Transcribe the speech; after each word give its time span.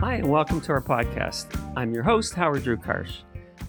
Hi, 0.00 0.14
and 0.14 0.30
welcome 0.30 0.62
to 0.62 0.72
our 0.72 0.80
podcast. 0.80 1.44
I'm 1.76 1.92
your 1.92 2.04
host, 2.04 2.32
Howard 2.32 2.64
Drew 2.64 2.78
Karsh. 2.78 3.18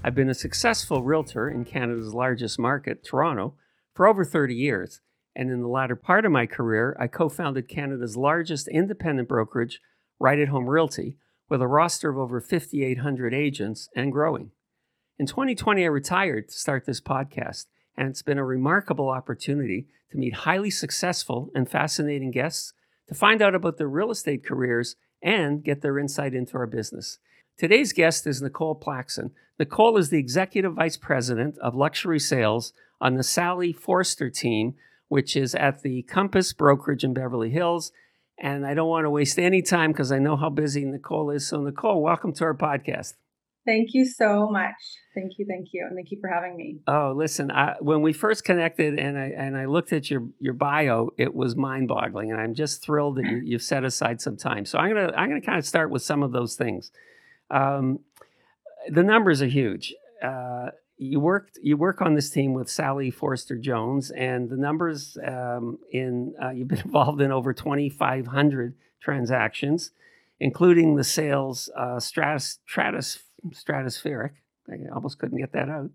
I've 0.01 0.15
been 0.15 0.29
a 0.29 0.33
successful 0.33 1.03
realtor 1.03 1.49
in 1.49 1.65
Canada's 1.65 2.13
largest 2.13 2.57
market, 2.57 3.03
Toronto, 3.03 3.55
for 3.93 4.07
over 4.07 4.23
30 4.23 4.55
years. 4.55 5.01
And 5.35 5.51
in 5.51 5.59
the 5.59 5.67
latter 5.67 5.97
part 5.97 6.23
of 6.23 6.31
my 6.31 6.45
career, 6.45 6.95
I 6.97 7.07
co 7.07 7.27
founded 7.27 7.67
Canada's 7.67 8.15
largest 8.15 8.69
independent 8.69 9.27
brokerage, 9.27 9.81
Right 10.21 10.39
at 10.39 10.47
Home 10.47 10.69
Realty, 10.69 11.17
with 11.49 11.61
a 11.61 11.67
roster 11.67 12.09
of 12.09 12.17
over 12.17 12.39
5,800 12.39 13.33
agents 13.33 13.89
and 13.93 14.09
growing. 14.09 14.51
In 15.19 15.25
2020, 15.25 15.83
I 15.83 15.87
retired 15.87 16.47
to 16.47 16.55
start 16.55 16.85
this 16.85 17.01
podcast, 17.01 17.65
and 17.97 18.07
it's 18.07 18.21
been 18.21 18.37
a 18.37 18.45
remarkable 18.45 19.09
opportunity 19.09 19.87
to 20.11 20.17
meet 20.17 20.33
highly 20.33 20.71
successful 20.71 21.49
and 21.53 21.69
fascinating 21.69 22.31
guests 22.31 22.71
to 23.09 23.15
find 23.15 23.41
out 23.41 23.53
about 23.53 23.77
their 23.77 23.89
real 23.89 24.11
estate 24.11 24.45
careers 24.45 24.95
and 25.21 25.63
get 25.63 25.81
their 25.81 25.99
insight 25.99 26.33
into 26.33 26.57
our 26.57 26.67
business. 26.67 27.19
Today's 27.57 27.93
guest 27.93 28.25
is 28.25 28.41
Nicole 28.41 28.79
Plaxon. 28.79 29.31
Nicole 29.59 29.97
is 29.97 30.09
the 30.09 30.17
Executive 30.17 30.73
Vice 30.73 30.97
President 30.97 31.57
of 31.59 31.75
Luxury 31.75 32.19
Sales 32.19 32.73
on 32.99 33.15
the 33.15 33.23
Sally 33.23 33.71
Forster 33.71 34.29
team, 34.29 34.73
which 35.09 35.35
is 35.35 35.53
at 35.53 35.83
the 35.83 36.01
Compass 36.03 36.53
Brokerage 36.53 37.03
in 37.03 37.13
Beverly 37.13 37.51
Hills. 37.51 37.91
And 38.39 38.65
I 38.65 38.73
don't 38.73 38.89
want 38.89 39.05
to 39.05 39.09
waste 39.11 39.37
any 39.37 39.61
time 39.61 39.91
because 39.91 40.11
I 40.11 40.17
know 40.17 40.35
how 40.35 40.49
busy 40.49 40.85
Nicole 40.85 41.29
is. 41.29 41.47
So, 41.47 41.61
Nicole, 41.61 42.01
welcome 42.01 42.33
to 42.33 42.45
our 42.45 42.55
podcast. 42.55 43.13
Thank 43.65 43.89
you 43.93 44.05
so 44.05 44.49
much. 44.49 44.73
Thank 45.13 45.33
you, 45.37 45.45
thank 45.47 45.67
you, 45.71 45.85
and 45.87 45.95
thank 45.95 46.09
you 46.09 46.17
for 46.19 46.27
having 46.27 46.57
me. 46.57 46.79
Oh, 46.87 47.13
listen, 47.15 47.51
I, 47.51 47.75
when 47.79 48.01
we 48.01 48.11
first 48.11 48.43
connected 48.43 48.97
and 48.97 49.17
I 49.17 49.27
and 49.27 49.55
I 49.55 49.65
looked 49.65 49.93
at 49.93 50.09
your 50.09 50.27
your 50.39 50.53
bio, 50.53 51.11
it 51.17 51.35
was 51.35 51.55
mind 51.55 51.87
boggling, 51.87 52.31
and 52.31 52.41
I'm 52.41 52.55
just 52.55 52.81
thrilled 52.81 53.17
that 53.17 53.25
you, 53.25 53.37
you've 53.43 53.61
set 53.61 53.83
aside 53.83 54.19
some 54.19 54.35
time. 54.35 54.65
So 54.65 54.79
I'm 54.79 54.89
gonna 54.93 55.13
I'm 55.15 55.29
gonna 55.29 55.41
kind 55.41 55.59
of 55.59 55.65
start 55.65 55.91
with 55.91 56.01
some 56.01 56.23
of 56.23 56.31
those 56.31 56.55
things. 56.55 56.91
Um, 57.51 57.99
the 58.89 59.03
numbers 59.03 59.43
are 59.43 59.47
huge. 59.47 59.93
Uh, 60.23 60.69
you 60.97 61.19
worked 61.19 61.59
you 61.61 61.77
work 61.77 62.01
on 62.01 62.15
this 62.15 62.29
team 62.29 62.53
with 62.53 62.69
Sally 62.69 63.11
Forster 63.11 63.57
Jones, 63.57 64.09
and 64.11 64.49
the 64.49 64.57
numbers 64.57 65.17
um, 65.25 65.77
in 65.91 66.33
uh, 66.41 66.49
you've 66.49 66.67
been 66.67 66.79
involved 66.85 67.21
in 67.21 67.31
over 67.31 67.53
2,500 67.53 68.75
transactions, 68.99 69.91
including 70.39 70.95
the 70.95 71.03
sales 71.03 71.69
uh, 71.75 71.99
stratus, 71.99 72.59
stratus 72.67 73.19
stratospheric. 73.49 74.31
I 74.69 74.93
almost 74.93 75.19
couldn't 75.19 75.39
get 75.39 75.53
that 75.53 75.69
out. 75.69 75.89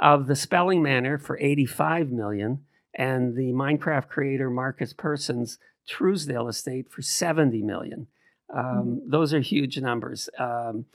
Of 0.00 0.26
the 0.26 0.36
Spelling 0.36 0.82
Manor 0.82 1.18
for 1.18 1.38
85 1.38 2.10
million 2.10 2.64
and 2.94 3.36
the 3.36 3.52
Minecraft 3.52 4.08
creator 4.08 4.50
Markus 4.50 4.92
Persson's 4.92 5.58
Trousdale 5.88 6.48
estate 6.48 6.90
for 6.90 7.02
70 7.02 7.62
million. 7.62 8.06
Um, 8.54 8.64
mm-hmm. 8.64 9.10
Those 9.10 9.32
are 9.32 9.40
huge 9.40 9.78
numbers. 9.78 10.28
Um, 10.38 10.86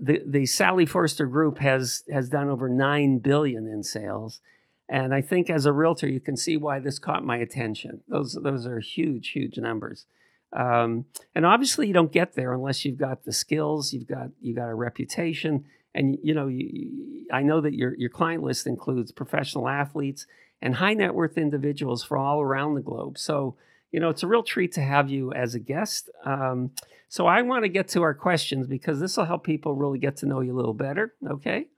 the 0.00 0.22
the 0.26 0.46
Sally 0.46 0.86
Forster 0.86 1.26
Group 1.26 1.58
has 1.58 2.02
has 2.12 2.28
done 2.28 2.48
over 2.48 2.68
nine 2.68 3.18
billion 3.18 3.66
in 3.66 3.82
sales, 3.82 4.40
and 4.88 5.14
I 5.14 5.20
think 5.20 5.48
as 5.48 5.66
a 5.66 5.72
realtor 5.72 6.08
you 6.08 6.20
can 6.20 6.36
see 6.36 6.56
why 6.56 6.80
this 6.80 6.98
caught 6.98 7.24
my 7.24 7.36
attention. 7.36 8.02
Those 8.08 8.36
those 8.42 8.66
are 8.66 8.80
huge 8.80 9.30
huge 9.30 9.56
numbers. 9.56 10.06
Um, 10.54 11.06
and 11.34 11.44
obviously, 11.44 11.86
you 11.86 11.92
don't 11.92 12.12
get 12.12 12.34
there 12.34 12.52
unless 12.52 12.84
you've 12.84 12.98
got 12.98 13.24
the 13.24 13.32
skills, 13.32 13.92
you've 13.92 14.06
got 14.06 14.28
you 14.40 14.54
got 14.54 14.68
a 14.68 14.74
reputation, 14.74 15.64
and 15.94 16.16
you 16.22 16.34
know. 16.34 16.48
You, 16.48 17.26
I 17.32 17.42
know 17.42 17.60
that 17.60 17.74
your 17.74 17.96
your 17.96 18.10
client 18.10 18.42
list 18.42 18.66
includes 18.66 19.10
professional 19.10 19.68
athletes 19.68 20.26
and 20.62 20.76
high 20.76 20.94
net 20.94 21.14
worth 21.14 21.36
individuals 21.36 22.04
from 22.04 22.20
all 22.20 22.40
around 22.40 22.74
the 22.74 22.82
globe. 22.82 23.18
So 23.18 23.56
you 23.94 24.00
know, 24.00 24.08
it's 24.08 24.24
a 24.24 24.26
real 24.26 24.42
treat 24.42 24.72
to 24.72 24.80
have 24.80 25.08
you 25.08 25.32
as 25.32 25.54
a 25.54 25.60
guest. 25.60 26.10
Um, 26.24 26.72
so 27.08 27.28
I 27.28 27.42
want 27.42 27.62
to 27.64 27.68
get 27.68 27.86
to 27.90 28.02
our 28.02 28.12
questions 28.12 28.66
because 28.66 28.98
this 28.98 29.16
will 29.16 29.24
help 29.24 29.44
people 29.44 29.76
really 29.76 30.00
get 30.00 30.16
to 30.16 30.26
know 30.26 30.40
you 30.40 30.52
a 30.52 30.56
little 30.56 30.74
better. 30.74 31.14
Okay. 31.24 31.68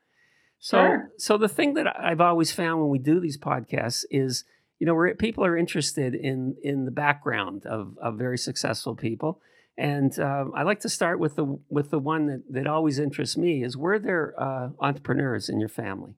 So, 0.58 0.78
sure. 0.78 1.10
so 1.18 1.36
the 1.36 1.46
thing 1.46 1.74
that 1.74 1.86
I've 1.86 2.22
always 2.22 2.52
found 2.52 2.80
when 2.80 2.88
we 2.88 2.98
do 2.98 3.20
these 3.20 3.36
podcasts 3.36 4.06
is 4.10 4.44
you 4.78 4.86
know, 4.86 4.94
where 4.94 5.14
people 5.14 5.44
are 5.44 5.56
interested 5.56 6.14
in 6.14 6.56
in 6.62 6.84
the 6.84 6.90
background 6.90 7.66
of, 7.66 7.96
of 8.00 8.18
very 8.18 8.38
successful 8.38 8.94
people. 8.94 9.40
And 9.78 10.18
um, 10.18 10.52
I 10.56 10.62
like 10.62 10.80
to 10.80 10.88
start 10.88 11.18
with 11.18 11.36
the 11.36 11.58
with 11.68 11.90
the 11.90 11.98
one 11.98 12.26
that, 12.26 12.42
that 12.50 12.66
always 12.66 12.98
interests 12.98 13.36
me 13.36 13.62
is 13.62 13.76
were 13.76 13.98
there 13.98 14.34
uh, 14.38 14.70
entrepreneurs 14.80 15.48
in 15.48 15.60
your 15.60 15.68
family? 15.68 16.14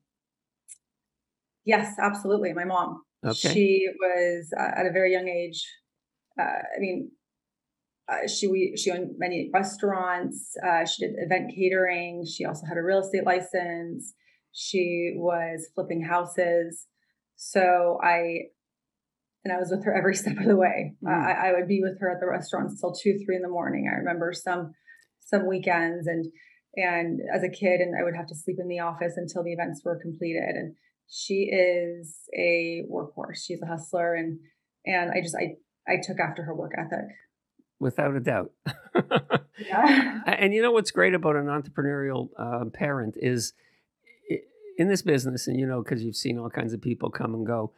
Yes, 1.65 1.97
absolutely. 2.01 2.53
My 2.53 2.65
mom. 2.65 3.03
Okay. 3.25 3.53
She 3.53 3.89
was 4.01 4.53
uh, 4.59 4.81
at 4.81 4.87
a 4.87 4.93
very 4.93 5.13
young 5.13 5.29
age. 5.29 5.67
Uh, 6.41 6.45
I 6.45 6.79
mean, 6.79 7.11
uh, 8.09 8.29
she 8.29 8.47
we, 8.47 8.75
she 8.77 8.91
owned 8.91 9.11
many 9.19 9.51
restaurants. 9.53 10.55
Uh, 10.65 10.85
she 10.87 11.07
did 11.07 11.17
event 11.19 11.53
catering. 11.55 12.25
She 12.25 12.45
also 12.45 12.65
had 12.67 12.79
a 12.79 12.83
real 12.83 13.01
estate 13.01 13.25
license. 13.25 14.15
She 14.53 15.15
was 15.17 15.69
flipping 15.75 16.03
houses. 16.03 16.87
So 17.41 17.99
I, 18.03 18.51
and 19.45 19.55
I 19.55 19.59
was 19.59 19.71
with 19.71 19.85
her 19.85 19.97
every 19.97 20.15
step 20.23 20.37
of 20.37 20.45
the 20.45 20.57
way. 20.57 20.95
Mm. 21.03 21.09
I, 21.09 21.49
I 21.49 21.53
would 21.53 21.69
be 21.69 21.81
with 21.83 21.99
her 22.01 22.11
at 22.11 22.21
the 22.21 22.27
restaurants 22.27 22.81
till 22.81 22.93
two, 22.93 23.19
three 23.25 23.37
in 23.37 23.43
the 23.43 23.49
morning. 23.49 23.91
I 23.91 23.97
remember 23.97 24.33
some, 24.35 24.75
some 25.21 25.47
weekends 25.47 26.07
and, 26.07 26.27
and 26.77 27.21
as 27.35 27.43
a 27.43 27.49
kid, 27.49 27.81
and 27.81 27.95
I 27.99 28.05
would 28.05 28.17
have 28.17 28.27
to 28.27 28.35
sleep 28.35 28.57
in 28.59 28.69
the 28.69 28.81
office 28.81 29.15
until 29.17 29.43
the 29.43 29.53
events 29.53 29.83
were 29.85 29.99
completed. 30.01 30.55
And 30.55 30.75
she 31.09 31.49
is 31.51 32.29
a 32.37 32.83
workhorse. 32.91 33.45
She's 33.45 33.63
a 33.63 33.67
hustler, 33.67 34.15
and 34.15 34.39
and 34.85 35.11
I 35.11 35.21
just 35.23 35.35
I 35.35 35.57
I 35.91 35.97
took 36.03 36.21
after 36.21 36.43
her 36.43 36.55
work 36.55 36.73
ethic. 36.77 37.07
Without 37.81 38.15
a 38.15 38.21
doubt. 38.21 38.51
yeah. 39.59 40.21
And 40.27 40.53
you 40.53 40.63
know 40.63 40.73
what's 40.73 40.91
great 40.91 41.15
about 41.15 41.37
an 41.37 41.47
entrepreneurial 41.47 42.29
uh, 42.39 42.65
parent 42.75 43.15
is 43.17 43.55
in 44.79 44.89
this 44.89 45.03
business, 45.03 45.49
and 45.49 45.59
you 45.59 45.67
know, 45.67 45.83
because 45.83 46.03
you've 46.03 46.17
seen 46.17 46.39
all 46.39 46.49
kinds 46.49 46.73
of 46.73 46.81
people 46.81 47.11
come 47.11 47.35
and 47.35 47.45
go, 47.45 47.73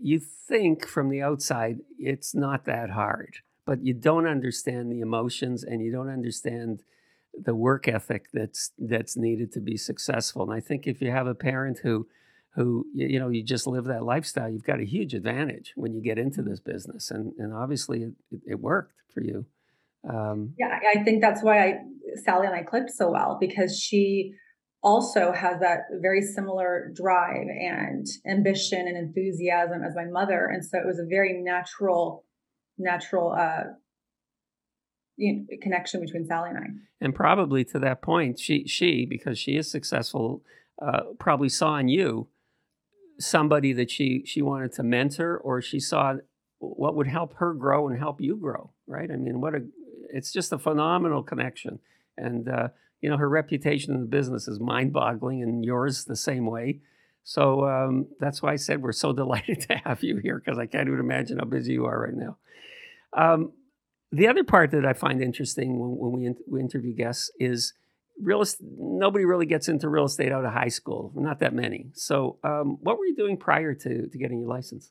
you 0.00 0.20
think 0.20 0.86
from 0.86 1.10
the 1.10 1.20
outside 1.20 1.80
it's 1.98 2.34
not 2.34 2.64
that 2.64 2.90
hard, 2.90 3.38
but 3.66 3.84
you 3.84 3.92
don't 3.92 4.28
understand 4.28 4.90
the 4.90 5.00
emotions 5.00 5.64
and 5.64 5.82
you 5.82 5.90
don't 5.90 6.08
understand 6.08 6.82
the 7.34 7.54
work 7.54 7.88
ethic 7.88 8.26
that's 8.32 8.70
that's 8.78 9.16
needed 9.16 9.52
to 9.52 9.60
be 9.60 9.76
successful. 9.76 10.42
And 10.42 10.52
I 10.52 10.60
think 10.60 10.86
if 10.86 11.02
you 11.02 11.10
have 11.10 11.26
a 11.26 11.34
parent 11.34 11.80
who 11.82 12.06
who 12.54 12.86
you 12.94 13.18
know 13.18 13.28
you 13.28 13.42
just 13.42 13.66
live 13.66 13.84
that 13.86 14.04
lifestyle, 14.04 14.48
you've 14.48 14.62
got 14.62 14.80
a 14.80 14.86
huge 14.86 15.14
advantage 15.14 15.72
when 15.74 15.92
you 15.92 16.00
get 16.00 16.16
into 16.16 16.42
this 16.42 16.60
business. 16.60 17.10
And 17.10 17.32
and 17.38 17.52
obviously 17.52 18.04
it, 18.04 18.12
it 18.46 18.60
worked 18.60 18.94
for 19.12 19.20
you. 19.20 19.46
Um, 20.08 20.54
yeah, 20.56 20.78
I 20.94 21.02
think 21.02 21.20
that's 21.20 21.42
why 21.42 21.64
I 21.64 21.74
Sally 22.24 22.46
and 22.46 22.54
I 22.54 22.62
clicked 22.62 22.92
so 22.92 23.10
well 23.10 23.36
because 23.40 23.76
she 23.76 24.34
also 24.86 25.32
has 25.32 25.58
that 25.60 25.80
very 26.00 26.22
similar 26.22 26.92
drive 26.94 27.48
and 27.48 28.06
ambition 28.26 28.86
and 28.86 28.96
enthusiasm 28.96 29.82
as 29.82 29.94
my 29.96 30.04
mother 30.04 30.46
and 30.52 30.64
so 30.64 30.78
it 30.78 30.86
was 30.86 30.98
a 30.98 31.06
very 31.16 31.32
natural 31.42 32.24
natural 32.78 33.32
uh 33.32 33.64
connection 35.62 36.00
between 36.00 36.26
Sally 36.26 36.50
and 36.50 36.58
I. 36.58 36.66
And 37.00 37.14
probably 37.14 37.64
to 37.66 37.78
that 37.80 38.02
point, 38.02 38.38
she 38.38 38.66
she 38.66 39.06
because 39.06 39.38
she 39.38 39.56
is 39.56 39.70
successful, 39.70 40.42
uh, 40.80 41.00
probably 41.18 41.48
saw 41.48 41.76
in 41.76 41.88
you 41.88 42.28
somebody 43.18 43.72
that 43.72 43.90
she 43.90 44.22
she 44.26 44.42
wanted 44.42 44.72
to 44.74 44.82
mentor, 44.82 45.36
or 45.38 45.62
she 45.62 45.80
saw 45.80 46.14
what 46.58 46.94
would 46.94 47.06
help 47.06 47.34
her 47.36 47.54
grow 47.54 47.88
and 47.88 47.98
help 47.98 48.20
you 48.20 48.36
grow. 48.36 48.72
Right? 48.86 49.10
I 49.10 49.16
mean, 49.16 49.40
what 49.40 49.54
a 49.54 49.64
it's 50.12 50.32
just 50.32 50.52
a 50.52 50.58
phenomenal 50.58 51.22
connection, 51.22 51.78
and 52.16 52.48
uh, 52.48 52.68
you 53.00 53.10
know, 53.10 53.16
her 53.16 53.28
reputation 53.28 53.94
in 53.94 54.00
the 54.00 54.06
business 54.06 54.48
is 54.48 54.58
mind 54.58 54.92
boggling 54.92 55.42
and 55.42 55.64
yours 55.64 56.04
the 56.04 56.16
same 56.16 56.46
way. 56.46 56.80
So 57.24 57.66
um, 57.66 58.06
that's 58.20 58.42
why 58.42 58.52
I 58.52 58.56
said 58.56 58.82
we're 58.82 58.92
so 58.92 59.12
delighted 59.12 59.60
to 59.62 59.76
have 59.84 60.02
you 60.02 60.18
here 60.18 60.40
because 60.42 60.58
I 60.58 60.66
can't 60.66 60.88
even 60.88 61.00
imagine 61.00 61.38
how 61.38 61.44
busy 61.44 61.72
you 61.72 61.86
are 61.86 62.00
right 62.00 62.14
now. 62.14 62.38
Um, 63.12 63.52
the 64.12 64.28
other 64.28 64.44
part 64.44 64.70
that 64.70 64.86
I 64.86 64.92
find 64.92 65.20
interesting 65.20 65.78
when, 65.78 65.96
when 65.96 66.12
we, 66.12 66.26
in, 66.26 66.36
we 66.48 66.60
interview 66.60 66.94
guests 66.94 67.30
is 67.38 67.74
real 68.20 68.40
estate. 68.40 68.66
Nobody 68.78 69.24
really 69.24 69.46
gets 69.46 69.68
into 69.68 69.88
real 69.88 70.04
estate 70.04 70.32
out 70.32 70.44
of 70.44 70.52
high 70.52 70.68
school, 70.68 71.12
not 71.16 71.40
that 71.40 71.52
many. 71.52 71.90
So, 71.94 72.38
um, 72.44 72.78
what 72.80 72.98
were 72.98 73.06
you 73.06 73.16
doing 73.16 73.36
prior 73.36 73.74
to, 73.74 74.08
to 74.08 74.18
getting 74.18 74.40
your 74.40 74.48
license? 74.48 74.90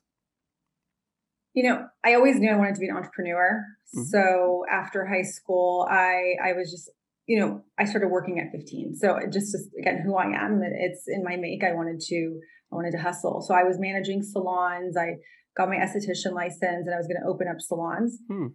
You 1.54 1.62
know, 1.62 1.86
I 2.04 2.14
always 2.14 2.38
knew 2.38 2.50
I 2.50 2.56
wanted 2.56 2.74
to 2.74 2.80
be 2.80 2.88
an 2.88 2.96
entrepreneur. 2.96 3.64
Mm-hmm. 3.96 4.04
So 4.04 4.66
after 4.70 5.06
high 5.06 5.22
school, 5.22 5.86
I 5.90 6.34
I 6.44 6.52
was 6.52 6.70
just 6.70 6.90
you 7.26 7.40
know, 7.40 7.62
I 7.78 7.84
started 7.84 8.08
working 8.08 8.38
at 8.38 8.52
15. 8.52 8.94
So 8.96 9.18
just, 9.32 9.52
just 9.52 9.68
again, 9.78 10.02
who 10.04 10.16
I 10.16 10.26
am, 10.26 10.60
it's 10.62 11.04
in 11.08 11.24
my 11.24 11.36
make. 11.36 11.64
I 11.64 11.72
wanted 11.72 12.00
to, 12.00 12.40
I 12.72 12.74
wanted 12.74 12.92
to 12.92 13.02
hustle. 13.02 13.42
So 13.42 13.54
I 13.54 13.64
was 13.64 13.78
managing 13.78 14.22
salons. 14.22 14.96
I 14.96 15.16
got 15.56 15.68
my 15.68 15.76
esthetician 15.76 16.32
license 16.32 16.86
and 16.86 16.94
I 16.94 16.98
was 16.98 17.08
going 17.08 17.20
to 17.20 17.28
open 17.28 17.48
up 17.48 17.60
salons. 17.60 18.18
Hmm. 18.30 18.46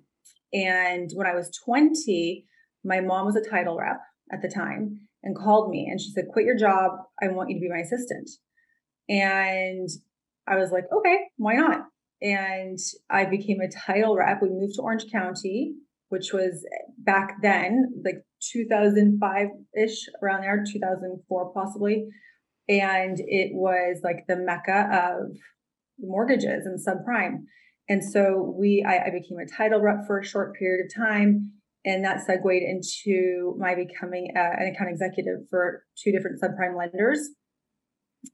And 0.54 1.10
when 1.16 1.28
I 1.28 1.36
was 1.36 1.52
20, 1.66 2.46
my 2.84 3.02
mom 3.02 3.26
was 3.26 3.36
a 3.36 3.50
title 3.50 3.78
rep 3.78 4.00
at 4.32 4.42
the 4.42 4.50
time 4.50 5.08
and 5.24 5.36
called 5.36 5.70
me 5.70 5.88
and 5.90 6.00
she 6.00 6.12
said, 6.12 6.26
quit 6.32 6.46
your 6.46 6.58
job. 6.58 6.92
I 7.22 7.28
want 7.28 7.50
you 7.50 7.58
to 7.58 7.62
be 7.62 7.70
my 7.70 7.82
assistant. 7.82 8.30
And 9.10 9.90
I 10.48 10.56
was 10.56 10.72
like, 10.72 10.86
okay, 10.96 11.18
why 11.38 11.56
not? 11.56 11.82
And 12.22 12.78
I 13.10 13.26
became 13.26 13.60
a 13.60 13.70
title 13.70 14.16
rep. 14.16 14.42
We 14.42 14.50
moved 14.50 14.76
to 14.76 14.82
Orange 14.82 15.12
County 15.12 15.76
which 16.12 16.34
was 16.34 16.66
back 16.98 17.38
then 17.42 17.90
like 18.04 18.22
2005 18.52 19.48
ish, 19.78 20.06
around 20.22 20.42
there, 20.42 20.64
2004 20.66 21.54
possibly. 21.54 22.08
And 22.70 23.18
it 23.20 23.52
was 23.54 24.02
like 24.04 24.26
the 24.28 24.38
mecca 24.38 24.90
of 24.92 25.36
mortgages 26.00 26.66
and 26.66 26.80
subprime. 26.80 27.44
And 27.90 28.04
so 28.04 28.56
we, 28.58 28.86
I, 28.88 29.08
I 29.08 29.10
became 29.10 29.38
a 29.38 29.58
title 29.58 29.82
rep 29.82 30.06
for 30.08 30.20
a 30.20 30.26
short 30.26 30.56
period 30.56 30.86
of 30.86 30.96
time 30.96 31.52
and 31.84 32.06
that 32.06 32.26
segued 32.26 32.46
into 32.46 33.56
my 33.60 33.76
becoming 33.76 34.32
a, 34.36 34.40
an 34.40 34.74
account 34.74 34.90
executive 34.90 35.48
for 35.50 35.84
two 35.98 36.12
different 36.12 36.42
subprime 36.42 36.78
lenders 36.78 37.30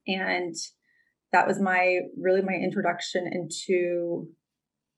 and 0.06 0.56
that 1.32 1.48
was 1.48 1.60
my 1.60 2.00
really 2.20 2.42
my 2.42 2.54
introduction 2.54 3.30
into 3.32 4.28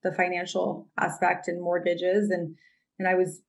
the 0.03 0.11
financial 0.11 0.89
aspect 0.99 1.47
and 1.47 1.61
mortgages 1.61 2.29
and 2.29 2.55
and 2.97 3.07
i 3.07 3.13
was 3.13 3.41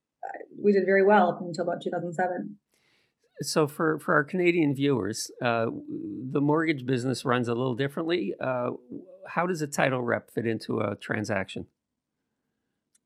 we 0.61 0.71
did 0.71 0.85
very 0.85 1.05
well 1.05 1.29
up 1.29 1.41
until 1.41 1.63
about 1.63 1.81
2007 1.81 2.57
so 3.41 3.67
for 3.67 3.99
for 3.99 4.13
our 4.13 4.23
canadian 4.23 4.75
viewers 4.75 5.31
uh, 5.41 5.65
the 6.31 6.41
mortgage 6.41 6.85
business 6.85 7.25
runs 7.25 7.47
a 7.47 7.53
little 7.53 7.75
differently 7.75 8.33
uh, 8.39 8.69
how 9.27 9.47
does 9.47 9.61
a 9.61 9.67
title 9.67 10.01
rep 10.01 10.31
fit 10.31 10.45
into 10.45 10.79
a 10.79 10.95
transaction 10.95 11.65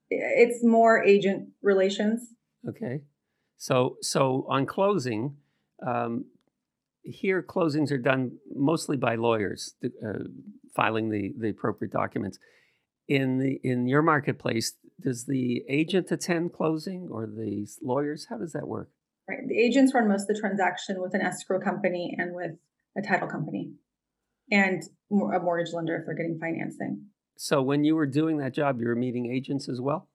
it's 0.10 0.64
more 0.64 1.04
agent 1.04 1.50
relations. 1.62 2.34
Okay. 2.68 3.02
So 3.58 3.98
so 4.02 4.46
on 4.50 4.66
closing, 4.66 5.38
um, 5.86 6.26
here 7.04 7.42
closings 7.42 7.92
are 7.92 7.98
done 7.98 8.38
mostly 8.54 8.98
by 8.98 9.16
lawyers 9.16 9.76
uh, 9.84 10.24
filing 10.76 11.10
the 11.10 11.34
the 11.38 11.50
appropriate 11.50 11.92
documents. 11.92 12.38
In 13.08 13.38
the 13.38 13.60
in 13.64 13.88
your 13.88 14.02
marketplace, 14.02 14.74
does 15.02 15.26
the 15.26 15.64
agent 15.70 16.12
attend 16.12 16.54
closing 16.54 17.10
or 17.12 17.26
the 17.26 17.68
lawyers? 17.82 18.28
How 18.30 18.38
does 18.38 18.54
that 18.54 18.68
work? 18.68 18.90
Right. 19.28 19.40
The 19.48 19.60
agents 19.60 19.94
run 19.94 20.08
most 20.08 20.24
of 20.24 20.36
the 20.36 20.40
transaction 20.40 21.02
with 21.02 21.14
an 21.14 21.22
escrow 21.22 21.60
company 21.60 22.16
and 22.18 22.36
with 22.36 22.52
a 22.98 23.02
title 23.02 23.28
company 23.28 23.74
and 24.52 24.84
a 25.12 25.40
mortgage 25.40 25.74
lender 25.74 25.96
if 25.98 26.06
they're 26.06 26.16
getting 26.16 26.40
financing. 26.40 27.06
So 27.38 27.62
when 27.62 27.84
you 27.84 27.96
were 27.96 28.06
doing 28.06 28.38
that 28.38 28.54
job, 28.54 28.80
you 28.80 28.88
were 28.88 28.96
meeting 28.96 29.32
agents 29.32 29.68
as 29.68 29.82
well? 29.82 30.10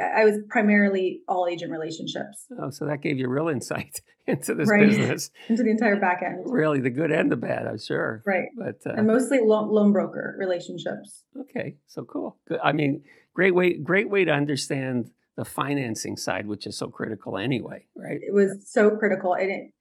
I 0.00 0.24
was 0.24 0.38
primarily 0.48 1.22
all 1.26 1.48
agent 1.50 1.72
relationships. 1.72 2.46
Oh, 2.60 2.70
so 2.70 2.86
that 2.86 3.02
gave 3.02 3.18
you 3.18 3.28
real 3.28 3.48
insight 3.48 4.00
into 4.26 4.54
this 4.54 4.68
right. 4.68 4.88
business, 4.88 5.30
into 5.48 5.64
the 5.64 5.70
entire 5.70 5.96
back 5.96 6.22
end. 6.22 6.44
Really, 6.46 6.80
the 6.80 6.90
good 6.90 7.10
and 7.10 7.30
the 7.30 7.36
bad, 7.36 7.66
I'm 7.66 7.78
sure. 7.78 8.22
Right, 8.24 8.48
but 8.56 8.80
uh, 8.86 8.94
and 8.96 9.06
mostly 9.06 9.40
loan, 9.40 9.70
loan 9.70 9.92
broker 9.92 10.36
relationships. 10.38 11.24
Okay, 11.38 11.76
so 11.86 12.04
cool. 12.04 12.38
Good. 12.46 12.60
I 12.62 12.72
mean, 12.72 13.02
great 13.34 13.54
way, 13.54 13.74
great 13.74 14.08
way 14.08 14.24
to 14.24 14.30
understand 14.30 15.10
the 15.36 15.44
financing 15.44 16.16
side, 16.16 16.46
which 16.46 16.66
is 16.66 16.76
so 16.76 16.88
critical 16.88 17.36
anyway, 17.36 17.86
right? 17.96 18.20
It 18.20 18.32
was 18.32 18.64
so 18.66 18.90
critical, 18.90 19.34
and 19.34 19.50
it 19.50 19.72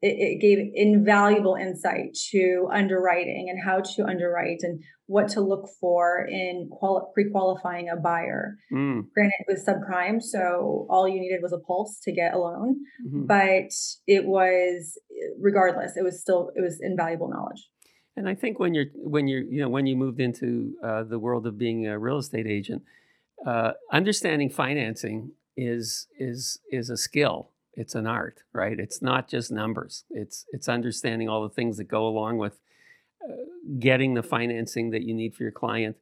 it, 0.00 0.16
it 0.18 0.40
gave 0.40 0.58
invaluable 0.74 1.56
insight 1.56 2.14
to 2.30 2.68
underwriting 2.72 3.48
and 3.50 3.58
how 3.64 3.80
to 3.80 4.04
underwrite 4.04 4.58
and 4.62 4.80
what 5.06 5.28
to 5.28 5.40
look 5.40 5.68
for 5.80 6.26
in 6.30 6.68
quali- 6.70 7.06
pre-qualifying 7.14 7.88
a 7.88 7.96
buyer. 7.96 8.56
Mm. 8.72 9.06
Granted, 9.12 9.34
it 9.40 9.46
was 9.48 9.64
subprime, 9.66 10.22
so 10.22 10.86
all 10.88 11.08
you 11.08 11.20
needed 11.20 11.40
was 11.42 11.52
a 11.52 11.58
pulse 11.58 11.98
to 12.04 12.12
get 12.12 12.34
a 12.34 12.38
loan, 12.38 12.76
mm-hmm. 13.06 13.26
but 13.26 13.72
it 14.06 14.26
was 14.26 14.98
regardless, 15.40 15.96
it 15.96 16.04
was 16.04 16.20
still 16.20 16.50
it 16.54 16.60
was 16.60 16.78
invaluable 16.80 17.28
knowledge. 17.28 17.68
And 18.16 18.28
I 18.28 18.34
think 18.34 18.58
when 18.58 18.74
you're 18.74 18.86
when 18.94 19.28
you're 19.28 19.42
you 19.42 19.60
know 19.60 19.68
when 19.68 19.86
you 19.86 19.96
moved 19.96 20.20
into 20.20 20.74
uh, 20.84 21.04
the 21.04 21.18
world 21.18 21.46
of 21.46 21.58
being 21.58 21.86
a 21.86 21.98
real 21.98 22.18
estate 22.18 22.46
agent, 22.46 22.82
uh, 23.46 23.72
understanding 23.92 24.50
financing 24.50 25.32
is 25.56 26.06
is 26.18 26.60
is 26.70 26.90
a 26.90 26.96
skill 26.96 27.50
it's 27.78 27.94
an 27.94 28.08
art, 28.08 28.42
right? 28.52 28.78
It's 28.78 29.00
not 29.00 29.28
just 29.28 29.52
numbers. 29.52 30.04
It's 30.10 30.46
it's 30.52 30.68
understanding 30.68 31.28
all 31.28 31.44
the 31.44 31.54
things 31.54 31.76
that 31.76 31.84
go 31.84 32.08
along 32.08 32.38
with 32.38 32.58
uh, 33.24 33.34
getting 33.78 34.14
the 34.14 34.22
financing 34.22 34.90
that 34.90 35.02
you 35.02 35.14
need 35.14 35.36
for 35.36 35.44
your 35.44 35.52
client 35.52 35.96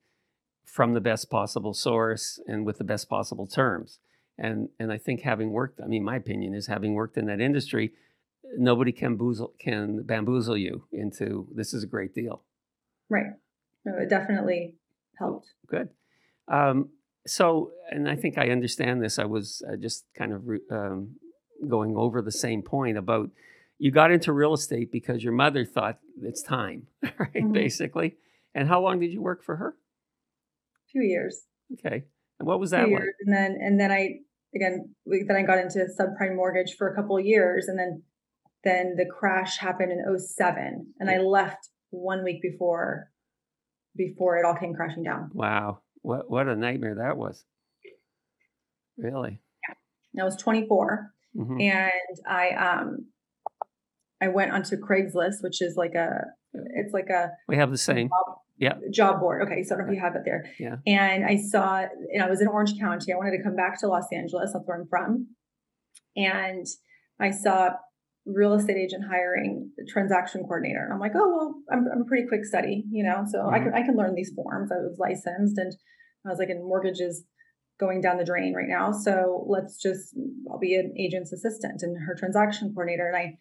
from 0.64 0.94
the 0.94 1.02
best 1.02 1.30
possible 1.30 1.74
source 1.74 2.40
and 2.46 2.64
with 2.64 2.78
the 2.78 2.84
best 2.84 3.10
possible 3.10 3.46
terms. 3.46 4.00
And 4.38 4.70
and 4.80 4.90
I 4.90 4.96
think 4.96 5.20
having 5.20 5.50
worked, 5.50 5.78
I 5.82 5.86
mean, 5.86 6.02
my 6.02 6.16
opinion 6.16 6.54
is 6.54 6.66
having 6.66 6.94
worked 6.94 7.18
in 7.18 7.26
that 7.26 7.42
industry, 7.42 7.92
nobody 8.56 8.92
can 8.92 9.18
boozle, 9.18 9.52
can 9.58 10.02
bamboozle 10.02 10.56
you 10.56 10.84
into 10.92 11.46
this 11.54 11.74
is 11.74 11.84
a 11.84 11.86
great 11.86 12.14
deal. 12.14 12.42
Right. 13.10 13.32
No, 13.84 13.98
it 13.98 14.08
definitely 14.08 14.76
helped. 15.18 15.48
Good. 15.66 15.90
Um, 16.48 16.88
so, 17.26 17.72
and 17.90 18.08
I 18.08 18.16
think 18.16 18.38
I 18.38 18.48
understand 18.48 19.02
this. 19.02 19.18
I 19.18 19.26
was 19.26 19.62
uh, 19.70 19.76
just 19.76 20.06
kind 20.14 20.32
of 20.32 20.42
um, 20.70 21.16
going 21.68 21.96
over 21.96 22.22
the 22.22 22.32
same 22.32 22.62
point 22.62 22.98
about 22.98 23.30
you 23.78 23.90
got 23.90 24.10
into 24.10 24.32
real 24.32 24.54
estate 24.54 24.90
because 24.90 25.22
your 25.22 25.32
mother 25.32 25.64
thought 25.64 25.98
it's 26.22 26.42
time, 26.42 26.86
right? 27.02 27.34
Mm-hmm. 27.34 27.52
Basically. 27.52 28.16
And 28.54 28.68
how 28.68 28.80
long 28.80 29.00
did 29.00 29.12
you 29.12 29.20
work 29.20 29.44
for 29.44 29.56
her? 29.56 29.76
Few 30.90 31.02
years. 31.02 31.44
Okay. 31.74 32.04
And 32.38 32.46
what 32.46 32.60
was 32.60 32.70
that 32.70 32.88
like? 32.88 33.02
And 33.24 33.34
then 33.34 33.58
and 33.60 33.78
then 33.78 33.90
I 33.90 34.20
again 34.54 34.94
then 35.06 35.36
I 35.36 35.42
got 35.42 35.58
into 35.58 35.86
subprime 35.98 36.36
mortgage 36.36 36.76
for 36.76 36.88
a 36.88 36.94
couple 36.94 37.18
of 37.18 37.24
years 37.24 37.66
and 37.68 37.78
then 37.78 38.02
then 38.64 38.94
the 38.96 39.06
crash 39.06 39.58
happened 39.58 39.92
in 39.92 40.18
07 40.18 40.94
and 40.98 41.10
I 41.10 41.18
left 41.18 41.68
one 41.90 42.24
week 42.24 42.42
before 42.42 43.10
before 43.94 44.38
it 44.38 44.44
all 44.44 44.54
came 44.54 44.74
crashing 44.74 45.02
down. 45.02 45.30
Wow. 45.32 45.80
What 46.02 46.30
what 46.30 46.48
a 46.48 46.56
nightmare 46.56 46.96
that 46.96 47.16
was. 47.16 47.44
Really? 48.96 49.40
Yeah. 50.14 50.22
I 50.22 50.24
was 50.24 50.36
24 50.36 51.12
Mm-hmm. 51.36 51.60
And 51.60 52.16
I 52.28 52.50
um 52.50 53.06
I 54.20 54.28
went 54.28 54.52
onto 54.52 54.76
Craigslist, 54.76 55.42
which 55.42 55.60
is 55.60 55.74
like 55.76 55.94
a 55.94 56.24
it's 56.54 56.92
like 56.92 57.10
a 57.10 57.30
we 57.48 57.56
have 57.56 57.70
the 57.70 57.78
same 57.78 58.08
job, 58.08 58.36
yeah 58.58 58.74
job 58.92 59.20
board. 59.20 59.42
Okay, 59.42 59.62
so 59.62 59.74
I 59.74 59.78
don't 59.78 59.86
know 59.86 59.92
if 59.92 59.96
you 59.96 60.02
have 60.02 60.16
it 60.16 60.22
there. 60.24 60.44
Yeah. 60.58 60.76
And 60.86 61.24
I 61.24 61.36
saw 61.36 61.84
and 62.12 62.22
I 62.22 62.28
was 62.28 62.40
in 62.40 62.48
Orange 62.48 62.78
County. 62.78 63.12
I 63.12 63.16
wanted 63.16 63.36
to 63.36 63.42
come 63.42 63.56
back 63.56 63.78
to 63.80 63.88
Los 63.88 64.06
Angeles. 64.12 64.52
That's 64.52 64.64
where 64.66 64.78
I'm 64.78 64.88
from. 64.88 65.28
And 66.16 66.66
I 67.20 67.30
saw 67.30 67.70
real 68.24 68.54
estate 68.54 68.76
agent 68.76 69.04
hiring 69.08 69.70
transaction 69.88 70.42
coordinator. 70.42 70.82
And 70.82 70.92
I'm 70.92 70.98
like, 70.98 71.12
oh 71.14 71.28
well, 71.36 71.54
I'm, 71.70 71.86
I'm 71.92 72.02
a 72.02 72.04
pretty 72.04 72.26
quick 72.26 72.44
study, 72.44 72.84
you 72.90 73.04
know, 73.04 73.24
so 73.30 73.38
mm-hmm. 73.38 73.54
I 73.54 73.58
can 73.58 73.74
I 73.74 73.82
can 73.82 73.96
learn 73.96 74.14
these 74.14 74.32
forms. 74.34 74.70
I 74.72 74.76
was 74.76 74.96
licensed 74.98 75.58
and 75.58 75.72
I 76.24 76.30
was 76.30 76.38
like 76.38 76.50
in 76.50 76.66
mortgages 76.66 77.24
going 77.78 78.00
down 78.00 78.16
the 78.16 78.24
drain 78.24 78.54
right 78.54 78.68
now. 78.68 78.92
So 78.92 79.44
let's 79.48 79.80
just, 79.80 80.14
I'll 80.50 80.58
be 80.58 80.76
an 80.76 80.94
agent's 80.98 81.32
assistant 81.32 81.82
and 81.82 81.96
her 82.06 82.14
transaction 82.14 82.72
coordinator. 82.72 83.08
And 83.08 83.16
I 83.16 83.38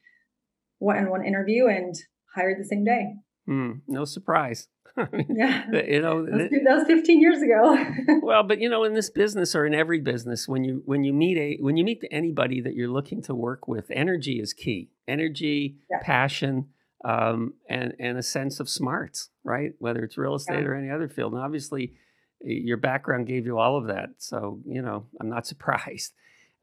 went 0.80 1.00
in 1.00 1.10
one 1.10 1.26
interview 1.26 1.68
and 1.68 1.96
hired 2.36 2.60
the 2.60 2.66
same 2.66 2.84
day. 2.84 3.14
Mm, 3.48 3.82
no 3.88 4.06
surprise. 4.06 4.68
yeah. 5.30 5.66
You 5.72 6.02
know, 6.02 6.26
that 6.26 6.34
was, 6.34 6.50
that 6.66 6.76
was 6.78 6.88
15 6.88 7.22
years 7.22 7.42
ago. 7.42 7.78
well, 8.22 8.44
but 8.44 8.60
you 8.60 8.70
know, 8.70 8.84
in 8.84 8.94
this 8.94 9.10
business 9.10 9.56
or 9.56 9.66
in 9.66 9.74
every 9.74 10.00
business, 10.00 10.48
when 10.48 10.64
you, 10.64 10.82
when 10.86 11.04
you 11.04 11.14
meet 11.14 11.38
a, 11.38 11.62
when 11.62 11.78
you 11.78 11.84
meet 11.84 12.04
anybody 12.12 12.62
that 12.62 12.76
you're 12.76 12.90
looking 12.90 13.22
to 13.24 13.36
work 13.36 13.68
with, 13.68 13.92
energy 13.92 14.40
is 14.40 14.54
key. 14.54 14.90
Energy, 15.08 15.78
yeah. 15.90 16.00
passion, 16.02 16.70
um, 17.04 17.54
and, 17.70 17.94
and 18.00 18.18
a 18.18 18.24
sense 18.24 18.60
of 18.60 18.70
smarts, 18.70 19.30
right? 19.44 19.74
Whether 19.80 20.04
it's 20.04 20.18
real 20.18 20.36
estate 20.36 20.62
yeah. 20.62 20.66
or 20.66 20.76
any 20.76 20.90
other 20.90 21.10
field. 21.10 21.34
And 21.34 21.42
obviously, 21.42 21.94
your 22.42 22.78
background 22.78 23.28
gave 23.28 23.46
you 23.46 23.58
all 23.58 23.78
of 23.78 23.88
that. 23.88 24.10
So, 24.18 24.60
you 24.66 24.82
know, 24.82 25.06
I'm 25.20 25.30
not 25.30 25.48
surprised. 25.52 26.14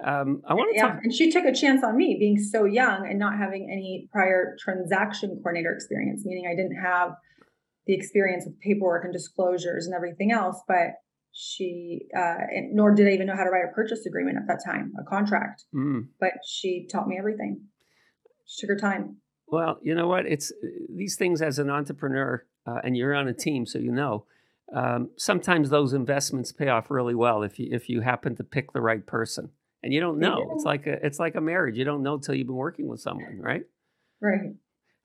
Um, 0.05 0.43
I 0.49 0.55
want 0.55 0.75
to 0.75 0.77
yeah, 0.77 0.89
talk. 0.89 1.01
And 1.05 1.15
she 1.15 1.31
took 1.31 1.45
a 1.45 1.55
chance 1.55 1.85
on 1.85 1.97
me 1.97 2.17
being 2.19 2.39
so 2.39 2.65
young 2.65 3.07
and 3.09 3.19
not 3.19 3.39
having 3.39 3.69
any 3.71 4.09
prior 4.13 4.57
transaction 4.59 5.39
coordinator 5.43 5.73
experience, 5.73 6.23
meaning 6.25 6.45
I 6.51 6.57
didn't 6.57 6.77
have 6.83 7.13
the 7.87 7.95
experience 7.95 8.45
with 8.45 8.59
paperwork 8.61 9.05
and 9.05 9.13
disclosures 9.13 9.87
and 9.87 9.95
everything 9.95 10.33
else. 10.33 10.61
But 10.67 10.95
she, 11.31 12.07
uh, 12.17 12.35
nor 12.73 12.95
did 12.95 13.07
I 13.07 13.13
even 13.13 13.29
know 13.29 13.37
how 13.37 13.45
to 13.45 13.51
write 13.51 13.65
a 13.71 13.75
purchase 13.75 14.05
agreement 14.05 14.39
at 14.39 14.49
that 14.49 14.63
time, 14.65 14.93
a 15.01 15.05
contract. 15.05 15.65
Mm. 15.75 16.09
But 16.19 16.33
she 16.47 16.89
taught 16.91 17.07
me 17.07 17.17
everything. 17.19 17.63
She 18.47 18.67
took 18.67 18.75
her 18.75 18.79
time. 18.79 19.19
Well, 19.47 19.79
you 19.83 19.95
know 19.95 20.09
what? 20.09 20.27
It's 20.27 20.53
these 20.95 21.17
things 21.17 21.43
as 21.43 21.59
an 21.59 21.71
entrepreneur, 21.71 22.45
uh, 22.67 22.81
and 22.83 22.97
you're 22.97 23.15
on 23.15 23.29
a 23.29 23.35
team, 23.35 23.67
so 23.67 23.79
you 23.79 23.93
know 23.93 24.25
um, 24.75 25.11
sometimes 25.17 25.71
those 25.71 25.93
investments 25.93 26.53
pay 26.53 26.69
off 26.69 26.91
really 26.91 27.15
well 27.15 27.43
if 27.43 27.59
you 27.59 27.69
if 27.71 27.89
you 27.89 28.01
happen 28.01 28.37
to 28.37 28.45
pick 28.45 28.73
the 28.73 28.81
right 28.81 29.07
person. 29.07 29.51
And 29.85 29.93
you 29.93 30.01
don't 30.01 30.21
know. 30.21 30.53
It's 30.55 30.65
like 30.65 30.87
a 30.87 31.05
it's 31.05 31.19
like 31.19 31.35
a 31.35 31.41
marriage. 31.41 31.77
You 31.77 31.85
don't 31.85 32.05
know 32.05 32.17
till 32.17 32.37
you've 32.37 32.47
been 32.47 32.57
working 32.57 32.87
with 32.87 33.01
someone, 33.01 33.41
right? 33.41 33.63
Right. 34.21 34.55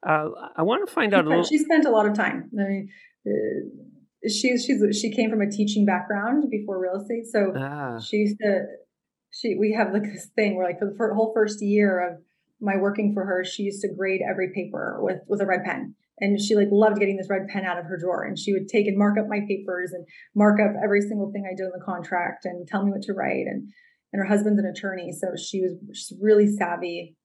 Uh, 0.08 0.30
I 0.56 0.62
want 0.62 0.88
to 0.88 0.94
find 0.94 1.14
out 1.16 1.26
a 1.26 1.30
little. 1.30 1.44
She 1.44 1.58
spent 1.58 1.86
a 1.86 1.90
lot 1.90 2.06
of 2.06 2.14
time. 2.14 2.52
I 2.54 2.64
mean, 2.64 2.90
uh, 3.26 4.30
she's 4.30 4.64
she's 4.64 5.00
she 5.00 5.12
came 5.12 5.32
from 5.32 5.42
a 5.42 5.50
teaching 5.50 5.86
background 5.86 6.46
before 6.52 6.80
real 6.80 7.02
estate, 7.02 7.26
so 7.26 7.54
ah. 7.58 8.00
she 8.00 8.18
used 8.18 8.38
to. 8.42 8.66
She 9.32 9.56
we 9.60 9.74
have 9.74 9.92
like 9.94 10.04
this 10.04 10.28
thing 10.36 10.56
where 10.56 10.68
like 10.68 10.80
for 10.96 11.10
the 11.10 11.16
whole 11.16 11.34
first 11.34 11.62
year 11.62 12.08
of 12.08 12.22
my 12.62 12.78
working 12.78 13.14
for 13.16 13.26
her, 13.26 13.44
she 13.44 13.64
used 13.64 13.82
to 13.82 13.90
grade 13.94 14.22
every 14.28 14.52
paper 14.54 15.00
with 15.02 15.22
with 15.28 15.42
a 15.42 15.46
red 15.48 15.64
pen 15.66 15.96
and 16.20 16.40
she 16.42 16.56
like 16.56 16.70
loved 16.72 17.00
getting 17.00 17.18
this 17.18 17.30
red 17.30 17.48
pen 17.48 17.66
out 17.66 17.78
of 17.78 17.86
her 17.86 17.98
drawer. 17.98 18.24
And 18.24 18.38
she 18.38 18.54
would 18.54 18.68
take 18.68 18.88
and 18.88 18.98
mark 18.98 19.18
up 19.20 19.28
my 19.30 19.42
papers 19.48 19.92
and 19.94 20.06
mark 20.36 20.60
up 20.60 20.72
every 20.84 21.02
single 21.02 21.32
thing 21.32 21.46
i 21.46 21.56
did 21.56 21.66
in 21.66 21.72
the 21.78 21.86
contract 21.86 22.46
and 22.46 22.68
tell 22.68 22.84
me 22.84 22.92
what 22.92 23.04
to 23.04 23.14
write. 23.14 23.46
And 23.46 23.70
and 24.14 24.22
her 24.22 24.26
husband's 24.26 24.60
an 24.60 24.66
attorney 24.66 25.12
so 25.12 25.28
she 25.36 25.62
was 25.62 25.74
she's 25.94 26.18
really 26.22 26.48
savvy 26.48 27.16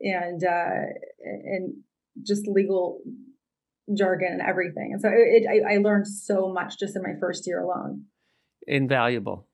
and 0.00 0.42
uh 0.44 0.86
and 1.20 1.74
just 2.24 2.46
legal 2.46 3.00
jargon 3.96 4.32
and 4.32 4.42
everything. 4.42 4.90
And 4.92 5.00
so 5.00 5.08
it, 5.08 5.42
it 5.42 5.64
I, 5.66 5.74
I, 5.74 5.76
learned 5.78 6.06
so 6.06 6.52
much 6.52 6.78
just 6.78 6.94
in 6.94 7.02
my 7.02 7.18
first 7.18 7.46
year 7.46 7.62
alone. 7.62 8.04
Invaluable. 8.66 9.46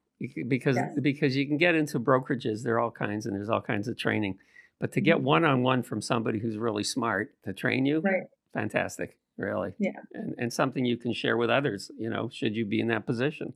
Because 0.49 0.77
yes. 0.77 0.97
because 1.01 1.37
you 1.37 1.47
can 1.47 1.59
get 1.59 1.75
into 1.75 2.01
brokerages 2.01 2.63
there 2.63 2.75
are 2.75 2.81
all 2.81 2.91
kinds 2.91 3.27
and 3.27 3.35
there's 3.35 3.51
all 3.51 3.61
kinds 3.61 3.89
of 3.89 3.99
training. 3.99 4.39
But 4.81 4.93
to 4.93 5.01
get 5.01 5.21
one 5.21 5.45
on 5.45 5.63
one 5.63 5.83
from 5.83 6.01
somebody 6.01 6.39
who's 6.39 6.57
really 6.57 6.85
smart 6.85 7.35
to 7.45 7.53
train 7.53 7.87
you 7.87 8.01
right 8.01 8.25
fantastic 8.55 9.19
really 9.37 9.73
yeah. 9.79 9.91
and, 10.13 10.35
and 10.39 10.53
something 10.53 10.85
you 10.85 10.97
can 10.97 11.13
share 11.13 11.37
with 11.37 11.51
others 11.51 11.91
you 11.99 12.09
know 12.09 12.31
should 12.33 12.55
you 12.55 12.65
be 12.65 12.81
in 12.81 12.89
that 12.89 13.05
position. 13.05 13.53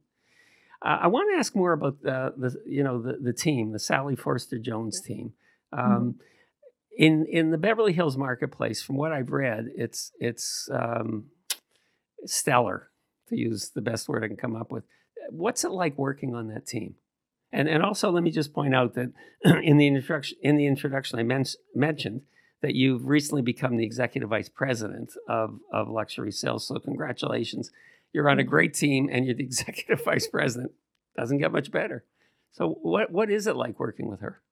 Uh, 0.84 0.98
i 1.02 1.06
want 1.06 1.28
to 1.32 1.38
ask 1.38 1.54
more 1.56 1.72
about 1.72 2.02
the, 2.02 2.34
the 2.36 2.54
you 2.66 2.82
know 2.82 3.00
the, 3.00 3.16
the 3.20 3.32
team 3.32 3.72
the 3.72 3.78
sally 3.78 4.16
forster 4.16 4.58
jones 4.58 5.00
team. 5.00 5.32
Mm-hmm. 5.72 5.90
um, 5.90 6.02
mm-hmm. 6.02 6.10
in 6.96 7.26
in 7.26 7.50
the 7.50 7.58
beverly 7.58 7.92
hills 7.92 8.16
marketplace 8.16 8.82
from 8.82 8.96
what 8.96 9.12
i've 9.12 9.30
read 9.30 9.68
it's 9.76 10.12
it's 10.18 10.68
um, 10.72 11.26
stellar 12.26 12.90
to 13.28 13.36
use 13.36 13.70
the 13.74 13.80
best 13.80 14.08
word 14.08 14.24
i 14.24 14.28
can 14.28 14.36
come 14.36 14.56
up 14.56 14.70
with. 14.70 14.84
What's 15.30 15.64
it 15.64 15.70
like 15.70 15.98
working 15.98 16.34
on 16.34 16.48
that 16.48 16.66
team? 16.66 16.94
And 17.52 17.68
and 17.68 17.82
also 17.82 18.10
let 18.10 18.22
me 18.22 18.30
just 18.30 18.52
point 18.52 18.74
out 18.74 18.94
that 18.94 19.12
in 19.62 19.76
the 19.76 19.86
introduction 19.86 20.38
in 20.42 20.56
the 20.56 20.66
introduction 20.66 21.18
i 21.18 21.22
men- 21.22 21.44
mentioned 21.74 22.22
that 22.62 22.74
you've 22.74 23.06
recently 23.06 23.42
become 23.42 23.76
the 23.76 23.84
executive 23.84 24.28
vice 24.28 24.48
president 24.48 25.12
of, 25.28 25.58
of 25.72 25.88
luxury 25.88 26.32
sales. 26.32 26.66
So, 26.66 26.78
congratulations. 26.78 27.70
You're 28.12 28.28
on 28.28 28.38
a 28.38 28.44
great 28.44 28.74
team 28.74 29.08
and 29.10 29.26
you're 29.26 29.34
the 29.34 29.44
executive 29.52 30.04
vice 30.04 30.26
president. 30.26 30.72
Doesn't 31.16 31.38
get 31.38 31.52
much 31.52 31.70
better. 31.70 32.04
So, 32.52 32.78
what, 32.82 33.10
what 33.10 33.30
is 33.30 33.46
it 33.46 33.56
like 33.56 33.78
working 33.78 34.08
with 34.08 34.20
her? 34.20 34.42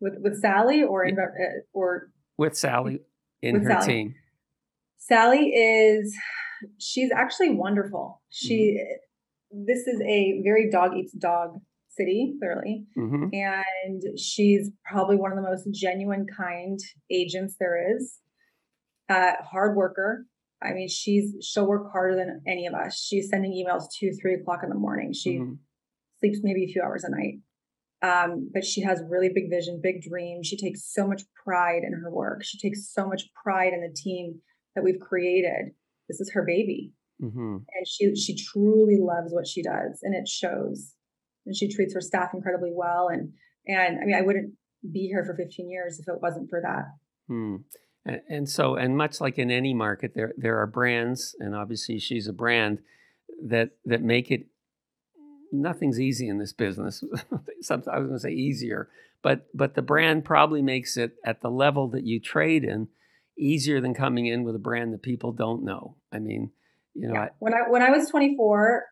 With, 0.00 0.14
with 0.20 0.40
Sally 0.40 0.82
or, 0.82 1.04
in, 1.04 1.18
uh, 1.18 1.24
or 1.72 2.10
with 2.36 2.56
Sally 2.56 3.00
in 3.40 3.54
with 3.54 3.64
her 3.64 3.70
Sally. 3.70 3.86
team? 3.86 4.14
Sally 4.98 5.48
is, 5.50 6.14
she's 6.78 7.10
actually 7.12 7.50
wonderful. 7.50 8.20
She, 8.30 8.78
mm-hmm. 8.80 9.64
this 9.64 9.86
is 9.86 10.00
a 10.00 10.40
very 10.42 10.68
dog 10.70 10.96
eats 10.96 11.12
dog 11.12 11.60
city, 11.96 12.34
clearly. 12.38 12.84
Mm-hmm. 12.96 13.26
And 13.32 14.18
she's 14.18 14.70
probably 14.84 15.16
one 15.16 15.32
of 15.32 15.36
the 15.36 15.42
most 15.42 15.68
genuine, 15.72 16.26
kind 16.36 16.78
agents 17.10 17.56
there 17.58 17.96
is. 17.96 18.18
Uh, 19.08 19.32
hard 19.42 19.76
worker. 19.76 20.26
I 20.62 20.72
mean, 20.72 20.88
she's 20.88 21.34
she'll 21.40 21.66
work 21.66 21.92
harder 21.92 22.16
than 22.16 22.42
any 22.46 22.66
of 22.66 22.74
us. 22.74 22.98
She's 22.98 23.28
sending 23.28 23.52
emails 23.52 23.84
two, 23.98 24.12
three 24.20 24.34
o'clock 24.34 24.60
in 24.62 24.68
the 24.68 24.74
morning. 24.74 25.12
She 25.12 25.38
mm-hmm. 25.38 25.54
sleeps 26.20 26.40
maybe 26.42 26.64
a 26.64 26.72
few 26.72 26.82
hours 26.82 27.04
a 27.04 27.10
night. 27.10 27.40
Um, 28.02 28.50
but 28.52 28.64
she 28.64 28.82
has 28.82 29.02
really 29.08 29.30
big 29.34 29.50
vision, 29.50 29.80
big 29.82 30.02
dreams. 30.02 30.46
She 30.46 30.56
takes 30.56 30.92
so 30.92 31.06
much 31.06 31.22
pride 31.44 31.82
in 31.82 31.92
her 31.92 32.10
work. 32.10 32.44
She 32.44 32.58
takes 32.58 32.92
so 32.92 33.06
much 33.06 33.24
pride 33.42 33.72
in 33.72 33.80
the 33.80 33.94
team 33.94 34.40
that 34.74 34.84
we've 34.84 35.00
created. 35.00 35.72
This 36.08 36.20
is 36.20 36.32
her 36.32 36.44
baby. 36.44 36.92
Mm-hmm. 37.22 37.56
And 37.56 37.86
she 37.86 38.14
she 38.14 38.36
truly 38.36 38.98
loves 39.00 39.32
what 39.32 39.46
she 39.46 39.62
does, 39.62 40.00
and 40.02 40.14
it 40.14 40.28
shows 40.28 40.92
and 41.46 41.56
she 41.56 41.68
treats 41.68 41.94
her 41.94 42.00
staff 42.00 42.30
incredibly 42.34 42.72
well. 42.74 43.08
And 43.08 43.32
and 43.66 43.98
I 44.00 44.04
mean, 44.04 44.14
I 44.14 44.22
wouldn't 44.22 44.54
be 44.92 45.06
here 45.06 45.24
for 45.24 45.34
15 45.34 45.70
years 45.70 45.98
if 45.98 46.08
it 46.08 46.20
wasn't 46.20 46.50
for 46.50 46.60
that. 46.60 46.84
Hmm. 47.26 47.56
And, 48.04 48.20
and 48.28 48.48
so, 48.48 48.76
and 48.76 48.96
much 48.96 49.20
like 49.20 49.38
in 49.38 49.50
any 49.50 49.74
market, 49.74 50.12
there 50.14 50.32
there 50.36 50.58
are 50.60 50.66
brands, 50.66 51.34
and 51.38 51.54
obviously 51.54 51.98
she's 51.98 52.28
a 52.28 52.32
brand 52.32 52.80
that 53.44 53.70
that 53.84 54.02
make 54.02 54.30
it. 54.30 54.46
Nothing's 55.52 56.00
easy 56.00 56.28
in 56.28 56.38
this 56.38 56.52
business. 56.52 57.04
Sometimes 57.62 57.88
I 57.88 57.98
was 57.98 58.08
going 58.08 58.18
to 58.18 58.22
say 58.22 58.32
easier, 58.32 58.88
but 59.22 59.46
but 59.54 59.74
the 59.74 59.82
brand 59.82 60.24
probably 60.24 60.60
makes 60.60 60.96
it 60.96 61.12
at 61.24 61.40
the 61.40 61.50
level 61.50 61.88
that 61.88 62.04
you 62.04 62.20
trade 62.20 62.64
in 62.64 62.88
easier 63.38 63.80
than 63.80 63.94
coming 63.94 64.26
in 64.26 64.44
with 64.44 64.54
a 64.54 64.60
brand 64.60 64.92
that 64.92 65.02
people 65.02 65.32
don't 65.32 65.62
know. 65.62 65.96
I 66.12 66.18
mean, 66.18 66.50
you 66.94 67.08
know, 67.08 67.14
yeah. 67.14 67.20
I, 67.22 67.28
when 67.38 67.54
I 67.54 67.68
when 67.68 67.82
I 67.82 67.90
was 67.90 68.08
24, 68.08 68.84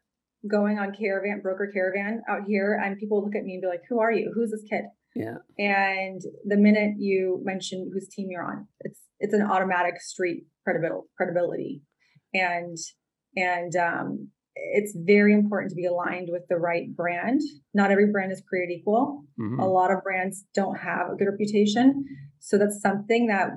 going 0.50 0.78
on 0.78 0.92
caravan 0.92 1.40
broker 1.40 1.70
caravan 1.72 2.22
out 2.28 2.42
here 2.46 2.80
and 2.82 2.98
people 2.98 3.24
look 3.24 3.34
at 3.34 3.44
me 3.44 3.54
and 3.54 3.62
be 3.62 3.68
like 3.68 3.82
who 3.88 4.00
are 4.00 4.12
you? 4.12 4.32
Who's 4.34 4.50
this 4.50 4.64
kid? 4.68 4.84
Yeah. 5.14 5.36
And 5.58 6.20
the 6.44 6.56
minute 6.56 6.94
you 6.98 7.40
mention 7.44 7.90
whose 7.92 8.08
team 8.08 8.28
you're 8.30 8.44
on 8.44 8.66
it's 8.80 9.00
it's 9.20 9.34
an 9.34 9.42
automatic 9.42 10.00
street 10.00 10.46
credibility 10.64 11.06
credibility. 11.16 11.82
And 12.32 12.76
and 13.36 13.74
um 13.76 14.28
it's 14.56 14.96
very 14.96 15.34
important 15.34 15.70
to 15.70 15.76
be 15.76 15.84
aligned 15.84 16.28
with 16.30 16.42
the 16.48 16.56
right 16.56 16.94
brand. 16.94 17.40
Not 17.74 17.90
every 17.90 18.10
brand 18.12 18.30
is 18.30 18.42
created 18.48 18.72
equal. 18.72 19.24
Mm-hmm. 19.40 19.60
a 19.60 19.68
lot 19.68 19.90
of 19.90 20.02
brands 20.02 20.44
don't 20.54 20.78
have 20.78 21.10
a 21.12 21.16
good 21.16 21.28
reputation. 21.28 22.04
So 22.38 22.58
that's 22.58 22.80
something 22.80 23.26
that 23.28 23.50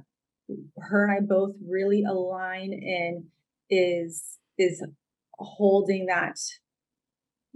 her 0.78 1.04
and 1.04 1.12
i 1.12 1.20
both 1.20 1.56
really 1.68 2.04
align 2.04 2.72
in 2.74 3.26
is 3.70 4.38
is 4.58 4.84
holding 5.40 6.08
that 6.08 6.38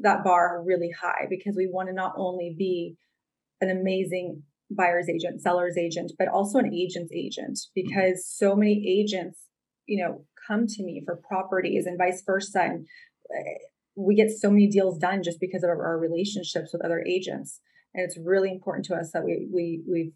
that 0.01 0.23
bar 0.23 0.61
really 0.65 0.91
high 0.91 1.25
because 1.29 1.55
we 1.55 1.69
want 1.71 1.89
to 1.89 1.93
not 1.93 2.13
only 2.17 2.55
be 2.57 2.95
an 3.59 3.69
amazing 3.69 4.43
buyer's 4.75 5.09
agent, 5.09 5.41
seller's 5.41 5.77
agent, 5.77 6.11
but 6.17 6.27
also 6.27 6.59
an 6.59 6.73
agent's 6.73 7.11
agent 7.13 7.59
because 7.75 8.25
so 8.25 8.55
many 8.55 8.83
agents, 8.87 9.47
you 9.85 10.03
know, 10.03 10.25
come 10.47 10.65
to 10.67 10.83
me 10.83 11.01
for 11.05 11.21
properties 11.27 11.85
and 11.85 11.97
vice 11.97 12.23
versa. 12.25 12.61
And 12.61 12.87
eh, 13.31 13.57
we 13.95 14.15
get 14.15 14.31
so 14.31 14.49
many 14.49 14.67
deals 14.67 14.97
done 14.97 15.23
just 15.23 15.39
because 15.39 15.63
of 15.63 15.69
our 15.69 15.97
relationships 15.97 16.71
with 16.73 16.83
other 16.83 17.03
agents. 17.07 17.59
And 17.93 18.03
it's 18.03 18.17
really 18.17 18.49
important 18.49 18.85
to 18.85 18.95
us 18.95 19.11
that 19.11 19.25
we 19.25 19.49
we 19.53 19.83
we've 19.89 20.13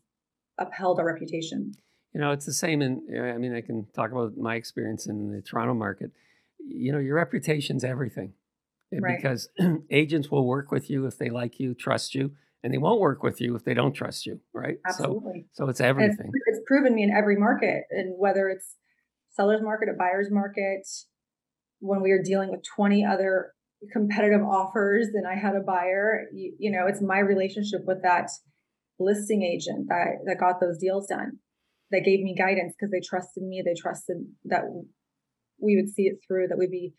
upheld 0.58 1.00
our 1.00 1.06
reputation. 1.06 1.74
You 2.14 2.22
know, 2.22 2.32
it's 2.32 2.46
the 2.46 2.54
same 2.54 2.82
in 2.82 3.02
I 3.22 3.38
mean, 3.38 3.54
I 3.54 3.62
can 3.62 3.88
talk 3.94 4.12
about 4.12 4.38
my 4.38 4.56
experience 4.56 5.06
in 5.08 5.32
the 5.32 5.42
Toronto 5.42 5.74
market. 5.74 6.12
You 6.58 6.94
know, 6.94 7.00
your 7.00 7.16
reputation's 7.16 7.84
everything 7.84 8.34
Eh, 8.96 9.00
right. 9.02 9.18
because 9.18 9.50
agents 9.90 10.32
will 10.32 10.46
work 10.46 10.72
with 10.72 10.90
you 10.90 11.06
if 11.06 11.18
they 11.18 11.30
like 11.30 11.60
you, 11.60 11.74
trust 11.74 12.16
you, 12.16 12.32
and 12.64 12.74
they 12.74 12.78
won't 12.78 13.00
work 13.00 13.24
with 13.24 13.42
you 13.42 13.56
if 13.56 13.64
they 13.64 13.74
don't 13.74 13.94
trust 13.94 14.26
you, 14.26 14.40
right? 14.54 14.78
Absolutely. 14.88 15.48
So, 15.54 15.66
so 15.66 15.70
it's 15.70 15.82
everything. 15.82 16.32
It's, 16.34 16.58
it's, 16.58 16.62
proven 16.68 16.96
me 16.96 17.04
in 17.04 17.12
every 17.12 17.38
market, 17.38 17.84
and 17.92 18.16
whether 18.18 18.50
it's 18.50 18.76
seller's 19.30 19.62
market, 19.62 19.90
a 19.90 19.94
buyer's 19.98 20.32
market, 20.32 20.88
when 21.80 22.02
we 22.02 22.12
are 22.12 22.24
dealing 22.24 22.50
with 22.52 22.62
20 22.76 23.06
other 23.06 23.52
competitive 23.92 24.42
offers 24.42 25.10
and 25.14 25.28
I 25.28 25.36
had 25.36 25.56
a 25.56 25.60
buyer, 25.60 26.26
you, 26.34 26.56
you 26.58 26.72
know, 26.72 26.88
it's 26.88 27.02
my 27.02 27.20
relationship 27.20 27.82
with 27.86 28.02
that 28.04 28.30
listing 29.00 29.44
agent 29.44 29.88
that, 29.90 30.24
that 30.26 30.40
got 30.40 30.60
those 30.60 30.80
deals 30.80 31.08
done, 31.08 31.40
that 31.92 32.06
gave 32.06 32.22
me 32.22 32.36
guidance 32.36 32.74
because 32.74 32.92
they 32.92 33.02
trusted 33.06 33.44
me, 33.44 33.62
they 33.64 33.80
trusted 33.80 34.18
that 34.46 34.64
we 35.60 35.76
would 35.76 35.94
see 35.94 36.04
it 36.04 36.20
through, 36.26 36.48
that 36.48 36.58
we'd 36.58 36.72
be 36.72 36.94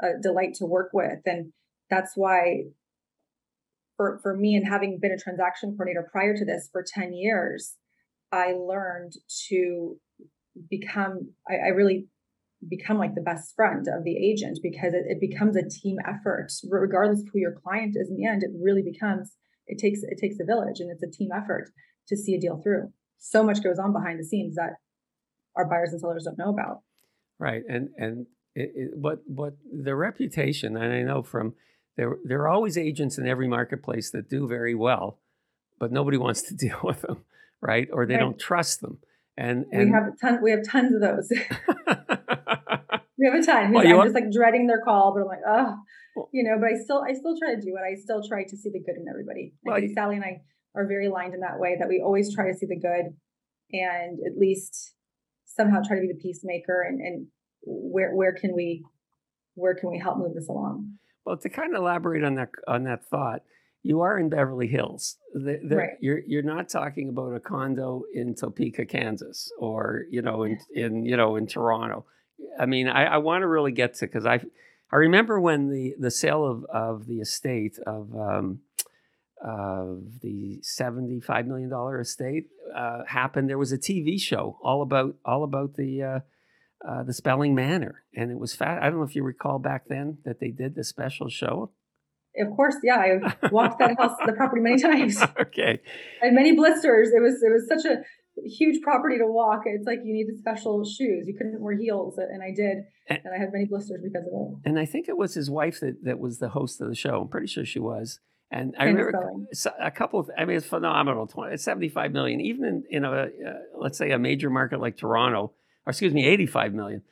a 0.00 0.20
delight 0.22 0.54
to 0.54 0.66
work 0.66 0.90
with. 0.92 1.20
And 1.26 1.52
that's 1.90 2.12
why 2.14 2.64
for, 3.96 4.20
for 4.22 4.34
me 4.34 4.54
and 4.54 4.66
having 4.66 4.98
been 5.00 5.12
a 5.12 5.18
transaction 5.18 5.72
coordinator 5.72 6.08
prior 6.10 6.36
to 6.36 6.44
this 6.44 6.68
for 6.72 6.84
10 6.86 7.12
years, 7.12 7.76
I 8.32 8.52
learned 8.52 9.14
to 9.48 9.96
become, 10.70 11.32
I, 11.48 11.54
I 11.54 11.68
really 11.68 12.06
become 12.68 12.98
like 12.98 13.14
the 13.14 13.20
best 13.20 13.54
friend 13.54 13.86
of 13.88 14.04
the 14.04 14.16
agent 14.16 14.58
because 14.62 14.94
it, 14.94 15.04
it 15.08 15.20
becomes 15.20 15.56
a 15.56 15.68
team 15.68 15.96
effort, 16.06 16.48
regardless 16.68 17.20
of 17.20 17.28
who 17.32 17.38
your 17.38 17.52
client 17.52 17.96
is 17.96 18.08
in 18.08 18.16
the 18.16 18.26
end, 18.26 18.42
it 18.42 18.50
really 18.60 18.82
becomes, 18.82 19.36
it 19.66 19.78
takes, 19.78 20.00
it 20.02 20.18
takes 20.18 20.36
a 20.40 20.44
village 20.44 20.80
and 20.80 20.90
it's 20.90 21.02
a 21.02 21.10
team 21.10 21.30
effort 21.34 21.70
to 22.08 22.16
see 22.16 22.34
a 22.34 22.40
deal 22.40 22.60
through. 22.62 22.92
So 23.18 23.42
much 23.42 23.62
goes 23.62 23.78
on 23.78 23.92
behind 23.92 24.18
the 24.18 24.24
scenes 24.24 24.54
that 24.54 24.74
our 25.56 25.68
buyers 25.68 25.90
and 25.90 26.00
sellers 26.00 26.24
don't 26.24 26.38
know 26.38 26.50
about. 26.50 26.82
Right. 27.38 27.62
And, 27.68 27.88
and 27.96 28.26
it, 28.58 28.72
it, 28.74 29.02
but 29.02 29.22
but 29.28 29.54
the 29.72 29.94
reputation, 29.94 30.76
and 30.76 30.92
I 30.92 31.02
know 31.02 31.22
from 31.22 31.54
there 31.96 32.16
there 32.24 32.40
are 32.40 32.48
always 32.48 32.76
agents 32.76 33.16
in 33.16 33.26
every 33.26 33.46
marketplace 33.46 34.10
that 34.10 34.28
do 34.28 34.48
very 34.48 34.74
well, 34.74 35.18
but 35.78 35.92
nobody 35.92 36.16
wants 36.26 36.42
to 36.42 36.54
deal 36.54 36.80
with 36.82 37.02
them, 37.02 37.24
right? 37.60 37.88
Or 37.92 38.04
they 38.04 38.14
right. 38.14 38.20
don't 38.20 38.38
trust 38.38 38.80
them. 38.80 38.98
And, 39.36 39.66
and 39.70 39.90
we 39.90 39.92
have 39.92 40.08
a 40.08 40.16
ton. 40.20 40.42
We 40.42 40.50
have 40.50 40.66
tons 40.66 40.94
of 40.94 41.00
those. 41.00 41.28
we 43.18 43.26
have 43.26 43.34
a 43.34 43.46
ton. 43.46 43.72
Well, 43.72 43.86
I'm 43.86 44.06
just 44.06 44.14
like 44.14 44.32
dreading 44.32 44.66
their 44.66 44.80
call, 44.80 45.14
but 45.14 45.20
I'm 45.22 45.28
like, 45.28 45.46
oh, 45.46 45.76
you 46.32 46.42
know. 46.42 46.56
But 46.58 46.70
I 46.70 46.82
still, 46.82 47.04
I 47.08 47.12
still 47.12 47.38
try 47.38 47.54
to 47.54 47.60
do 47.60 47.76
it. 47.76 47.82
I 47.86 47.94
still 47.94 48.26
try 48.26 48.42
to 48.42 48.56
see 48.56 48.70
the 48.70 48.80
good 48.80 48.96
in 48.96 49.06
everybody. 49.08 49.54
I 49.64 49.70
well, 49.70 49.78
think 49.78 49.92
Sally 49.94 50.16
and 50.16 50.24
I 50.24 50.42
are 50.74 50.88
very 50.88 51.06
aligned 51.06 51.34
in 51.34 51.40
that 51.40 51.60
way. 51.60 51.76
That 51.78 51.86
we 51.86 52.02
always 52.04 52.34
try 52.34 52.50
to 52.50 52.58
see 52.58 52.66
the 52.66 52.80
good, 52.80 53.14
and 53.70 54.18
at 54.26 54.36
least 54.36 54.94
somehow 55.46 55.82
try 55.86 55.96
to 55.96 56.02
be 56.02 56.08
the 56.08 56.20
peacemaker 56.20 56.82
and, 56.82 57.00
and 57.00 57.26
where 57.62 58.14
where 58.14 58.32
can 58.32 58.54
we 58.54 58.84
where 59.54 59.74
can 59.74 59.90
we 59.90 59.98
help 59.98 60.18
move 60.18 60.34
this 60.34 60.48
along? 60.48 60.98
Well, 61.24 61.36
to 61.36 61.48
kind 61.48 61.74
of 61.74 61.80
elaborate 61.80 62.24
on 62.24 62.36
that 62.36 62.50
on 62.66 62.84
that 62.84 63.04
thought, 63.04 63.42
you 63.82 64.00
are 64.00 64.18
in 64.18 64.28
Beverly 64.28 64.66
Hills. 64.66 65.16
The, 65.34 65.60
the, 65.62 65.76
right. 65.76 65.90
You're 66.00 66.20
you're 66.26 66.42
not 66.42 66.68
talking 66.68 67.08
about 67.08 67.34
a 67.34 67.40
condo 67.40 68.04
in 68.12 68.34
Topeka, 68.34 68.86
Kansas, 68.86 69.50
or 69.58 70.04
you 70.10 70.22
know 70.22 70.44
in 70.44 70.58
in 70.74 71.04
you 71.04 71.16
know 71.16 71.36
in 71.36 71.46
Toronto. 71.46 72.06
I 72.58 72.66
mean, 72.66 72.88
I, 72.88 73.04
I 73.04 73.16
want 73.18 73.42
to 73.42 73.48
really 73.48 73.72
get 73.72 73.94
to 73.96 74.06
because 74.06 74.26
I 74.26 74.40
I 74.90 74.96
remember 74.96 75.40
when 75.40 75.68
the 75.70 75.94
the 75.98 76.10
sale 76.10 76.44
of 76.46 76.64
of 76.64 77.06
the 77.06 77.20
estate 77.20 77.78
of 77.86 78.14
um, 78.16 78.60
of 79.44 80.20
the 80.22 80.60
seventy 80.62 81.20
five 81.20 81.46
million 81.46 81.68
dollar 81.68 82.00
estate 82.00 82.46
uh, 82.74 83.04
happened. 83.06 83.48
There 83.48 83.58
was 83.58 83.72
a 83.72 83.78
TV 83.78 84.20
show 84.20 84.58
all 84.62 84.82
about 84.82 85.16
all 85.24 85.44
about 85.44 85.74
the. 85.74 86.02
Uh, 86.02 86.20
uh, 86.86 87.02
the 87.02 87.14
Spelling 87.14 87.54
Manor, 87.54 88.02
and 88.14 88.30
it 88.30 88.38
was 88.38 88.54
fat. 88.54 88.82
I 88.82 88.90
don't 88.90 88.98
know 88.98 89.04
if 89.04 89.16
you 89.16 89.22
recall 89.22 89.58
back 89.58 89.84
then 89.88 90.18
that 90.24 90.40
they 90.40 90.50
did 90.50 90.74
the 90.74 90.84
special 90.84 91.28
show 91.28 91.72
of 92.40 92.54
course, 92.54 92.76
yeah, 92.82 92.96
I 92.96 93.48
walked 93.50 93.78
that 93.80 93.98
house, 93.98 94.16
the 94.24 94.32
property 94.32 94.62
many 94.62 94.80
times. 94.80 95.20
okay. 95.40 95.80
And 96.22 96.34
many 96.34 96.54
blisters. 96.54 97.08
It 97.08 97.20
was 97.20 97.42
it 97.42 97.52
was 97.52 97.66
such 97.68 97.90
a 97.90 98.02
huge 98.44 98.82
property 98.82 99.18
to 99.18 99.26
walk. 99.26 99.62
It's 99.64 99.86
like 99.86 99.98
you 100.04 100.14
needed 100.14 100.38
special 100.38 100.84
shoes. 100.84 101.24
You 101.26 101.34
couldn't 101.36 101.60
wear 101.60 101.76
heels, 101.76 102.18
and 102.18 102.42
I 102.42 102.54
did, 102.54 102.84
and, 103.08 103.20
and 103.24 103.34
I 103.34 103.38
had 103.38 103.52
many 103.52 103.66
blisters 103.66 104.00
because 104.02 104.26
of 104.26 104.32
it. 104.32 104.68
And 104.68 104.78
I 104.78 104.84
think 104.84 105.08
it 105.08 105.16
was 105.16 105.34
his 105.34 105.50
wife 105.50 105.80
that 105.80 106.04
that 106.04 106.18
was 106.18 106.38
the 106.38 106.50
host 106.50 106.80
of 106.80 106.88
the 106.88 106.94
show. 106.94 107.22
I'm 107.22 107.28
pretty 107.28 107.48
sure 107.48 107.64
she 107.64 107.80
was. 107.80 108.20
And 108.50 108.74
I 108.78 108.84
remember 108.84 109.12
a 109.78 109.90
couple 109.90 110.20
of, 110.20 110.30
I 110.36 110.46
mean, 110.46 110.56
it's 110.56 110.66
phenomenal. 110.66 111.26
20, 111.26 111.58
75 111.58 112.12
million, 112.12 112.40
even 112.40 112.64
in, 112.64 112.84
in 112.88 113.04
a, 113.04 113.10
uh, 113.10 113.26
let's 113.78 113.98
say 113.98 114.10
a 114.10 114.18
major 114.18 114.48
market 114.48 114.80
like 114.80 114.96
Toronto, 114.96 115.52
or 115.88 115.90
excuse 115.90 116.12
me, 116.12 116.26
85 116.26 116.74
million. 116.74 117.02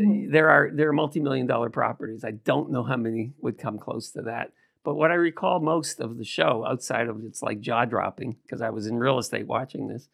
Mm-hmm. 0.00 0.32
There 0.32 0.48
are, 0.48 0.70
there 0.72 0.88
are 0.88 0.94
multi-million 0.94 1.46
dollar 1.46 1.68
properties. 1.68 2.24
I 2.24 2.30
don't 2.30 2.70
know 2.70 2.82
how 2.82 2.96
many 2.96 3.34
would 3.42 3.58
come 3.58 3.78
close 3.78 4.10
to 4.12 4.22
that. 4.22 4.52
But 4.82 4.94
what 4.94 5.10
I 5.10 5.14
recall 5.14 5.60
most 5.60 6.00
of 6.00 6.16
the 6.16 6.24
show, 6.24 6.64
outside 6.66 7.08
of 7.08 7.22
it's 7.24 7.42
like 7.42 7.60
jaw 7.60 7.84
dropping, 7.84 8.36
because 8.42 8.62
I 8.62 8.70
was 8.70 8.86
in 8.86 8.98
real 8.98 9.18
estate 9.18 9.46
watching 9.46 9.88
this, 9.88 10.08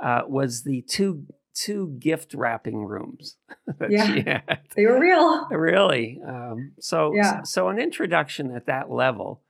uh, 0.00 0.22
was 0.26 0.64
the 0.64 0.82
two 0.82 1.26
two 1.54 1.96
gift 1.98 2.34
wrapping 2.34 2.84
rooms. 2.84 3.36
yeah, 3.88 4.40
they 4.74 4.86
were 4.86 4.98
real. 4.98 5.48
Really. 5.50 6.20
Um, 6.26 6.72
so 6.80 7.12
yeah. 7.14 7.42
so 7.42 7.68
an 7.68 7.78
introduction 7.78 8.54
at 8.54 8.66
that 8.66 8.90
level, 8.90 9.42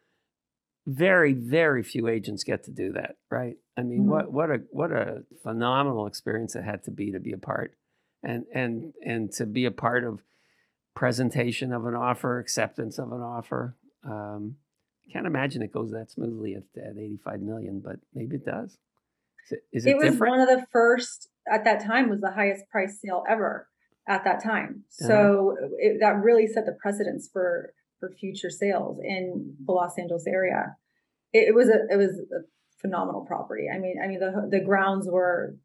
very 0.87 1.33
very 1.33 1.83
few 1.83 2.09
agents 2.09 2.45
get 2.45 2.65
to 2.65 2.71
do 2.71 2.93
that, 2.93 3.17
right? 3.31 3.57
I 3.77 3.83
mean, 3.83 4.01
mm-hmm. 4.01 4.11
what 4.11 4.33
what 4.33 4.51
a 4.51 4.63
what 4.71 4.91
a 4.91 5.25
phenomenal 5.43 6.07
experience 6.07 6.57
it 6.57 6.65
had 6.65 6.85
to 6.85 6.91
be 6.91 7.13
to 7.13 7.21
be 7.21 7.33
a 7.33 7.39
part, 7.39 7.75
and 8.23 8.45
and 8.55 8.93
and 9.05 9.33
to 9.33 9.47
be 9.47 9.65
a 9.65 9.71
part 9.71 10.05
of 10.05 10.23
presentation 10.95 11.73
of 11.73 11.87
an 11.87 11.95
offer, 11.95 12.39
acceptance 12.39 12.99
of 12.99 13.13
an 13.13 13.21
offer. 13.21 13.77
Um, 14.05 14.57
can't 15.13 15.27
imagine 15.27 15.63
it 15.63 15.73
goes 15.73 15.91
that 15.91 16.11
smoothly 16.11 16.55
at, 16.55 16.63
at 16.83 16.97
85 16.97 17.41
million, 17.41 17.81
but 17.85 17.97
maybe 18.15 18.37
it 18.37 18.47
does. 18.47 18.79
Is 19.45 19.53
it, 19.53 19.65
is 19.73 19.87
it, 19.87 19.91
it 19.91 19.97
was 19.97 20.11
different? 20.13 20.31
one 20.31 20.41
of 20.41 20.49
the 20.49 20.67
first 20.73 21.29
at 21.51 21.65
that 21.65 21.85
time 21.85 22.09
was 22.09 22.21
the 22.21 22.33
highest 22.33 22.69
price 22.71 22.99
sale 23.03 23.25
ever 23.29 23.69
at 24.09 24.25
that 24.25 24.43
time. 24.43 24.85
Uh-huh. 25.01 25.09
So 25.09 25.57
uh-huh. 25.59 25.69
it, 25.79 25.99
that 26.01 26.23
really 26.23 26.47
set 26.47 26.67
the 26.67 26.77
precedence 26.81 27.29
for 27.33 27.75
for 28.01 28.11
future 28.19 28.51
sales 28.51 28.99
in 29.03 29.55
the 29.65 29.73
Los 29.73 29.99
Angeles 29.99 30.27
area. 30.27 30.77
It, 31.33 31.49
it 31.49 31.55
was 31.55 31.69
a 31.69 31.93
it 31.93 31.97
was 31.97 32.19
a 32.19 32.45
phenomenal 32.81 33.25
property. 33.25 33.67
I 33.73 33.79
mean, 33.79 33.97
I 34.03 34.07
mean 34.07 34.21
the 34.21 34.49
the 34.51 34.65
grounds 34.65 35.09
were 35.09 35.57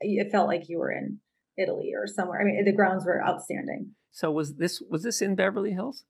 it 0.00 0.30
felt 0.30 0.48
like 0.48 0.68
you 0.68 0.78
were 0.78 0.92
in 0.92 1.20
Italy 1.58 1.92
or 1.94 2.06
somewhere. 2.06 2.40
I 2.40 2.44
mean, 2.44 2.64
the 2.64 2.72
grounds 2.72 3.04
were 3.04 3.22
outstanding. 3.24 3.92
So 4.12 4.30
was 4.30 4.56
this 4.56 4.82
was 4.88 5.02
this 5.02 5.20
in 5.20 5.34
Beverly 5.34 5.72
Hills? 5.72 6.04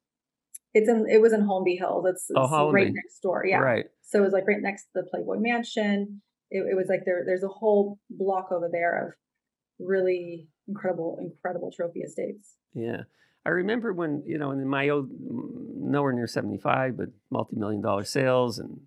It's 0.74 0.88
in 0.88 1.06
it 1.08 1.20
was 1.20 1.32
in 1.32 1.42
Holmby 1.42 1.78
Hills. 1.78 2.04
It's, 2.08 2.26
it's 2.28 2.38
oh, 2.38 2.70
right 2.70 2.92
next 2.92 3.20
door. 3.22 3.44
Yeah. 3.46 3.58
Right. 3.58 3.86
So 4.02 4.20
it 4.20 4.22
was 4.22 4.32
like 4.32 4.46
right 4.46 4.60
next 4.60 4.84
to 4.84 4.88
the 4.94 5.02
Playboy 5.10 5.36
Mansion. 5.38 6.22
It, 6.50 6.58
it 6.70 6.76
was 6.76 6.86
like 6.88 7.00
there 7.04 7.24
there's 7.26 7.42
a 7.42 7.48
whole 7.48 7.98
block 8.10 8.52
over 8.52 8.68
there 8.70 9.06
of 9.06 9.14
really 9.78 10.48
incredible, 10.68 11.18
incredible 11.20 11.72
trophy 11.74 12.00
estates. 12.00 12.54
Yeah. 12.74 13.02
I 13.44 13.50
remember 13.50 13.92
when, 13.92 14.24
you 14.26 14.38
know, 14.38 14.50
in 14.50 14.66
my 14.66 14.88
old 14.88 15.08
nowhere 15.20 16.12
near 16.12 16.26
75, 16.26 16.96
but 16.96 17.10
multi-million 17.30 17.80
dollar 17.80 18.04
sales 18.04 18.58
and 18.58 18.80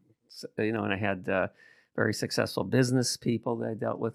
you 0.58 0.72
know, 0.72 0.84
and 0.84 0.94
I 0.94 0.98
had 0.98 1.28
uh, 1.28 1.48
very 1.96 2.14
successful 2.14 2.64
business 2.64 3.18
people 3.18 3.58
that 3.58 3.70
I 3.70 3.74
dealt 3.74 4.00
with. 4.00 4.14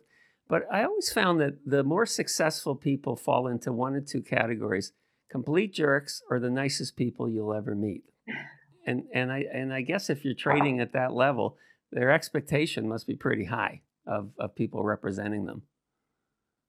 But 0.48 0.62
I 0.70 0.84
always 0.84 1.10
found 1.12 1.40
that 1.40 1.58
the 1.64 1.82
more 1.82 2.06
successful 2.06 2.74
people 2.74 3.16
fall 3.16 3.46
into 3.46 3.72
one 3.72 3.94
or 3.94 4.00
two 4.00 4.22
categories 4.22 4.92
complete 5.30 5.72
jerks 5.72 6.22
or 6.30 6.38
the 6.38 6.50
nicest 6.50 6.96
people 6.96 7.28
you'll 7.28 7.52
ever 7.52 7.74
meet. 7.74 8.04
And 8.86 9.04
and 9.12 9.32
I 9.32 9.44
and 9.52 9.72
I 9.72 9.80
guess 9.80 10.10
if 10.10 10.24
you're 10.24 10.34
trading 10.34 10.78
at 10.80 10.92
that 10.92 11.12
level, 11.12 11.56
their 11.90 12.12
expectation 12.12 12.88
must 12.88 13.06
be 13.06 13.16
pretty 13.16 13.46
high 13.46 13.82
of, 14.06 14.30
of 14.38 14.54
people 14.54 14.84
representing 14.84 15.46
them. 15.46 15.62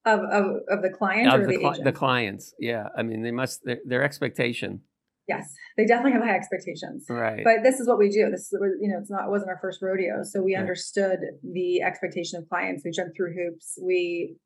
Of, 0.04 0.20
of, 0.20 0.44
of 0.68 0.82
the 0.82 0.90
client 0.90 1.32
of 1.32 1.40
or 1.40 1.46
the, 1.46 1.52
the, 1.52 1.58
cli- 1.58 1.82
the 1.84 1.92
clients, 1.92 2.54
yeah. 2.58 2.88
I 2.96 3.02
mean, 3.02 3.22
they 3.22 3.32
must 3.32 3.64
their, 3.64 3.78
their 3.84 4.02
expectation 4.02 4.80
Yes, 5.28 5.52
they 5.76 5.84
definitely 5.84 6.12
have 6.12 6.22
high 6.22 6.36
expectations. 6.36 7.04
Right. 7.08 7.42
But 7.42 7.64
this 7.64 7.80
is 7.80 7.88
what 7.88 7.98
we 7.98 8.08
do. 8.10 8.30
This 8.30 8.42
is 8.42 8.58
you 8.80 8.88
know, 8.88 8.98
it's 9.00 9.10
not 9.10 9.24
it 9.24 9.30
wasn't 9.30 9.50
our 9.50 9.58
first 9.60 9.82
rodeo, 9.82 10.22
so 10.22 10.40
we 10.40 10.54
right. 10.54 10.60
understood 10.60 11.18
the 11.42 11.82
expectation 11.82 12.38
of 12.38 12.48
clients. 12.48 12.82
We 12.84 12.92
jumped 12.92 13.16
through 13.16 13.34
hoops. 13.34 13.76
We 13.82 14.36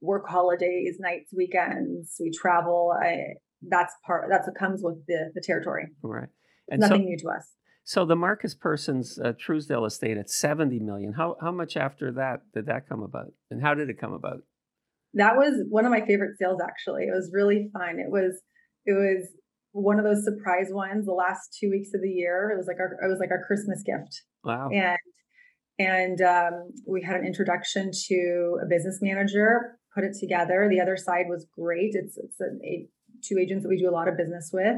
work 0.00 0.28
holidays, 0.28 0.96
nights, 0.98 1.32
weekends. 1.34 2.16
We 2.20 2.32
travel. 2.32 2.92
I, 3.00 3.34
that's 3.68 3.94
part. 4.04 4.26
That's 4.30 4.48
what 4.48 4.56
comes 4.56 4.80
with 4.82 5.06
the 5.06 5.30
the 5.34 5.40
territory. 5.40 5.86
Right. 6.02 6.28
And 6.68 6.80
nothing 6.80 7.02
so, 7.02 7.04
new 7.04 7.18
to 7.18 7.28
us. 7.28 7.52
So 7.84 8.04
the 8.04 8.16
Markus 8.16 8.54
Persson's 8.54 9.18
uh, 9.18 9.32
Trousdale 9.32 9.86
estate 9.86 10.16
at 10.16 10.28
seventy 10.28 10.80
million. 10.80 11.12
How 11.12 11.36
how 11.40 11.52
much 11.52 11.76
after 11.76 12.10
that 12.12 12.40
did 12.52 12.66
that 12.66 12.88
come 12.88 13.02
about, 13.02 13.32
and 13.50 13.62
how 13.62 13.74
did 13.74 13.88
it 13.90 14.00
come 14.00 14.12
about? 14.12 14.42
That 15.14 15.36
was 15.36 15.64
one 15.68 15.84
of 15.84 15.92
my 15.92 16.04
favorite 16.04 16.36
sales. 16.38 16.60
Actually, 16.62 17.04
it 17.04 17.14
was 17.14 17.30
really 17.32 17.70
fun. 17.72 18.00
It 18.00 18.10
was 18.10 18.40
it 18.84 18.92
was 18.92 19.28
one 19.72 19.98
of 19.98 20.04
those 20.04 20.24
surprise 20.24 20.68
ones. 20.70 21.06
The 21.06 21.12
last 21.12 21.56
two 21.58 21.70
weeks 21.70 21.90
of 21.94 22.00
the 22.02 22.10
year, 22.10 22.50
it 22.52 22.56
was 22.56 22.66
like 22.66 22.78
our 22.78 22.92
it 23.02 23.08
was 23.08 23.18
like 23.18 23.30
our 23.30 23.42
Christmas 23.44 23.82
gift. 23.84 24.22
Wow. 24.44 24.70
And 24.70 24.98
and 25.78 26.20
um, 26.20 26.70
we 26.86 27.02
had 27.02 27.16
an 27.16 27.26
introduction 27.26 27.90
to 28.08 28.58
a 28.62 28.66
business 28.68 28.98
manager 29.00 29.78
put 29.94 30.04
it 30.04 30.16
together. 30.18 30.68
The 30.70 30.80
other 30.80 30.96
side 30.96 31.26
was 31.28 31.46
great. 31.58 31.92
It's 31.94 32.16
it's 32.16 32.40
an, 32.40 32.60
a, 32.64 32.86
two 33.22 33.38
agents 33.38 33.62
that 33.62 33.68
we 33.68 33.78
do 33.78 33.88
a 33.88 33.92
lot 33.92 34.08
of 34.08 34.16
business 34.16 34.50
with, 34.52 34.76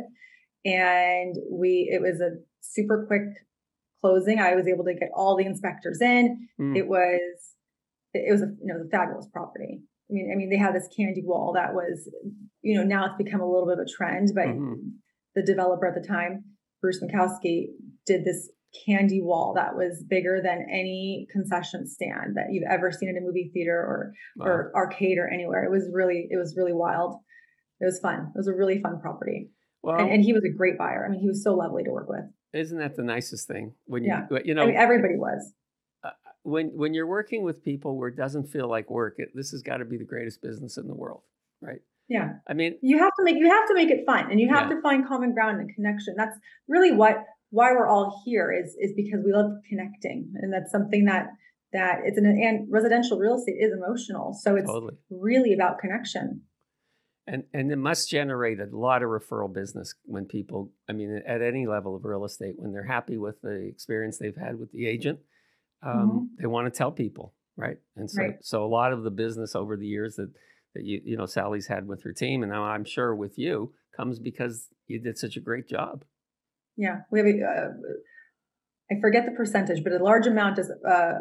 and 0.65 1.35
we 1.51 1.91
it 1.93 2.01
was 2.01 2.21
a 2.21 2.39
super 2.61 3.05
quick 3.07 3.23
closing. 4.01 4.39
I 4.39 4.55
was 4.55 4.69
able 4.69 4.85
to 4.85 4.95
get 4.95 5.11
all 5.15 5.37
the 5.37 5.47
inspectors 5.47 6.01
in. 6.01 6.49
Mm. 6.61 6.77
It 6.77 6.89
was 6.89 7.55
it 8.13 8.31
was 8.31 8.43
a 8.43 8.47
you 8.61 8.67
know, 8.67 8.77
it 8.77 8.79
was 8.79 8.87
a 8.89 8.91
fabulous 8.91 9.29
property. 9.33 9.83
I 10.11 10.12
mean, 10.12 10.31
I 10.33 10.37
mean, 10.37 10.51
they 10.51 10.59
had 10.59 10.75
this 10.75 10.88
candy 10.97 11.23
wall 11.25 11.53
that 11.55 11.75
was, 11.75 12.11
you 12.62 12.77
know, 12.77 12.85
now 12.85 13.07
it's 13.07 13.23
become 13.23 13.40
a 13.40 13.51
little 13.51 13.67
bit 13.67 13.79
of 13.79 13.87
a 13.87 13.90
trend, 13.90 14.31
but 14.35 14.47
mm-hmm. 14.47 14.75
the 15.35 15.43
developer 15.43 15.87
at 15.87 15.95
the 15.95 16.07
time, 16.07 16.45
Bruce 16.83 17.03
Makowsky, 17.03 17.69
did 18.07 18.25
this 18.25 18.51
candy 18.87 19.21
wall 19.23 19.55
that 19.55 19.75
was 19.75 20.05
bigger 20.09 20.40
than 20.43 20.67
any 20.71 21.27
concession 21.33 21.87
stand 21.87 22.35
that 22.35 22.47
you've 22.51 22.69
ever 22.69 22.90
seen 22.90 23.09
in 23.09 23.17
a 23.17 23.21
movie 23.21 23.51
theater 23.55 23.77
or 23.77 24.12
wow. 24.37 24.47
or 24.47 24.73
arcade 24.75 25.19
or 25.19 25.29
anywhere. 25.29 25.64
It 25.64 25.71
was 25.71 25.88
really 25.93 26.27
it 26.31 26.37
was 26.37 26.55
really 26.57 26.73
wild. 26.73 27.17
It 27.81 27.85
was 27.85 28.01
fun. 28.01 28.33
It 28.35 28.38
was 28.38 28.49
a 28.49 28.55
really 28.55 28.81
fun 28.81 29.01
property. 29.01 29.51
Well, 29.83 29.99
and, 29.99 30.11
and 30.11 30.25
he 30.25 30.33
was 30.33 30.45
a 30.45 30.57
great 30.57 30.79
buyer. 30.79 31.05
I 31.07 31.11
mean, 31.11 31.21
he 31.21 31.29
was 31.29 31.43
so 31.43 31.55
lovely 31.55 31.85
to 31.85 31.90
work 31.90 32.09
with. 32.09 32.25
Isn't 32.53 32.79
that 32.79 32.97
the 32.97 33.03
nicest 33.03 33.47
thing 33.47 33.75
when 33.87 34.05
you 34.05 34.11
yeah. 34.11 34.38
you 34.45 34.55
know 34.55 34.62
I 34.62 34.67
mean, 34.67 34.77
everybody 34.77 35.17
was. 35.17 35.53
When 36.45 36.69
when 36.75 36.95
you're 36.95 37.07
working 37.07 37.43
with 37.43 37.65
people 37.65 37.97
where 37.97 38.09
it 38.09 38.17
doesn't 38.17 38.47
feel 38.47 38.69
like 38.69 38.89
work, 38.91 39.17
it, 39.19 39.31
this 39.35 39.51
has 39.51 39.63
got 39.63 39.79
to 39.79 39.85
be 39.85 39.97
the 39.97 40.05
greatest 40.05 40.41
business 40.41 40.77
in 40.77 40.87
the 40.87 40.95
world, 40.95 41.23
right? 41.61 41.81
Yeah. 42.09 42.35
I 42.47 42.53
mean, 42.53 42.77
you 42.83 42.99
have 42.99 43.13
to 43.19 43.25
make 43.25 43.37
you 43.37 43.51
have 43.51 43.67
to 43.69 43.75
make 43.75 43.91
it 43.91 44.05
fun, 44.07 44.31
and 44.31 44.39
you 44.39 44.53
have 44.53 44.69
yeah. 44.69 44.77
to 44.77 44.83
find 44.83 45.07
common 45.07 45.33
ground 45.33 45.61
and 45.61 45.75
connection. 45.75 46.15
That's 46.17 46.37
really 46.69 46.93
what 46.93 47.25
why 47.51 47.73
we're 47.73 47.89
all 47.89 48.23
here 48.25 48.53
is 48.53 48.77
is 48.79 48.93
because 48.95 49.21
we 49.25 49.33
love 49.33 49.53
connecting, 49.69 50.33
and 50.37 50.53
that's 50.53 50.71
something 50.71 51.07
that 51.07 51.29
that 51.73 52.01
it's 52.05 52.19
an 52.19 52.27
and 52.27 52.67
residential 52.71 53.19
real 53.19 53.37
estate 53.37 53.57
is 53.61 53.73
emotional, 53.73 54.35
so 54.35 54.57
it's 54.57 54.71
totally. 54.71 54.95
really 55.11 55.55
about 55.55 55.79
connection. 55.79 56.43
And 57.27 57.45
and 57.55 57.73
it 57.73 57.77
must 57.77 58.11
generate 58.11 58.61
a 58.61 58.69
lot 58.71 59.03
of 59.03 59.09
referral 59.09 59.53
business 59.53 59.95
when 60.05 60.27
people, 60.27 60.73
I 60.89 60.93
mean, 60.93 61.23
at 61.27 61.41
any 61.41 61.67
level 61.67 61.97
of 61.97 62.05
real 62.05 62.25
estate, 62.25 62.57
when 62.59 62.73
they're 62.73 62.85
happy 62.85 63.17
with 63.17 63.41
the 63.41 63.67
experience 63.67 64.19
they've 64.19 64.37
had 64.37 64.59
with 64.59 64.73
the 64.73 64.87
agent, 64.87 65.21
um, 65.85 65.94
mm-hmm. 65.94 66.25
they 66.40 66.47
want 66.47 66.73
to 66.73 66.77
tell 66.77 66.90
people, 66.90 67.35
right? 67.57 67.79
And 67.97 68.11
so 68.11 68.23
right. 68.23 68.37
so 68.40 68.64
a 68.64 68.68
lot 68.68 68.92
of 68.92 69.03
the 69.03 69.11
business 69.11 69.55
over 69.55 69.77
the 69.77 69.87
years 69.87 70.16
that 70.16 70.33
that 70.75 70.85
you 70.85 71.01
you 71.05 71.16
know 71.16 71.27
Sally's 71.27 71.66
had 71.66 71.87
with 71.87 72.03
her 72.03 72.12
team, 72.12 72.42
and 72.42 72.51
now 72.51 72.64
I'm 72.64 72.85
sure 72.85 73.14
with 73.14 73.38
you, 73.38 73.73
comes 73.97 74.18
because 74.18 74.68
you 74.87 75.01
did 75.01 75.18
such 75.18 75.37
a 75.37 75.40
great 75.40 75.68
job. 75.68 76.05
Yeah, 76.77 77.03
we 77.11 77.18
have. 77.20 77.29
A, 77.29 77.44
uh, 77.44 77.68
I 78.90 79.01
forget 79.01 79.25
the 79.25 79.33
percentage, 79.33 79.83
but 79.83 79.92
a 79.92 80.03
large 80.03 80.27
amount 80.27 80.59
is 80.59 80.70
uh, 80.70 81.20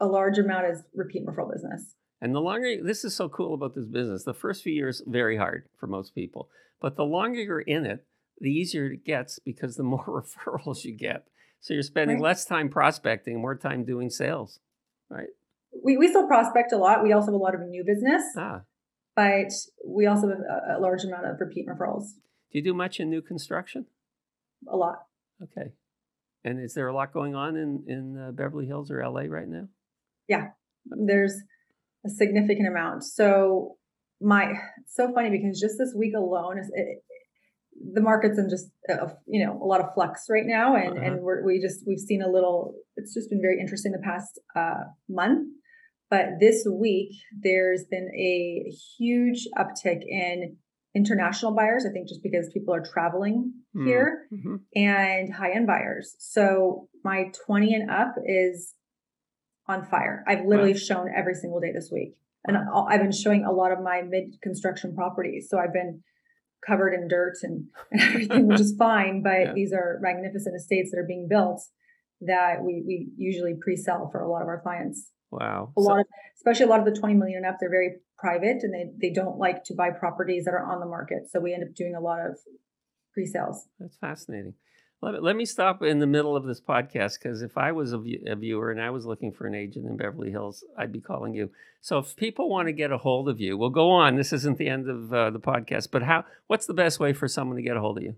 a 0.00 0.06
large 0.06 0.38
amount 0.38 0.66
is 0.66 0.82
repeat 0.94 1.26
referral 1.26 1.52
business. 1.52 1.94
And 2.20 2.34
the 2.34 2.40
longer 2.40 2.82
this 2.82 3.04
is 3.04 3.14
so 3.14 3.28
cool 3.28 3.54
about 3.54 3.74
this 3.74 3.86
business, 3.86 4.24
the 4.24 4.34
first 4.34 4.62
few 4.62 4.72
years 4.72 5.02
very 5.06 5.36
hard 5.36 5.68
for 5.78 5.86
most 5.86 6.14
people, 6.14 6.48
but 6.80 6.96
the 6.96 7.04
longer 7.04 7.40
you're 7.40 7.60
in 7.60 7.86
it, 7.86 8.04
the 8.40 8.50
easier 8.50 8.86
it 8.86 9.04
gets 9.04 9.38
because 9.38 9.76
the 9.76 9.82
more 9.84 10.04
referrals 10.04 10.84
you 10.84 10.96
get. 10.96 11.26
So 11.60 11.74
you're 11.74 11.82
spending 11.82 12.18
right. 12.18 12.28
less 12.28 12.44
time 12.44 12.68
prospecting, 12.68 13.40
more 13.40 13.56
time 13.56 13.84
doing 13.84 14.10
sales, 14.10 14.60
right? 15.10 15.28
We, 15.84 15.96
we 15.96 16.08
still 16.08 16.26
prospect 16.26 16.72
a 16.72 16.76
lot. 16.76 17.02
We 17.02 17.12
also 17.12 17.26
have 17.26 17.34
a 17.34 17.42
lot 17.42 17.54
of 17.54 17.60
new 17.68 17.84
business, 17.84 18.22
ah. 18.36 18.62
but 19.14 19.52
we 19.86 20.06
also 20.06 20.28
have 20.28 20.38
a, 20.38 20.78
a 20.78 20.80
large 20.80 21.04
amount 21.04 21.26
of 21.26 21.36
repeat 21.40 21.66
referrals. 21.66 22.12
Do 22.50 22.58
you 22.58 22.62
do 22.62 22.74
much 22.74 23.00
in 23.00 23.10
new 23.10 23.20
construction? 23.20 23.86
A 24.70 24.76
lot. 24.76 24.96
Okay. 25.42 25.72
And 26.44 26.60
is 26.60 26.74
there 26.74 26.88
a 26.88 26.94
lot 26.94 27.12
going 27.12 27.34
on 27.34 27.56
in 27.56 27.84
in 27.86 28.16
uh, 28.16 28.30
Beverly 28.32 28.66
Hills 28.66 28.90
or 28.90 29.06
LA 29.06 29.22
right 29.22 29.48
now? 29.48 29.68
Yeah, 30.28 30.48
there's 30.86 31.34
a 32.06 32.08
significant 32.08 32.68
amount. 32.68 33.04
So 33.04 33.76
my 34.20 34.52
so 34.86 35.12
funny 35.14 35.30
because 35.30 35.60
just 35.60 35.76
this 35.78 35.94
week 35.96 36.14
alone 36.16 36.58
is 36.58 36.70
it, 36.72 37.02
the 37.94 38.00
market's 38.00 38.38
in 38.38 38.48
just 38.48 38.70
a, 38.88 39.12
you 39.26 39.44
know 39.44 39.58
a 39.62 39.66
lot 39.66 39.80
of 39.80 39.92
flux 39.94 40.26
right 40.30 40.46
now, 40.46 40.74
and 40.74 40.96
uh-huh. 40.96 41.06
and 41.06 41.20
we're, 41.20 41.44
we 41.44 41.60
just 41.60 41.84
we've 41.86 41.98
seen 41.98 42.22
a 42.22 42.30
little. 42.30 42.74
It's 42.96 43.14
just 43.14 43.30
been 43.30 43.40
very 43.40 43.60
interesting 43.60 43.92
the 43.92 43.98
past 43.98 44.40
uh, 44.56 44.84
month. 45.08 45.48
But 46.10 46.40
this 46.40 46.66
week, 46.70 47.10
there's 47.38 47.84
been 47.90 48.08
a 48.16 48.72
huge 48.98 49.46
uptick 49.58 50.00
in 50.08 50.56
international 50.94 51.54
buyers. 51.54 51.84
I 51.88 51.92
think 51.92 52.08
just 52.08 52.22
because 52.22 52.50
people 52.52 52.74
are 52.74 52.82
traveling 52.82 53.52
mm. 53.76 53.86
here 53.86 54.26
mm-hmm. 54.32 54.56
and 54.74 55.34
high 55.34 55.52
end 55.52 55.66
buyers. 55.66 56.14
So 56.18 56.88
my 57.04 57.30
20 57.46 57.74
and 57.74 57.90
up 57.90 58.14
is 58.24 58.74
on 59.68 59.84
fire. 59.84 60.24
I've 60.26 60.46
literally 60.46 60.72
wow. 60.72 60.78
shown 60.78 61.08
every 61.14 61.34
single 61.34 61.60
day 61.60 61.72
this 61.74 61.90
week. 61.92 62.14
And 62.44 62.56
I've 62.56 63.00
been 63.00 63.12
showing 63.12 63.44
a 63.44 63.52
lot 63.52 63.72
of 63.72 63.80
my 63.82 64.00
mid 64.02 64.40
construction 64.42 64.94
properties. 64.94 65.48
So 65.50 65.58
I've 65.58 65.72
been 65.72 66.02
covered 66.66 66.92
in 66.92 67.08
dirt 67.08 67.34
and, 67.42 67.66
and 67.90 68.00
everything, 68.08 68.46
which 68.46 68.60
is 68.60 68.74
fine. 68.76 69.22
But 69.22 69.38
yeah. 69.38 69.52
these 69.54 69.72
are 69.72 69.98
magnificent 70.00 70.56
estates 70.56 70.90
that 70.90 70.98
are 70.98 71.06
being 71.06 71.28
built 71.28 71.62
that 72.20 72.62
we, 72.62 72.82
we 72.86 73.08
usually 73.16 73.54
pre 73.60 73.76
sell 73.76 74.08
for 74.10 74.20
a 74.20 74.30
lot 74.30 74.42
of 74.42 74.48
our 74.48 74.60
clients. 74.60 75.10
Wow. 75.30 75.72
A 75.76 75.80
so, 75.80 75.88
lot 75.88 76.00
of, 76.00 76.06
especially 76.36 76.66
a 76.66 76.68
lot 76.68 76.80
of 76.80 76.86
the 76.86 76.98
20 76.98 77.14
million 77.14 77.38
and 77.38 77.46
up, 77.46 77.56
they're 77.60 77.70
very 77.70 77.96
private 78.18 78.62
and 78.62 78.72
they, 78.72 79.08
they 79.08 79.12
don't 79.12 79.38
like 79.38 79.62
to 79.64 79.74
buy 79.74 79.90
properties 79.90 80.44
that 80.44 80.54
are 80.54 80.64
on 80.64 80.80
the 80.80 80.86
market. 80.86 81.30
So 81.30 81.40
we 81.40 81.54
end 81.54 81.62
up 81.62 81.74
doing 81.74 81.94
a 81.94 82.00
lot 82.00 82.20
of 82.20 82.38
pre 83.12 83.26
sales. 83.26 83.68
That's 83.78 83.96
fascinating. 83.96 84.54
Let, 85.00 85.22
let 85.22 85.36
me 85.36 85.44
stop 85.44 85.80
in 85.82 86.00
the 86.00 86.08
middle 86.08 86.36
of 86.36 86.44
this 86.44 86.60
podcast 86.60 87.20
because 87.22 87.42
if 87.42 87.56
I 87.56 87.70
was 87.70 87.92
a, 87.92 88.02
a, 88.26 88.34
viewer 88.34 88.72
and 88.72 88.82
I 88.82 88.90
was 88.90 89.06
looking 89.06 89.30
for 89.32 89.46
an 89.46 89.54
agent 89.54 89.86
in 89.86 89.96
Beverly 89.96 90.32
Hills, 90.32 90.64
I'd 90.76 90.92
be 90.92 91.00
calling 91.00 91.34
you. 91.34 91.52
So 91.80 91.98
if 91.98 92.16
people 92.16 92.48
want 92.48 92.66
to 92.66 92.72
get 92.72 92.90
a 92.90 92.98
hold 92.98 93.28
of 93.28 93.40
you, 93.40 93.56
we'll 93.56 93.70
go 93.70 93.90
on. 93.90 94.16
This 94.16 94.32
isn't 94.32 94.58
the 94.58 94.68
end 94.68 94.88
of 94.88 95.12
uh, 95.12 95.30
the 95.30 95.38
podcast, 95.38 95.92
but 95.92 96.02
how? 96.02 96.24
What's 96.48 96.66
the 96.66 96.74
best 96.74 96.98
way 96.98 97.12
for 97.12 97.28
someone 97.28 97.56
to 97.56 97.62
get 97.62 97.76
a 97.76 97.80
hold 97.80 97.98
of 97.98 98.04
you? 98.04 98.16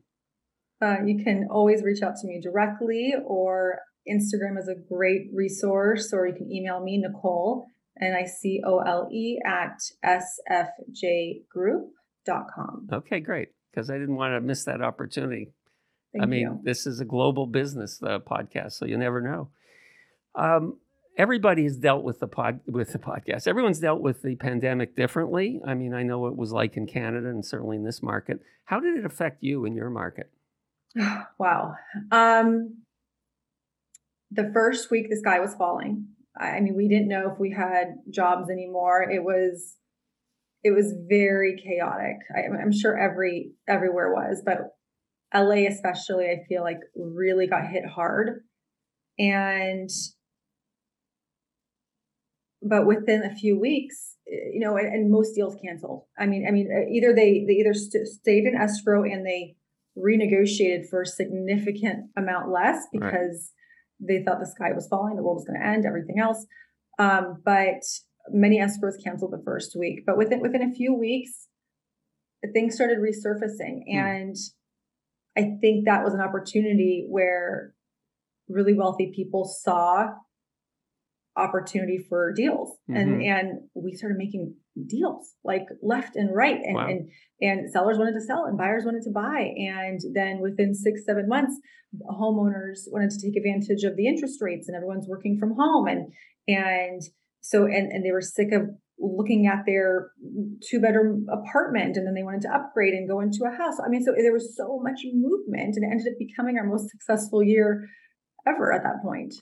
Uh, 0.83 1.03
you 1.05 1.23
can 1.23 1.47
always 1.51 1.83
reach 1.83 2.01
out 2.03 2.17
to 2.17 2.27
me 2.27 2.41
directly, 2.41 3.13
or 3.27 3.81
Instagram 4.09 4.59
is 4.59 4.69
a 4.69 4.77
great 4.89 5.27
resource, 5.35 6.15
or 6.15 6.27
you 6.27 6.35
can 6.35 6.51
email 6.51 6.83
me, 6.83 6.97
Nicole, 6.97 7.67
and 7.99 8.15
N 8.15 8.23
I 8.23 8.27
C 8.27 8.63
O 8.67 8.79
L 8.79 9.07
E, 9.13 9.39
at 9.45 9.77
sfjgroup.com. 10.03 12.89
Okay, 12.91 13.21
great. 13.21 13.49
Because 13.71 13.91
I 13.91 13.99
didn't 13.99 14.17
want 14.17 14.33
to 14.33 14.41
miss 14.41 14.65
that 14.65 14.81
opportunity. 14.81 15.53
Thank 16.13 16.25
I 16.25 16.27
mean, 16.27 16.41
you. 16.41 16.61
this 16.63 16.87
is 16.87 17.01
a 17.01 17.05
global 17.05 17.47
business 17.47 18.03
uh, 18.03 18.19
podcast, 18.19 18.73
so 18.73 18.85
you 18.85 18.99
never 18.99 19.21
know. 19.21 19.49
Um, 20.35 20.79
everybody 21.17 21.65
has 21.65 21.77
dealt 21.77 22.03
with 22.03 22.19
the 22.19 22.27
pod 22.27 22.61
with 22.67 22.93
the 22.93 22.99
podcast. 22.99 23.47
Everyone's 23.47 23.79
dealt 23.79 24.01
with 24.01 24.23
the 24.23 24.37
pandemic 24.37 24.97
differently. 24.97 25.61
I 25.67 25.75
mean, 25.75 25.95
I 25.95 26.03
know 26.03 26.19
what 26.19 26.33
it 26.33 26.37
was 26.37 26.53
like 26.53 26.77
in 26.77 26.87
Canada 26.87 27.29
and 27.29 27.45
certainly 27.45 27.77
in 27.77 27.85
this 27.85 28.03
market. 28.03 28.41
How 28.65 28.81
did 28.81 28.97
it 28.97 29.05
affect 29.05 29.43
you 29.43 29.65
in 29.65 29.75
your 29.75 29.91
market? 29.91 30.31
wow. 31.39 31.75
Um, 32.11 32.83
the 34.31 34.51
first 34.53 34.91
week 34.91 35.11
the 35.11 35.17
sky 35.17 35.41
was 35.41 35.55
falling. 35.55 36.09
I 36.39 36.61
mean, 36.61 36.77
we 36.77 36.89
didn't 36.89 37.09
know 37.09 37.31
if 37.33 37.39
we 37.39 37.53
had 37.53 37.97
jobs 38.11 38.49
anymore. 38.51 39.03
It 39.11 39.23
was 39.23 39.77
it 40.63 40.73
was 40.73 40.95
very 41.09 41.57
chaotic. 41.57 42.17
I, 42.35 42.41
I'm 42.63 42.73
sure 42.73 42.99
every 42.99 43.53
everywhere 43.69 44.13
was, 44.13 44.43
but 44.45 44.77
LA, 45.35 45.67
especially, 45.69 46.27
I 46.27 46.45
feel 46.49 46.63
like 46.63 46.79
really 46.97 47.47
got 47.47 47.67
hit 47.67 47.85
hard. 47.87 48.41
And, 49.19 49.89
but 52.63 52.87
within 52.87 53.23
a 53.23 53.35
few 53.35 53.59
weeks, 53.59 54.17
you 54.27 54.61
know, 54.61 54.77
and, 54.77 54.87
and 54.87 55.11
most 55.11 55.35
deals 55.35 55.57
canceled. 55.65 56.05
I 56.19 56.27
mean, 56.27 56.47
I 56.47 56.51
mean, 56.51 56.69
uh, 56.75 56.89
either 56.91 57.13
they, 57.15 57.45
they 57.47 57.55
either 57.55 57.75
st- 57.75 58.07
stayed 58.07 58.45
in 58.45 58.57
escrow 58.57 59.05
and 59.05 59.27
they 59.27 59.57
renegotiated 59.99 60.89
for 60.89 61.03
a 61.03 61.07
significant 61.07 62.11
amount 62.17 62.51
less 62.51 62.87
because 62.93 63.53
right. 64.01 64.09
they 64.09 64.25
thought 64.25 64.41
the 64.41 64.47
sky 64.47 64.73
was 64.73 64.89
falling, 64.89 65.17
the 65.17 65.23
world 65.23 65.37
was 65.37 65.47
going 65.47 65.61
to 65.61 65.67
end, 65.67 65.85
everything 65.85 66.19
else. 66.19 66.47
Um, 66.99 67.43
but 67.45 67.83
many 68.31 68.61
escrows 68.61 69.03
canceled 69.03 69.33
the 69.33 69.43
first 69.45 69.77
week. 69.79 70.01
But 70.07 70.17
within 70.17 70.41
within 70.41 70.63
a 70.63 70.75
few 70.75 70.95
weeks, 70.95 71.49
things 72.53 72.75
started 72.75 72.99
resurfacing, 72.99 73.83
hmm. 73.89 73.99
and 73.99 74.37
I 75.37 75.57
think 75.61 75.85
that 75.87 76.05
was 76.05 76.15
an 76.15 76.21
opportunity 76.21 77.07
where 77.09 77.75
really 78.49 78.75
wealthy 78.75 79.13
people 79.15 79.45
saw 79.45 80.09
opportunity 81.37 81.99
for 82.09 82.33
deals 82.33 82.77
mm-hmm. 82.91 82.97
and 82.97 83.23
and 83.23 83.61
we 83.75 83.95
started 83.95 84.19
making 84.19 84.55
deals 84.89 85.35
like 85.45 85.63
left 85.81 86.17
and 86.17 86.35
right 86.35 86.59
and, 86.63 86.75
wow. 86.75 86.87
and 86.87 87.09
and 87.41 87.71
sellers 87.71 87.99
wanted 87.99 88.13
to 88.13 88.21
sell 88.21 88.45
and 88.47 88.59
buyers 88.59 88.85
wanted 88.85 89.03
to 89.03 89.11
buy 89.11 89.53
and 89.57 90.01
then 90.13 90.41
within 90.41 90.75
six 90.75 91.03
seven 91.07 91.29
months 91.29 91.55
homeowners 92.11 92.81
wanted 92.89 93.11
to 93.11 93.21
take 93.21 93.37
advantage 93.37 93.85
of 93.85 93.97
the 93.97 94.07
interest 94.07 94.43
rates 94.43 94.69
and 94.69 94.77
everyone's 94.77 95.07
working 95.09 95.39
from 95.39 95.55
home 95.57 95.87
and 95.87 96.13
and 96.49 97.03
so 97.41 97.65
and 97.65 97.91
and 97.93 98.05
they 98.05 98.13
were 98.13 98.21
sick 98.21 98.49
of 98.53 98.63
looking 99.01 99.47
at 99.47 99.65
their 99.67 100.11
two 100.63 100.81
bedroom 100.81 101.27
apartment 101.33 101.97
and 101.97 102.07
then 102.07 102.15
they 102.15 102.23
wanted 102.23 102.43
to 102.43 102.55
upgrade 102.55 102.93
and 102.93 103.09
go 103.09 103.21
into 103.21 103.45
a 103.45 103.51
house. 103.51 103.79
I 103.85 103.89
mean, 103.89 104.05
so 104.05 104.13
there 104.17 104.33
was 104.33 104.55
so 104.57 104.81
much 104.83 105.01
movement 105.13 105.77
and 105.77 105.85
it 105.85 105.91
ended 105.91 106.13
up 106.13 106.19
becoming 106.19 106.59
our 106.59 106.67
most 106.67 106.91
successful 106.91 107.43
year 107.43 107.89
ever 108.47 108.73
at 108.73 108.83
that 108.83 109.03
point. 109.03 109.35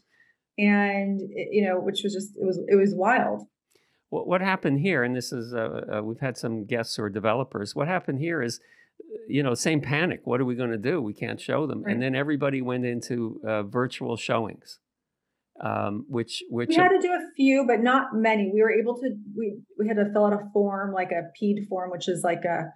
And 0.56 1.20
it, 1.20 1.48
you 1.52 1.66
know, 1.66 1.80
which 1.80 2.02
was 2.02 2.12
just 2.12 2.30
it 2.36 2.44
was 2.44 2.60
it 2.68 2.76
was 2.76 2.94
wild. 2.94 3.42
What 4.10 4.26
what 4.26 4.40
happened 4.40 4.80
here, 4.80 5.02
and 5.04 5.14
this 5.14 5.32
is 5.32 5.52
uh, 5.54 5.98
uh, 5.98 6.02
we've 6.02 6.20
had 6.20 6.36
some 6.36 6.64
guests 6.64 6.98
or 6.98 7.08
developers. 7.08 7.76
What 7.76 7.86
happened 7.86 8.20
here 8.20 8.42
is, 8.42 8.58
you 9.28 9.42
know, 9.42 9.54
same 9.54 9.80
panic. 9.80 10.22
What 10.24 10.40
are 10.40 10.44
we 10.44 10.56
going 10.56 10.70
to 10.70 10.78
do? 10.78 11.00
We 11.00 11.12
can't 11.12 11.40
show 11.40 11.66
them, 11.66 11.82
right. 11.82 11.92
and 11.92 12.02
then 12.02 12.16
everybody 12.16 12.60
went 12.60 12.86
into 12.86 13.40
uh, 13.46 13.62
virtual 13.64 14.16
showings 14.16 14.80
um, 15.60 16.04
which 16.08 16.42
which 16.50 16.68
we 16.68 16.74
had 16.76 16.88
to 16.88 17.00
do 17.00 17.12
a 17.12 17.20
few, 17.36 17.64
but 17.66 17.80
not 17.80 18.14
many. 18.14 18.50
We 18.52 18.62
were 18.62 18.70
able 18.70 18.96
to 18.98 19.10
we 19.36 19.58
we 19.78 19.88
had 19.88 19.96
to 19.96 20.10
fill 20.12 20.26
out 20.26 20.32
a 20.32 20.40
form 20.52 20.92
like 20.92 21.10
a 21.10 21.22
PED 21.38 21.68
form, 21.68 21.90
which 21.90 22.08
is 22.08 22.22
like 22.22 22.44
a 22.44 22.72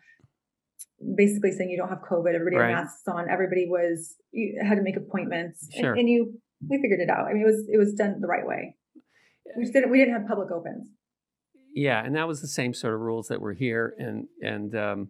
basically 1.17 1.53
saying 1.53 1.71
you 1.71 1.77
don't 1.77 1.89
have 1.89 2.03
COVID. 2.11 2.35
Everybody 2.35 2.57
right. 2.57 2.71
had 2.71 2.85
masks 2.85 3.03
on. 3.07 3.31
Everybody 3.31 3.67
was 3.69 4.17
you 4.33 4.61
had 4.67 4.77
to 4.77 4.83
make 4.83 4.97
appointments, 4.97 5.69
sure. 5.75 5.91
and, 5.91 6.01
and, 6.01 6.09
you 6.09 6.41
we 6.69 6.81
figured 6.81 7.01
it 7.01 7.11
out. 7.11 7.27
I 7.27 7.33
mean, 7.33 7.43
it 7.43 7.47
was 7.47 7.69
it 7.73 7.79
was 7.79 7.95
done 7.95 8.21
the 8.21 8.27
right 8.27 8.47
way. 8.47 8.77
We 9.57 9.65
just 9.65 9.73
didn't 9.73 9.91
we 9.91 9.99
didn't 9.99 10.15
have 10.15 10.27
public 10.27 10.51
opens. 10.51 10.89
Yeah, 11.75 12.05
and 12.05 12.17
that 12.17 12.29
was 12.29 12.41
the 12.41 12.49
same 12.49 12.75
sort 12.75 12.95
of 12.95 13.01
rules 13.01 13.29
that 13.29 13.41
were 13.41 13.55
here, 13.55 13.95
and 13.99 14.27
and 14.43 14.75
um, 14.75 15.09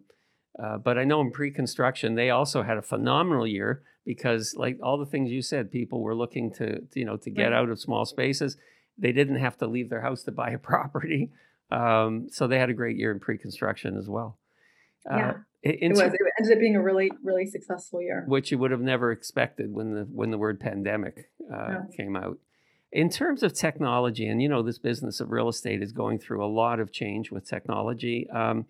uh, 0.61 0.77
but 0.77 0.97
I 0.97 1.03
know 1.03 1.21
in 1.21 1.31
pre-construction 1.31 2.15
they 2.15 2.29
also 2.29 2.63
had 2.63 2.77
a 2.77 2.81
phenomenal 2.81 3.47
year 3.47 3.81
because, 4.05 4.55
like 4.55 4.77
all 4.83 4.97
the 4.97 5.05
things 5.05 5.31
you 5.31 5.41
said, 5.41 5.71
people 5.71 6.01
were 6.01 6.15
looking 6.15 6.51
to, 6.55 6.81
you 6.93 7.05
know 7.05 7.17
to 7.17 7.29
get 7.29 7.45
right. 7.45 7.53
out 7.53 7.69
of 7.69 7.79
small 7.79 8.05
spaces. 8.05 8.57
They 8.97 9.11
didn't 9.11 9.37
have 9.37 9.57
to 9.57 9.67
leave 9.67 9.89
their 9.89 10.01
house 10.01 10.23
to 10.23 10.31
buy 10.31 10.51
a 10.51 10.57
property, 10.59 11.31
um, 11.71 12.27
so 12.31 12.47
they 12.47 12.59
had 12.59 12.69
a 12.69 12.73
great 12.73 12.97
year 12.97 13.11
in 13.11 13.19
pre-construction 13.19 13.97
as 13.97 14.07
well. 14.07 14.37
Uh, 15.09 15.17
yeah, 15.17 15.29
uh, 15.29 15.33
it, 15.63 15.77
it 15.81 15.89
was. 15.89 15.99
It 15.99 16.19
ended 16.39 16.57
up 16.57 16.59
being 16.59 16.75
a 16.75 16.81
really, 16.81 17.11
really 17.23 17.45
successful 17.47 18.01
year, 18.01 18.23
which 18.27 18.51
you 18.51 18.57
would 18.59 18.71
have 18.71 18.81
never 18.81 19.11
expected 19.11 19.73
when 19.73 19.95
the 19.95 20.03
when 20.03 20.29
the 20.29 20.37
word 20.37 20.59
pandemic 20.59 21.29
uh, 21.51 21.67
yeah. 21.69 21.81
came 21.95 22.15
out. 22.15 22.37
In 22.91 23.09
terms 23.09 23.41
of 23.41 23.53
technology, 23.53 24.27
and 24.27 24.39
you 24.41 24.47
know, 24.47 24.61
this 24.61 24.77
business 24.77 25.19
of 25.19 25.31
real 25.31 25.49
estate 25.49 25.81
is 25.81 25.91
going 25.91 26.19
through 26.19 26.45
a 26.45 26.47
lot 26.47 26.79
of 26.79 26.91
change 26.91 27.31
with 27.31 27.47
technology. 27.47 28.29
Um, 28.29 28.67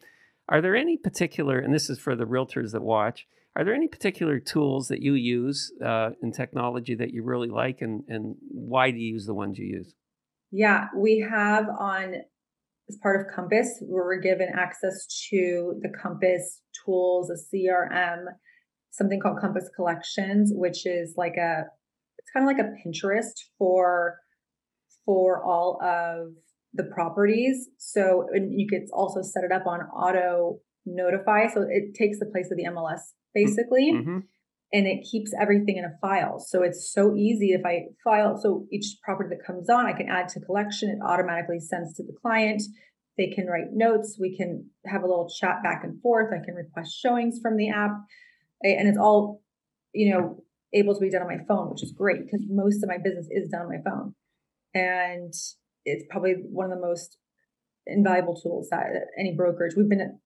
are 0.49 0.61
there 0.61 0.75
any 0.75 0.97
particular, 0.97 1.59
and 1.59 1.73
this 1.73 1.89
is 1.89 1.99
for 1.99 2.15
the 2.15 2.25
realtors 2.25 2.71
that 2.71 2.81
watch, 2.81 3.25
are 3.55 3.63
there 3.63 3.73
any 3.73 3.87
particular 3.87 4.39
tools 4.39 4.87
that 4.87 5.01
you 5.01 5.13
use 5.13 5.71
uh, 5.83 6.09
in 6.21 6.31
technology 6.31 6.95
that 6.95 7.11
you 7.11 7.23
really 7.23 7.49
like, 7.49 7.81
and, 7.81 8.03
and 8.07 8.35
why 8.49 8.91
do 8.91 8.97
you 8.97 9.13
use 9.13 9.25
the 9.25 9.33
ones 9.33 9.57
you 9.57 9.65
use? 9.65 9.93
Yeah, 10.51 10.87
we 10.95 11.25
have 11.29 11.65
on 11.79 12.15
as 12.89 12.97
part 13.01 13.19
of 13.19 13.33
Compass, 13.33 13.81
we're 13.81 14.19
given 14.19 14.49
access 14.53 15.07
to 15.29 15.79
the 15.81 15.89
Compass 15.89 16.61
tools, 16.85 17.29
a 17.29 17.55
CRM, 17.55 18.25
something 18.91 19.19
called 19.19 19.39
Compass 19.39 19.69
Collections, 19.75 20.51
which 20.53 20.85
is 20.85 21.13
like 21.17 21.37
a 21.37 21.63
it's 22.17 22.31
kind 22.31 22.47
of 22.47 22.47
like 22.47 22.65
a 22.65 22.71
Pinterest 22.87 23.33
for 23.57 24.17
for 25.05 25.43
all 25.43 25.79
of 25.81 26.33
the 26.73 26.83
properties. 26.93 27.69
So 27.77 28.27
and 28.33 28.59
you 28.59 28.67
could 28.67 28.87
also 28.91 29.21
set 29.21 29.43
it 29.43 29.51
up 29.51 29.67
on 29.67 29.81
auto 29.81 30.59
notify. 30.85 31.47
So 31.47 31.65
it 31.69 31.93
takes 31.95 32.19
the 32.19 32.25
place 32.25 32.49
of 32.51 32.57
the 32.57 32.65
MLS 32.65 33.01
basically. 33.33 33.91
Mm-hmm. 33.93 34.19
and 34.73 34.87
it 34.87 35.05
keeps 35.09 35.31
everything 35.39 35.77
in 35.77 35.85
a 35.85 35.97
file. 36.01 36.39
So 36.39 36.63
it's 36.63 36.91
so 36.91 37.15
easy 37.15 37.51
if 37.51 37.61
I 37.63 37.85
file. 38.03 38.37
So 38.41 38.65
each 38.71 38.97
property 39.03 39.29
that 39.29 39.45
comes 39.45 39.69
on, 39.69 39.85
I 39.85 39.93
can 39.93 40.09
add 40.09 40.29
to 40.29 40.39
collection. 40.39 40.89
It 40.89 40.99
automatically 41.05 41.59
sends 41.59 41.93
to 41.95 42.03
the 42.03 42.13
client. 42.21 42.63
They 43.17 43.27
can 43.27 43.45
write 43.45 43.71
notes. 43.71 44.17
We 44.19 44.35
can 44.35 44.69
have 44.87 45.03
a 45.03 45.07
little 45.07 45.29
chat 45.29 45.61
back 45.63 45.83
and 45.83 46.01
forth. 46.01 46.33
I 46.33 46.43
can 46.43 46.55
request 46.55 46.99
showings 46.99 47.39
from 47.41 47.57
the 47.57 47.69
app, 47.69 47.91
and 48.63 48.87
it's 48.87 48.97
all, 48.97 49.43
you 49.93 50.11
know, 50.11 50.43
able 50.73 50.95
to 50.95 50.99
be 50.99 51.11
done 51.11 51.21
on 51.21 51.27
my 51.27 51.43
phone, 51.47 51.69
which 51.69 51.83
is 51.83 51.93
great 51.95 52.25
because 52.25 52.41
most 52.49 52.81
of 52.81 52.89
my 52.89 52.97
business 52.97 53.27
is 53.29 53.49
done 53.49 53.61
on 53.61 53.69
my 53.69 53.81
phone, 53.87 54.15
and 54.73 55.33
it's 55.85 56.05
probably 56.09 56.35
one 56.49 56.71
of 56.71 56.77
the 56.77 56.85
most 56.85 57.17
invaluable 57.85 58.35
tools 58.35 58.69
that 58.69 58.85
any 59.19 59.35
brokerage. 59.35 59.73
We've 59.75 59.89
been 59.89 60.01
at, 60.01 60.17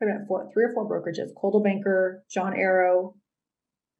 been 0.00 0.10
at 0.10 0.26
four, 0.26 0.50
three 0.52 0.64
or 0.64 0.72
four 0.72 0.88
brokerages: 0.88 1.28
Coldwell 1.38 1.62
Banker, 1.62 2.24
John 2.30 2.54
Aaroe, 2.54 3.14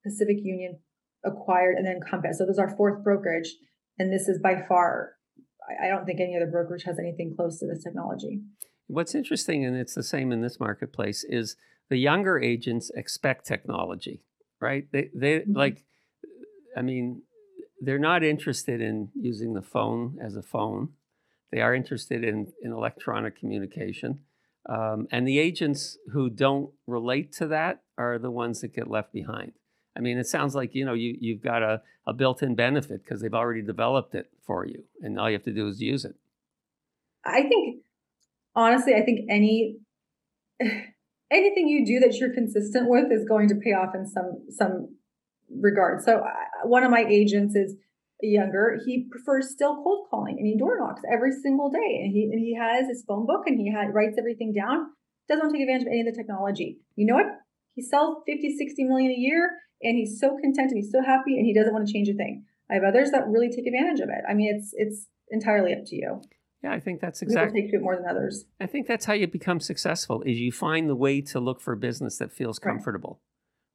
Pacific 0.04 0.36
Union 0.42 0.78
acquired, 1.24 1.76
and 1.76 1.86
then 1.86 2.00
Compass. 2.08 2.38
So 2.38 2.46
this 2.46 2.54
is 2.54 2.58
our 2.58 2.76
fourth 2.76 3.02
brokerage, 3.02 3.54
and 3.98 4.12
this 4.12 4.28
is 4.28 4.40
by 4.42 4.62
far. 4.68 5.12
I 5.82 5.88
don't 5.88 6.06
think 6.06 6.20
any 6.20 6.36
other 6.36 6.50
brokerage 6.50 6.84
has 6.84 6.98
anything 6.98 7.34
close 7.36 7.58
to 7.58 7.66
this 7.66 7.82
technology. 7.82 8.40
What's 8.86 9.16
interesting, 9.16 9.64
and 9.64 9.76
it's 9.76 9.94
the 9.94 10.04
same 10.04 10.30
in 10.30 10.40
this 10.40 10.60
marketplace, 10.60 11.24
is 11.28 11.56
the 11.90 11.96
younger 11.96 12.38
agents 12.38 12.90
expect 12.94 13.46
technology, 13.46 14.22
right? 14.60 14.84
They 14.92 15.10
they 15.14 15.40
mm-hmm. 15.40 15.56
like, 15.56 15.84
I 16.76 16.82
mean, 16.82 17.22
they're 17.80 17.98
not 17.98 18.24
interested 18.24 18.80
in 18.80 19.10
using 19.14 19.54
the 19.54 19.62
phone 19.62 20.18
as 20.22 20.36
a 20.36 20.42
phone. 20.42 20.90
They 21.52 21.60
are 21.60 21.74
interested 21.74 22.24
in, 22.24 22.52
in 22.62 22.72
electronic 22.72 23.38
communication. 23.38 24.20
Um, 24.68 25.06
and 25.12 25.26
the 25.26 25.38
agents 25.38 25.98
who 26.12 26.28
don't 26.28 26.70
relate 26.86 27.32
to 27.34 27.46
that 27.48 27.82
are 27.96 28.18
the 28.18 28.30
ones 28.30 28.60
that 28.60 28.74
get 28.74 28.90
left 28.90 29.12
behind. 29.12 29.52
I 29.96 30.00
mean, 30.00 30.18
it 30.18 30.26
sounds 30.26 30.54
like 30.54 30.74
you 30.74 30.84
know 30.84 30.92
you 30.92 31.16
you've 31.20 31.42
got 31.42 31.62
a, 31.62 31.80
a 32.06 32.12
built-in 32.12 32.54
benefit 32.54 33.02
because 33.02 33.20
they've 33.20 33.32
already 33.32 33.62
developed 33.62 34.14
it 34.14 34.28
for 34.44 34.66
you, 34.66 34.84
and 35.00 35.18
all 35.18 35.30
you 35.30 35.36
have 35.36 35.44
to 35.44 35.54
do 35.54 35.68
is 35.68 35.80
use 35.80 36.04
it. 36.04 36.16
I 37.24 37.42
think, 37.42 37.82
honestly, 38.54 38.94
I 38.94 39.02
think 39.02 39.26
any 39.30 39.76
anything 41.30 41.68
you 41.68 41.86
do 41.86 42.00
that 42.00 42.16
you're 42.18 42.34
consistent 42.34 42.90
with 42.90 43.10
is 43.10 43.26
going 43.26 43.48
to 43.48 43.54
pay 43.54 43.72
off 43.72 43.94
in 43.94 44.06
some 44.06 44.44
some 44.50 44.96
regard. 45.50 46.02
So, 46.02 46.18
uh, 46.18 46.66
one 46.66 46.84
of 46.84 46.90
my 46.90 47.04
agents 47.08 47.54
is 47.54 47.76
younger. 48.22 48.78
He 48.84 49.06
prefers 49.10 49.50
still 49.50 49.82
cold 49.82 50.08
calling, 50.10 50.36
and 50.38 50.46
he 50.46 50.56
door 50.56 50.78
knocks 50.78 51.02
every 51.12 51.32
single 51.32 51.70
day, 51.70 52.00
and 52.02 52.12
he 52.12 52.30
and 52.32 52.40
he 52.40 52.56
has 52.56 52.88
his 52.88 53.04
phone 53.06 53.26
book, 53.26 53.42
and 53.46 53.58
he 53.58 53.72
had, 53.72 53.94
writes 53.94 54.16
everything 54.18 54.52
down. 54.52 54.86
Doesn't 55.28 55.52
take 55.52 55.62
advantage 55.62 55.82
of 55.82 55.88
any 55.88 56.00
of 56.00 56.06
the 56.06 56.12
technology. 56.12 56.78
You 56.94 57.06
know 57.06 57.14
what? 57.14 57.26
He 57.74 57.82
sells 57.82 58.22
50, 58.26 58.56
60 58.56 58.84
million 58.84 59.10
a 59.10 59.18
year 59.18 59.50
and 59.82 59.96
he's 59.96 60.18
so 60.18 60.36
content 60.40 60.70
and 60.70 60.76
he's 60.76 60.90
so 60.90 61.02
happy 61.02 61.36
and 61.36 61.46
he 61.46 61.54
doesn't 61.54 61.72
want 61.72 61.86
to 61.86 61.92
change 61.92 62.08
a 62.08 62.14
thing. 62.14 62.44
I 62.70 62.74
have 62.74 62.84
others 62.84 63.10
that 63.10 63.26
really 63.28 63.48
take 63.48 63.66
advantage 63.66 64.00
of 64.00 64.08
it. 64.08 64.24
I 64.28 64.34
mean, 64.34 64.54
it's 64.54 64.72
it's 64.74 65.06
entirely 65.30 65.72
up 65.72 65.84
to 65.86 65.96
you. 65.96 66.22
Yeah, 66.64 66.72
I 66.72 66.80
think 66.80 67.00
that's 67.00 67.22
exactly 67.22 67.62
take 67.62 67.70
to 67.72 67.76
it 67.76 67.82
more 67.82 67.96
than 67.96 68.06
others. 68.08 68.44
I 68.60 68.66
think 68.66 68.86
that's 68.86 69.04
how 69.04 69.12
you 69.12 69.26
become 69.26 69.60
successful. 69.60 70.22
Is 70.22 70.38
you 70.38 70.50
find 70.50 70.88
the 70.88 70.96
way 70.96 71.20
to 71.20 71.38
look 71.38 71.60
for 71.60 71.76
business 71.76 72.16
that 72.18 72.32
feels 72.32 72.58
comfortable, 72.58 73.20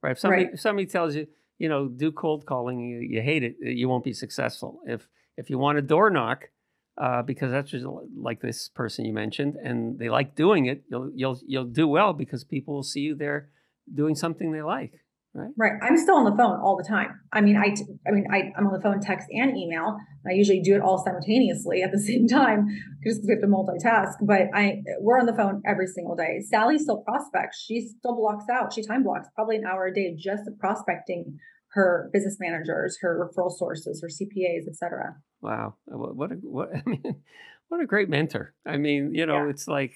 right? 0.01 0.09
right? 0.09 0.11
If 0.11 0.19
somebody 0.19 0.43
right. 0.45 0.53
if 0.53 0.59
somebody 0.59 0.87
tells 0.87 1.15
you, 1.15 1.27
you 1.61 1.69
know, 1.69 1.87
do 1.87 2.11
cold 2.11 2.47
calling, 2.47 2.79
you, 2.79 2.99
you 3.01 3.21
hate 3.21 3.43
it, 3.43 3.55
you 3.61 3.87
won't 3.87 4.03
be 4.03 4.13
successful. 4.13 4.81
If 4.87 5.07
if 5.37 5.51
you 5.51 5.59
want 5.59 5.77
a 5.77 5.83
door 5.83 6.09
knock, 6.09 6.49
uh, 6.97 7.21
because 7.21 7.51
that's 7.51 7.69
just 7.69 7.85
like 8.17 8.41
this 8.41 8.67
person 8.67 9.05
you 9.05 9.13
mentioned, 9.13 9.57
and 9.57 9.99
they 9.99 10.09
like 10.09 10.35
doing 10.35 10.65
it, 10.65 10.83
you'll 10.89 11.11
you'll 11.13 11.39
you'll 11.45 11.65
do 11.81 11.87
well 11.87 12.13
because 12.13 12.43
people 12.43 12.73
will 12.73 12.89
see 12.93 13.01
you 13.01 13.13
there 13.13 13.49
doing 13.93 14.15
something 14.15 14.51
they 14.51 14.63
like. 14.63 15.00
Right. 15.33 15.49
Right. 15.57 15.71
I'm 15.81 15.97
still 15.97 16.15
on 16.15 16.25
the 16.25 16.35
phone 16.35 16.59
all 16.59 16.75
the 16.75 16.83
time. 16.83 17.21
I 17.31 17.39
mean, 17.39 17.55
I, 17.55 17.73
I 18.05 18.11
mean, 18.11 18.25
I, 18.29 18.51
I'm 18.57 18.67
on 18.67 18.73
the 18.73 18.81
phone, 18.81 18.99
text, 18.99 19.27
and 19.31 19.57
email. 19.57 19.97
I 20.27 20.33
usually 20.33 20.61
do 20.61 20.75
it 20.75 20.81
all 20.81 21.01
simultaneously 21.03 21.81
at 21.83 21.91
the 21.93 21.99
same 22.03 22.27
time, 22.27 22.67
just 23.01 23.21
because 23.21 23.27
we 23.27 23.33
have 23.33 23.41
to 23.41 23.47
multitask. 23.47 24.15
But 24.21 24.53
I, 24.53 24.81
we're 24.99 25.19
on 25.19 25.27
the 25.27 25.33
phone 25.33 25.61
every 25.65 25.87
single 25.87 26.17
day. 26.17 26.41
Sally 26.41 26.77
still 26.77 26.97
prospects. 27.03 27.63
She 27.65 27.79
still 27.79 28.15
blocks 28.15 28.45
out. 28.51 28.73
She 28.73 28.83
time 28.83 29.03
blocks 29.03 29.29
probably 29.33 29.55
an 29.55 29.63
hour 29.65 29.87
a 29.87 29.93
day 29.93 30.13
just 30.17 30.43
prospecting 30.59 31.39
her 31.73 32.09
business 32.11 32.35
managers, 32.39 32.97
her 33.01 33.17
referral 33.17 33.51
sources, 33.51 34.01
her 34.01 34.09
CPAs, 34.09 34.67
etc. 34.67 35.15
Wow. 35.41 35.75
What 35.85 36.33
a 36.33 36.35
what 36.35 36.69
I 36.75 36.81
mean, 36.85 37.21
what 37.69 37.81
a 37.81 37.85
great 37.85 38.09
mentor. 38.09 38.53
I 38.65 38.75
mean, 38.75 39.13
you 39.13 39.25
know, 39.25 39.45
yeah. 39.45 39.49
it's 39.49 39.67
like 39.67 39.93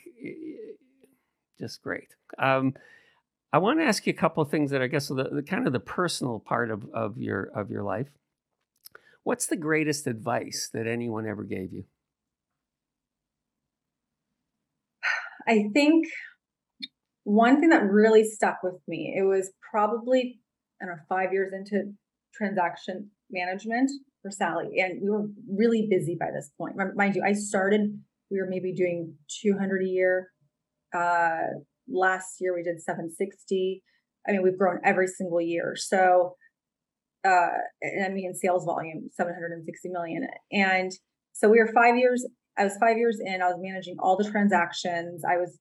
just 1.59 1.81
great. 1.81 2.15
Um, 2.37 2.73
I 3.55 3.57
want 3.57 3.79
to 3.79 3.85
ask 3.85 4.05
you 4.05 4.11
a 4.11 4.15
couple 4.17 4.43
of 4.43 4.51
things 4.51 4.71
that 4.71 4.81
I 4.81 4.87
guess 4.87 5.09
are 5.09 5.13
the, 5.15 5.29
the 5.31 5.41
kind 5.41 5.65
of 5.65 5.71
the 5.71 5.79
personal 5.79 6.41
part 6.41 6.69
of, 6.69 6.83
of 6.93 7.17
your 7.17 7.43
of 7.55 7.71
your 7.71 7.83
life. 7.83 8.09
What's 9.23 9.45
the 9.45 9.55
greatest 9.55 10.07
advice 10.07 10.69
that 10.73 10.87
anyone 10.87 11.25
ever 11.25 11.45
gave 11.45 11.71
you? 11.71 11.85
I 15.47 15.69
think 15.73 16.05
one 17.23 17.61
thing 17.61 17.69
that 17.69 17.89
really 17.89 18.25
stuck 18.25 18.57
with 18.61 18.75
me, 18.89 19.15
it 19.17 19.23
was 19.23 19.53
probably, 19.71 20.41
I 20.81 20.87
don't 20.87 20.97
know, 20.97 21.01
five 21.07 21.31
years 21.31 21.53
into 21.53 21.93
transaction 22.33 23.09
management 23.31 23.89
for 24.21 24.31
Sally. 24.31 24.81
And 24.81 25.01
we 25.01 25.09
were 25.09 25.27
really 25.49 25.87
busy 25.89 26.17
by 26.19 26.27
this 26.35 26.51
point. 26.57 26.75
Mind 26.97 27.15
you, 27.15 27.23
I 27.25 27.31
started, 27.31 28.01
we 28.29 28.37
were 28.37 28.47
maybe 28.49 28.73
doing 28.73 29.13
200 29.43 29.81
a 29.81 29.87
year. 29.87 30.31
Uh, 30.93 31.61
last 31.87 32.37
year 32.39 32.53
we 32.55 32.63
did 32.63 32.81
760 32.81 33.83
i 34.27 34.31
mean 34.31 34.43
we've 34.43 34.57
grown 34.57 34.79
every 34.83 35.07
single 35.07 35.41
year. 35.41 35.75
So 35.75 36.35
uh 37.25 37.57
and 37.81 38.05
i 38.05 38.09
mean 38.09 38.33
sales 38.33 38.65
volume 38.65 39.09
760 39.11 39.89
million. 39.89 40.27
And 40.51 40.91
so 41.33 41.49
we 41.49 41.59
were 41.59 41.71
five 41.73 41.97
years 41.97 42.25
i 42.57 42.63
was 42.63 42.77
five 42.79 42.97
years 42.97 43.19
in 43.23 43.41
i 43.41 43.47
was 43.47 43.57
managing 43.59 43.97
all 43.99 44.17
the 44.17 44.29
transactions. 44.29 45.23
I 45.27 45.37
was 45.37 45.59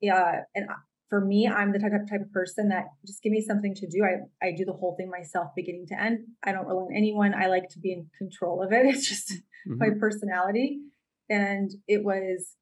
yeah 0.00 0.42
and 0.54 0.68
for 1.08 1.20
me 1.20 1.46
i'm 1.46 1.72
the 1.72 1.78
type, 1.78 1.92
of, 1.92 2.08
type 2.08 2.22
of 2.22 2.32
person 2.32 2.68
that 2.70 2.84
just 3.06 3.22
give 3.22 3.32
me 3.32 3.40
something 3.40 3.74
to 3.74 3.86
do. 3.86 4.04
I 4.04 4.46
i 4.46 4.52
do 4.56 4.64
the 4.64 4.72
whole 4.72 4.94
thing 4.96 5.10
myself 5.10 5.48
beginning 5.54 5.86
to 5.88 6.00
end. 6.00 6.20
I 6.44 6.52
don't 6.52 6.66
rely 6.66 6.82
on 6.82 6.96
anyone. 6.96 7.34
I 7.34 7.46
like 7.46 7.68
to 7.70 7.78
be 7.78 7.92
in 7.92 8.08
control 8.18 8.62
of 8.62 8.72
it. 8.72 8.86
It's 8.94 9.08
just 9.08 9.32
mm-hmm. 9.68 9.78
my 9.78 9.90
personality. 9.98 10.80
And 11.28 11.70
it 11.86 12.04
was 12.04 12.56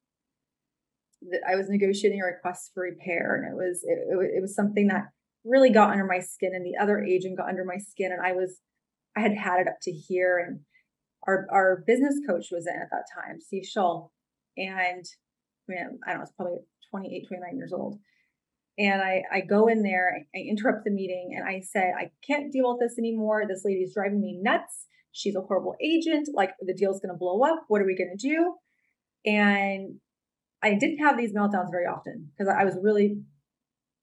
I 1.47 1.55
was 1.55 1.69
negotiating 1.69 2.21
a 2.21 2.25
request 2.25 2.71
for 2.73 2.83
repair, 2.83 3.35
and 3.35 3.51
it 3.51 3.55
was 3.55 3.83
it, 3.83 3.99
it, 4.37 4.41
was 4.41 4.55
something 4.55 4.87
that 4.87 5.09
really 5.43 5.69
got 5.69 5.91
under 5.91 6.05
my 6.05 6.19
skin, 6.19 6.51
and 6.53 6.65
the 6.65 6.81
other 6.81 7.03
agent 7.03 7.37
got 7.37 7.49
under 7.49 7.65
my 7.65 7.77
skin, 7.77 8.11
and 8.11 8.21
I 8.25 8.33
was 8.33 8.59
I 9.15 9.21
had 9.21 9.33
had 9.37 9.59
it 9.59 9.67
up 9.67 9.77
to 9.83 9.91
here, 9.91 10.39
and 10.39 10.61
our 11.27 11.47
our 11.51 11.83
business 11.85 12.15
coach 12.27 12.47
was 12.51 12.67
in 12.67 12.79
at 12.79 12.89
that 12.91 13.05
time, 13.13 13.39
Steve 13.39 13.65
Shull, 13.65 14.11
and 14.57 15.05
I 15.69 15.71
mean 15.71 15.99
I 16.05 16.09
don't 16.09 16.19
know, 16.19 16.23
it's 16.23 16.33
probably 16.33 16.57
28, 16.89 17.27
29 17.27 17.57
years 17.57 17.73
old. 17.73 17.99
And 18.77 19.01
I, 19.01 19.23
I 19.31 19.41
go 19.41 19.67
in 19.67 19.83
there, 19.83 20.25
I 20.33 20.39
interrupt 20.39 20.85
the 20.85 20.91
meeting, 20.91 21.35
and 21.37 21.47
I 21.47 21.59
say, 21.59 21.91
I 21.95 22.11
can't 22.25 22.51
deal 22.51 22.71
with 22.71 22.79
this 22.79 22.97
anymore. 22.97 23.43
This 23.47 23.63
lady's 23.65 23.93
driving 23.93 24.21
me 24.21 24.39
nuts. 24.41 24.87
She's 25.11 25.35
a 25.35 25.41
horrible 25.41 25.75
agent. 25.83 26.29
Like 26.33 26.51
the 26.59 26.73
deal's 26.73 27.01
going 27.01 27.13
to 27.13 27.19
blow 27.19 27.41
up. 27.43 27.65
What 27.67 27.81
are 27.81 27.85
we 27.85 27.97
going 27.97 28.15
to 28.17 28.27
do? 28.27 28.55
And 29.25 29.99
I 30.63 30.75
didn't 30.75 30.99
have 30.99 31.17
these 31.17 31.33
meltdowns 31.33 31.71
very 31.71 31.85
often 31.85 32.29
because 32.37 32.53
I 32.53 32.63
was 32.63 32.77
really 32.81 33.17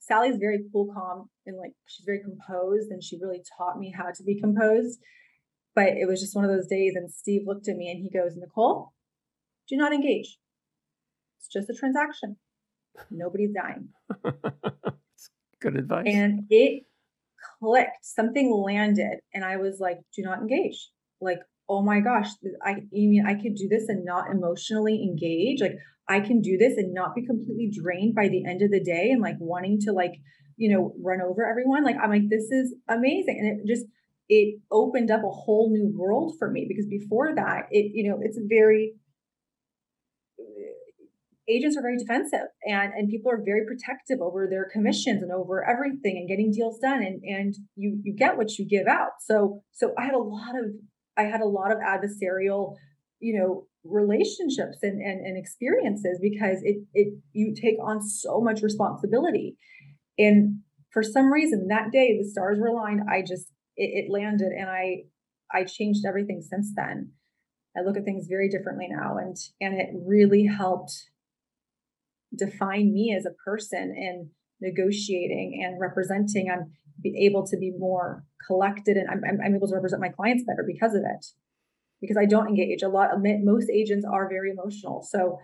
Sally's 0.09 0.38
very 0.38 0.61
cool, 0.73 0.92
calm, 0.92 1.29
and 1.47 1.57
like 1.59 1.73
she's 1.87 2.05
very 2.07 2.21
composed, 2.21 2.90
and 2.90 3.03
she 3.03 3.18
really 3.21 3.42
taught 3.57 3.79
me 3.79 3.92
how 3.97 4.07
to 4.07 4.23
be 4.25 4.40
composed. 4.40 4.99
But 5.75 5.88
it 5.88 6.09
was 6.09 6.21
just 6.21 6.35
one 6.35 6.44
of 6.44 6.51
those 6.51 6.66
days, 6.66 6.94
and 6.97 7.12
Steve 7.12 7.42
looked 7.47 7.68
at 7.68 7.77
me 7.77 7.90
and 7.90 8.01
he 8.01 8.11
goes, 8.11 8.35
Nicole, 8.37 8.94
do 9.68 9.77
not 9.77 9.92
engage. 9.92 10.38
It's 11.38 11.49
just 11.49 11.71
a 11.71 11.75
transaction. 11.75 12.37
Nobody's 13.11 13.53
dying. 13.53 13.90
Good 15.61 15.77
advice. 15.77 16.07
And 16.09 16.44
it 16.51 16.85
clicked. 17.61 18.03
Something 18.03 18.51
landed, 18.51 19.18
and 19.35 19.44
I 19.44 19.59
was 19.59 19.79
like, 19.79 19.99
do 20.16 20.23
not 20.23 20.38
engage. 20.38 20.90
Like, 21.21 21.40
oh 21.68 21.83
my 21.83 22.01
gosh, 22.01 22.29
I, 22.64 22.71
I 22.71 22.83
mean, 22.92 23.25
I 23.27 23.35
could 23.35 23.55
do 23.55 23.68
this 23.68 23.88
and 23.88 24.05
not 24.05 24.31
emotionally 24.31 25.03
engage. 25.03 25.61
Like, 25.61 25.77
I 26.09 26.21
can 26.21 26.40
do 26.40 26.57
this 26.57 26.75
and 26.77 26.94
not 26.94 27.14
be 27.14 27.27
completely 27.27 27.71
drained 27.71 28.14
by 28.14 28.29
the 28.29 28.44
end 28.47 28.62
of 28.62 28.71
the 28.71 28.83
day 28.83 29.11
and 29.11 29.21
like 29.21 29.37
wanting 29.38 29.79
to 29.83 29.92
like, 29.92 30.12
you 30.57 30.75
know, 30.75 30.94
run 31.03 31.21
over 31.21 31.47
everyone. 31.47 31.85
Like 31.85 31.97
I'm 32.03 32.11
like, 32.11 32.29
this 32.31 32.51
is 32.51 32.75
amazing. 32.88 33.38
And 33.38 33.61
it 33.61 33.66
just 33.66 33.87
it 34.29 34.61
opened 34.71 35.11
up 35.11 35.21
a 35.21 35.31
whole 35.31 35.71
new 35.71 35.94
world 35.97 36.35
for 36.38 36.51
me 36.51 36.66
because 36.68 36.87
before 36.87 37.35
that, 37.35 37.66
it, 37.71 37.92
you 37.94 38.09
know, 38.09 38.18
it's 38.21 38.38
very 38.49 38.94
uh, 40.38 40.44
agents 41.49 41.77
are 41.77 41.83
very 41.83 41.97
defensive 41.99 42.49
and 42.64 42.92
and 42.94 43.09
people 43.09 43.31
are 43.31 43.42
very 43.44 43.62
protective 43.66 44.21
over 44.21 44.47
their 44.49 44.68
commissions 44.71 45.23
and 45.23 45.33
over 45.33 45.64
everything 45.68 46.16
and 46.16 46.29
getting 46.29 46.53
deals 46.53 46.79
done 46.79 47.03
and 47.03 47.23
and 47.25 47.55
you 47.75 47.99
you 48.03 48.14
get 48.14 48.37
what 48.37 48.59
you 48.59 48.66
give 48.68 48.87
out 48.87 49.12
so 49.21 49.62
so 49.73 49.94
i 49.99 50.05
had 50.05 50.14
a 50.14 50.18
lot 50.18 50.55
of 50.55 50.66
i 51.16 51.23
had 51.23 51.40
a 51.40 51.49
lot 51.49 51.73
of 51.73 51.79
adversarial 51.79 52.75
you 53.21 53.39
know 53.39 53.67
relationships 53.85 54.79
and, 54.83 55.01
and, 55.01 55.25
and 55.25 55.39
experiences 55.39 56.19
because 56.21 56.59
it 56.63 56.79
it 56.95 57.15
you 57.33 57.55
take 57.55 57.77
on 57.83 58.03
so 58.03 58.41
much 58.41 58.63
responsibility 58.63 59.57
and 60.19 60.61
for 60.93 61.03
some 61.03 61.33
reason 61.33 61.69
that 61.69 61.91
day 61.93 62.19
the 62.19 62.29
stars 62.29 62.59
were 62.59 62.69
aligned. 62.69 63.03
I 63.11 63.21
just 63.23 63.53
it, 63.77 64.05
it 64.07 64.11
landed 64.11 64.53
and 64.53 64.69
I 64.69 65.05
I 65.53 65.65
changed 65.65 66.05
everything 66.07 66.43
since 66.43 66.73
then. 66.75 67.13
I 67.77 67.83
look 67.83 67.97
at 67.97 68.05
things 68.05 68.27
very 68.29 68.49
differently 68.49 68.89
now 68.91 69.17
and 69.19 69.37
and 69.61 69.81
it 69.81 69.89
really 69.95 70.47
helped 70.47 71.11
define 72.37 72.93
me 72.93 73.15
as 73.17 73.25
a 73.27 73.35
person 73.45 73.95
in 73.97 74.31
negotiating 74.61 75.63
and 75.65 75.81
representing. 75.81 76.51
I'm 76.51 76.73
able 77.17 77.47
to 77.47 77.57
be 77.57 77.73
more 77.79 78.25
collected 78.47 78.97
and 78.97 79.09
I'm, 79.09 79.23
I'm 79.41 79.55
able 79.55 79.69
to 79.69 79.75
represent 79.75 80.03
my 80.03 80.09
clients 80.09 80.45
better 80.45 80.65
because 80.67 80.95
of 80.95 81.03
it. 81.03 81.27
Because 82.01 82.17
I 82.17 82.27
don't 82.27 82.49
engage 82.49 82.83
a 82.83 82.89
lot. 82.89 83.11
Most 83.23 83.71
agents 83.71 84.07
are 84.11 84.29
very 84.29 84.51
emotional. 84.51 85.03
So 85.03 85.39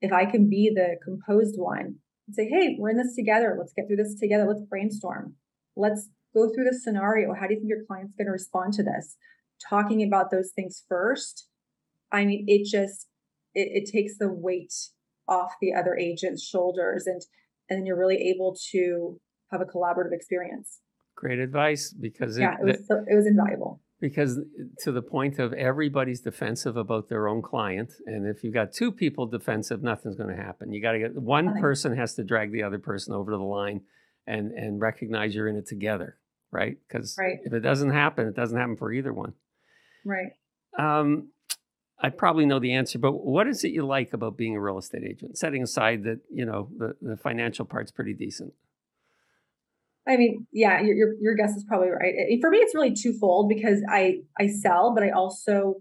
if 0.00 0.12
I 0.12 0.26
can 0.26 0.48
be 0.50 0.70
the 0.74 0.96
composed 1.02 1.54
one 1.58 1.96
and 2.26 2.34
say, 2.34 2.48
hey, 2.48 2.76
we're 2.78 2.90
in 2.90 2.96
this 2.96 3.14
together. 3.14 3.56
Let's 3.58 3.72
get 3.72 3.86
through 3.86 3.96
this 3.96 4.18
together. 4.18 4.46
Let's 4.46 4.62
brainstorm. 4.62 5.34
Let's 5.74 6.08
go 6.34 6.50
through 6.52 6.64
the 6.64 6.78
scenario. 6.78 7.32
How 7.34 7.46
do 7.46 7.54
you 7.54 7.60
think 7.60 7.70
your 7.70 7.84
client's 7.86 8.14
going 8.16 8.26
to 8.26 8.32
respond 8.32 8.74
to 8.74 8.82
this? 8.82 9.16
Talking 9.68 10.02
about 10.02 10.30
those 10.30 10.52
things 10.54 10.84
first. 10.88 11.48
I 12.12 12.24
mean, 12.24 12.44
it 12.46 12.66
just 12.66 13.08
it, 13.54 13.84
it 13.84 13.90
takes 13.90 14.18
the 14.18 14.28
weight 14.30 14.74
off 15.28 15.54
the 15.60 15.74
other 15.74 15.96
agent's 15.96 16.46
shoulders 16.46 17.06
and 17.06 17.22
and 17.68 17.80
then 17.80 17.86
you're 17.86 17.98
really 17.98 18.32
able 18.34 18.56
to 18.72 19.20
have 19.50 19.60
a 19.60 19.64
collaborative 19.64 20.12
experience. 20.12 20.80
Great 21.16 21.38
advice 21.38 21.92
because 21.92 22.38
yeah, 22.38 22.54
it, 22.54 22.58
it 22.60 22.64
was 22.64 22.86
so, 22.86 23.04
it 23.08 23.14
was 23.14 23.26
invaluable. 23.26 23.80
Because 23.98 24.38
to 24.80 24.92
the 24.92 25.00
point 25.00 25.38
of 25.38 25.54
everybody's 25.54 26.20
defensive 26.20 26.76
about 26.76 27.08
their 27.08 27.28
own 27.28 27.40
client, 27.40 27.94
and 28.04 28.26
if 28.26 28.44
you 28.44 28.52
got 28.52 28.72
two 28.72 28.92
people 28.92 29.26
defensive, 29.26 29.82
nothing's 29.82 30.16
going 30.16 30.28
to 30.28 30.42
happen. 30.42 30.70
You 30.70 30.82
got 30.82 30.92
to 30.92 30.98
get 30.98 31.14
one 31.16 31.58
person 31.60 31.96
has 31.96 32.14
to 32.16 32.24
drag 32.24 32.52
the 32.52 32.62
other 32.62 32.78
person 32.78 33.14
over 33.14 33.30
to 33.30 33.38
the 33.38 33.42
line, 33.42 33.80
and 34.26 34.52
and 34.52 34.80
recognize 34.80 35.34
you're 35.34 35.48
in 35.48 35.56
it 35.56 35.66
together, 35.66 36.18
right? 36.50 36.76
Because 36.86 37.16
right. 37.18 37.38
if 37.42 37.54
it 37.54 37.60
doesn't 37.60 37.90
happen, 37.90 38.26
it 38.26 38.36
doesn't 38.36 38.58
happen 38.58 38.76
for 38.76 38.92
either 38.92 39.14
one. 39.14 39.32
Right. 40.04 40.32
Um, 40.78 41.30
I 41.98 42.10
probably 42.10 42.44
know 42.44 42.58
the 42.58 42.74
answer, 42.74 42.98
but 42.98 43.12
what 43.12 43.46
is 43.46 43.64
it 43.64 43.72
you 43.72 43.86
like 43.86 44.12
about 44.12 44.36
being 44.36 44.54
a 44.56 44.60
real 44.60 44.78
estate 44.78 45.04
agent? 45.04 45.38
Setting 45.38 45.62
aside 45.62 46.04
that 46.04 46.20
you 46.30 46.44
know 46.44 46.68
the, 46.76 46.96
the 47.00 47.16
financial 47.16 47.64
part's 47.64 47.90
pretty 47.90 48.12
decent. 48.12 48.52
I 50.08 50.16
mean, 50.16 50.46
yeah, 50.52 50.80
your, 50.82 50.94
your, 50.94 51.14
your 51.20 51.34
guess 51.34 51.56
is 51.56 51.64
probably 51.66 51.88
right. 51.88 52.14
For 52.40 52.50
me, 52.50 52.58
it's 52.58 52.74
really 52.74 52.94
twofold 52.94 53.48
because 53.48 53.82
I 53.90 54.18
I 54.38 54.48
sell, 54.48 54.94
but 54.94 55.02
I 55.02 55.10
also 55.10 55.76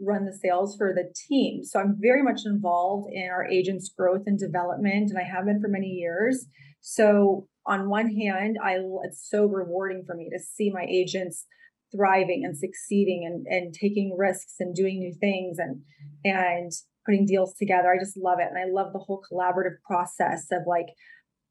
run 0.00 0.24
the 0.24 0.32
sales 0.32 0.76
for 0.76 0.94
the 0.94 1.12
team. 1.28 1.62
So 1.62 1.78
I'm 1.78 1.96
very 2.00 2.22
much 2.22 2.40
involved 2.46 3.08
in 3.12 3.28
our 3.30 3.46
agents' 3.46 3.92
growth 3.96 4.22
and 4.26 4.38
development, 4.38 5.10
and 5.10 5.18
I 5.18 5.22
have 5.22 5.46
been 5.46 5.60
for 5.60 5.68
many 5.68 5.88
years. 5.88 6.46
So 6.80 7.46
on 7.66 7.88
one 7.88 8.10
hand, 8.14 8.56
I 8.62 8.78
it's 9.04 9.28
so 9.28 9.44
rewarding 9.46 10.04
for 10.06 10.14
me 10.16 10.28
to 10.32 10.42
see 10.42 10.70
my 10.70 10.86
agents 10.88 11.46
thriving 11.94 12.42
and 12.44 12.56
succeeding 12.56 13.24
and, 13.24 13.46
and 13.48 13.74
taking 13.74 14.16
risks 14.16 14.54
and 14.58 14.74
doing 14.74 14.98
new 14.98 15.14
things 15.20 15.58
and 15.58 15.82
and 16.24 16.72
putting 17.06 17.26
deals 17.26 17.54
together. 17.54 17.92
I 17.92 18.02
just 18.02 18.16
love 18.16 18.38
it. 18.40 18.48
And 18.50 18.58
I 18.58 18.70
love 18.70 18.92
the 18.92 18.98
whole 18.98 19.22
collaborative 19.30 19.80
process 19.86 20.46
of 20.52 20.62
like 20.66 20.86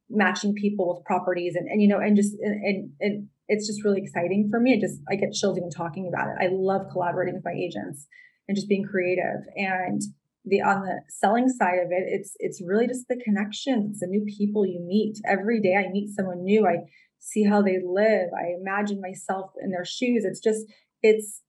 matching 0.09 0.53
people 0.53 0.93
with 0.93 1.05
properties 1.05 1.55
and, 1.55 1.67
and 1.67 1.81
you 1.81 1.87
know, 1.87 1.99
and 1.99 2.15
just 2.15 2.33
and, 2.41 2.91
and, 2.99 3.27
it's 3.51 3.65
just 3.65 3.83
really 3.83 3.99
exciting 3.99 4.47
for 4.51 4.59
me. 4.59 4.73
It 4.73 4.79
just 4.79 5.01
I 5.09 5.15
get 5.15 5.33
chills 5.33 5.57
even 5.57 5.71
talking 5.71 6.07
about 6.07 6.27
it. 6.27 6.35
I 6.39 6.49
love 6.51 6.83
collaborating 6.91 7.33
with 7.33 7.43
my 7.43 7.57
agents 7.59 8.05
and 8.47 8.55
just 8.55 8.69
being 8.69 8.85
creative. 8.85 9.41
And 9.55 9.99
the 10.45 10.61
on 10.61 10.83
the 10.83 11.01
selling 11.09 11.49
side 11.49 11.79
of 11.79 11.89
it, 11.89 12.05
it's 12.05 12.35
it's 12.37 12.61
really 12.63 12.85
just 12.85 13.07
the 13.07 13.19
connections, 13.25 14.01
the 14.01 14.07
new 14.07 14.23
people 14.37 14.67
you 14.67 14.85
meet. 14.85 15.17
Every 15.27 15.59
day 15.59 15.75
I 15.75 15.91
meet 15.91 16.09
someone 16.15 16.43
new. 16.43 16.67
I 16.67 16.85
see 17.19 17.43
how 17.43 17.61
they 17.61 17.77
live. 17.83 18.29
I 18.33 18.53
imagine 18.59 19.01
myself 19.01 19.51
in 19.61 19.71
their 19.71 19.85
shoes. 19.85 20.23
It's 20.25 20.39
just, 20.39 20.65
it's, 21.03 21.41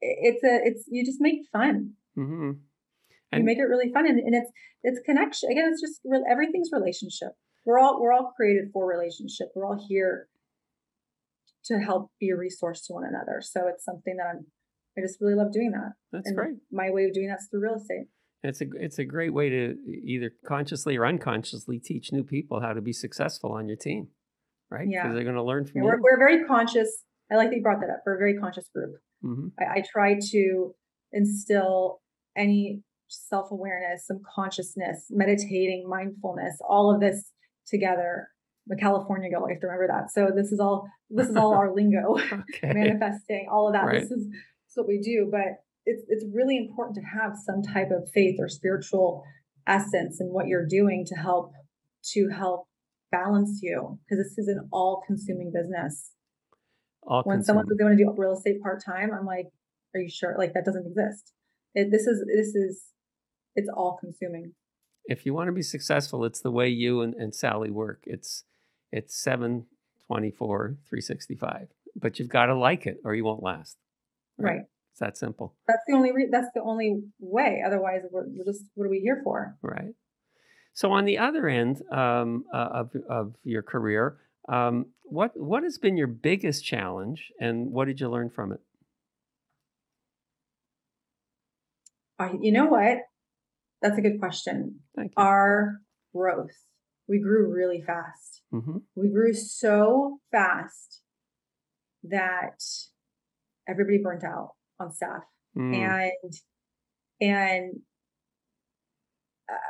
it's 0.00 0.44
a, 0.44 0.60
it's, 0.64 0.84
you 0.88 1.04
just 1.04 1.20
make 1.20 1.40
fun. 1.52 1.94
Mm-hmm. 2.16 2.50
And 3.32 3.40
you 3.40 3.44
make 3.44 3.58
it 3.58 3.62
really 3.62 3.92
fun. 3.92 4.06
And, 4.06 4.18
and 4.18 4.34
it's, 4.34 4.50
it's 4.82 5.00
connection. 5.04 5.50
Again, 5.50 5.70
it's 5.72 5.80
just 5.80 6.00
everything's 6.30 6.70
relationship. 6.72 7.30
We're 7.64 7.78
all, 7.78 8.00
we're 8.00 8.12
all 8.12 8.32
created 8.36 8.70
for 8.72 8.86
relationship. 8.86 9.48
We're 9.54 9.66
all 9.66 9.84
here 9.88 10.28
to 11.66 11.78
help 11.78 12.10
be 12.18 12.30
a 12.30 12.36
resource 12.36 12.86
to 12.86 12.94
one 12.94 13.04
another. 13.04 13.42
So 13.42 13.68
it's 13.68 13.84
something 13.84 14.16
that 14.16 14.26
I'm, 14.26 14.46
I 14.96 15.02
just 15.02 15.20
really 15.20 15.34
love 15.34 15.52
doing 15.52 15.72
that. 15.72 15.92
That's 16.12 16.28
and 16.28 16.36
great. 16.36 16.54
My 16.72 16.90
way 16.90 17.04
of 17.04 17.12
doing 17.12 17.28
that's 17.28 17.48
through 17.50 17.62
real 17.62 17.74
estate. 17.74 18.06
It's 18.42 18.62
a 18.62 18.64
it's 18.72 18.98
a 18.98 19.04
great 19.04 19.34
way 19.34 19.50
to 19.50 19.76
either 20.02 20.32
consciously 20.46 20.96
or 20.96 21.04
unconsciously 21.04 21.78
teach 21.78 22.10
new 22.10 22.24
people 22.24 22.60
how 22.62 22.72
to 22.72 22.80
be 22.80 22.94
successful 22.94 23.52
on 23.52 23.68
your 23.68 23.76
team 23.76 24.08
right? 24.70 24.86
Yeah. 24.88 25.02
Because 25.02 25.16
they're 25.16 25.24
going 25.24 25.36
to 25.36 25.42
learn 25.42 25.66
from 25.66 25.72
yeah, 25.76 25.82
you. 25.82 25.88
We're, 25.88 26.00
we're 26.00 26.18
very 26.18 26.44
conscious. 26.44 27.04
I 27.30 27.36
like 27.36 27.50
that 27.50 27.56
you 27.56 27.62
brought 27.62 27.80
that 27.80 27.90
up. 27.90 28.02
We're 28.06 28.14
a 28.14 28.18
very 28.18 28.36
conscious 28.38 28.68
group. 28.74 28.94
Mm-hmm. 29.24 29.48
I, 29.58 29.80
I 29.80 29.82
try 29.92 30.18
to 30.32 30.74
instill 31.12 32.00
any 32.36 32.82
self 33.08 33.50
awareness, 33.50 34.06
some 34.06 34.20
consciousness, 34.34 35.06
meditating, 35.10 35.88
mindfulness, 35.88 36.58
all 36.68 36.94
of 36.94 37.00
this 37.00 37.32
together. 37.70 38.28
The 38.66 38.76
California 38.76 39.30
girl, 39.30 39.46
I 39.48 39.52
have 39.52 39.60
to 39.60 39.66
remember 39.66 39.88
that. 39.88 40.12
So 40.12 40.30
this 40.34 40.52
is 40.52 40.60
all 40.60 40.88
this 41.08 41.28
is 41.28 41.36
all 41.36 41.54
our 41.58 41.74
lingo, 41.74 42.18
okay. 42.32 42.72
manifesting, 42.72 43.48
all 43.50 43.68
of 43.68 43.74
that. 43.74 43.84
Right. 43.84 44.00
This 44.02 44.10
is 44.10 44.28
this 44.28 44.70
is 44.70 44.76
what 44.76 44.88
we 44.88 45.00
do. 45.00 45.28
But 45.30 45.62
it's 45.86 46.04
it's 46.08 46.24
really 46.32 46.56
important 46.56 46.96
to 46.96 47.02
have 47.02 47.32
some 47.36 47.62
type 47.62 47.90
of 47.90 48.08
faith 48.12 48.36
or 48.38 48.48
spiritual 48.48 49.24
essence 49.66 50.20
in 50.20 50.28
what 50.28 50.46
you're 50.46 50.66
doing 50.66 51.04
to 51.06 51.14
help 51.14 51.52
to 52.12 52.28
help 52.28 52.66
balance 53.10 53.60
you 53.62 53.98
because 54.04 54.24
this 54.24 54.38
is 54.38 54.48
an 54.48 54.68
all 54.72 55.02
consuming 55.06 55.52
business. 55.52 56.12
All 57.02 57.22
when 57.24 57.42
someone 57.42 57.66
says 57.66 57.76
they 57.78 57.84
want 57.84 57.98
to 57.98 58.04
do 58.04 58.14
real 58.16 58.34
estate 58.34 58.62
part 58.62 58.84
time, 58.84 59.10
I'm 59.12 59.26
like, 59.26 59.46
are 59.94 60.00
you 60.00 60.10
sure? 60.10 60.36
Like 60.38 60.52
that 60.54 60.64
doesn't 60.64 60.86
exist. 60.86 61.32
It, 61.74 61.90
this 61.90 62.02
is 62.02 62.24
this 62.26 62.54
is 62.54 62.82
it's 63.54 63.68
all 63.74 63.98
consuming. 64.00 64.52
If 65.06 65.26
you 65.26 65.34
want 65.34 65.48
to 65.48 65.52
be 65.52 65.62
successful, 65.62 66.24
it's 66.24 66.40
the 66.40 66.50
way 66.50 66.68
you 66.68 67.00
and, 67.00 67.14
and 67.14 67.34
Sally 67.34 67.70
work. 67.70 68.04
It's 68.06 68.44
it's 68.92 69.16
7 69.22 69.66
24 70.08 70.76
365 70.88 71.68
but 71.94 72.18
you've 72.18 72.28
got 72.28 72.46
to 72.46 72.54
like 72.56 72.86
it 72.86 72.96
or 73.04 73.14
you 73.14 73.22
won't 73.22 73.44
last 73.44 73.76
right, 74.36 74.50
right. 74.50 74.60
it's 74.90 74.98
that 74.98 75.16
simple 75.16 75.54
that's 75.68 75.84
the 75.86 75.94
only 75.94 76.10
re- 76.10 76.26
that's 76.28 76.48
the 76.52 76.60
only 76.62 77.04
way 77.20 77.62
otherwise 77.64 78.00
we're, 78.10 78.24
we're 78.26 78.44
just 78.44 78.64
what 78.74 78.86
are 78.86 78.90
we 78.90 78.98
here 78.98 79.20
for 79.22 79.56
right 79.62 79.94
so, 80.72 80.92
on 80.92 81.04
the 81.04 81.18
other 81.18 81.48
end 81.48 81.82
um, 81.90 82.44
uh, 82.52 82.68
of, 82.72 82.96
of 83.08 83.34
your 83.42 83.62
career, 83.62 84.18
um, 84.48 84.86
what 85.02 85.32
what 85.34 85.62
has 85.62 85.78
been 85.78 85.96
your 85.96 86.06
biggest 86.06 86.64
challenge, 86.64 87.32
and 87.40 87.72
what 87.72 87.86
did 87.86 88.00
you 88.00 88.08
learn 88.08 88.30
from 88.30 88.52
it? 88.52 88.60
Uh, 92.18 92.30
you 92.40 92.52
know 92.52 92.66
what? 92.66 92.98
That's 93.82 93.98
a 93.98 94.02
good 94.02 94.18
question. 94.18 94.80
Our 95.16 95.80
growth, 96.14 96.56
we 97.08 97.20
grew 97.20 97.50
really 97.52 97.82
fast. 97.86 98.42
Mm-hmm. 98.52 98.78
We 98.94 99.10
grew 99.10 99.32
so 99.32 100.18
fast 100.30 101.02
that 102.04 102.62
everybody 103.68 103.98
burnt 104.02 104.24
out 104.24 104.52
on 104.78 104.92
staff, 104.92 105.22
mm. 105.56 105.74
and 105.74 106.34
and 107.20 107.80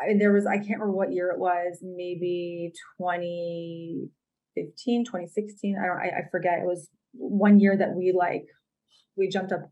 and 0.02 0.20
there 0.20 0.32
was 0.32 0.46
I 0.46 0.56
can't 0.56 0.80
remember 0.80 0.92
what 0.92 1.12
year 1.12 1.30
it 1.30 1.38
was, 1.38 1.78
maybe 1.82 2.72
2015, 2.98 5.04
2016. 5.04 5.76
I 5.80 5.86
don't 5.86 5.98
I, 5.98 6.08
I 6.18 6.22
forget. 6.30 6.58
It 6.60 6.66
was 6.66 6.88
one 7.12 7.60
year 7.60 7.76
that 7.76 7.94
we 7.94 8.12
like 8.16 8.46
we 9.16 9.28
jumped 9.28 9.52
up 9.52 9.70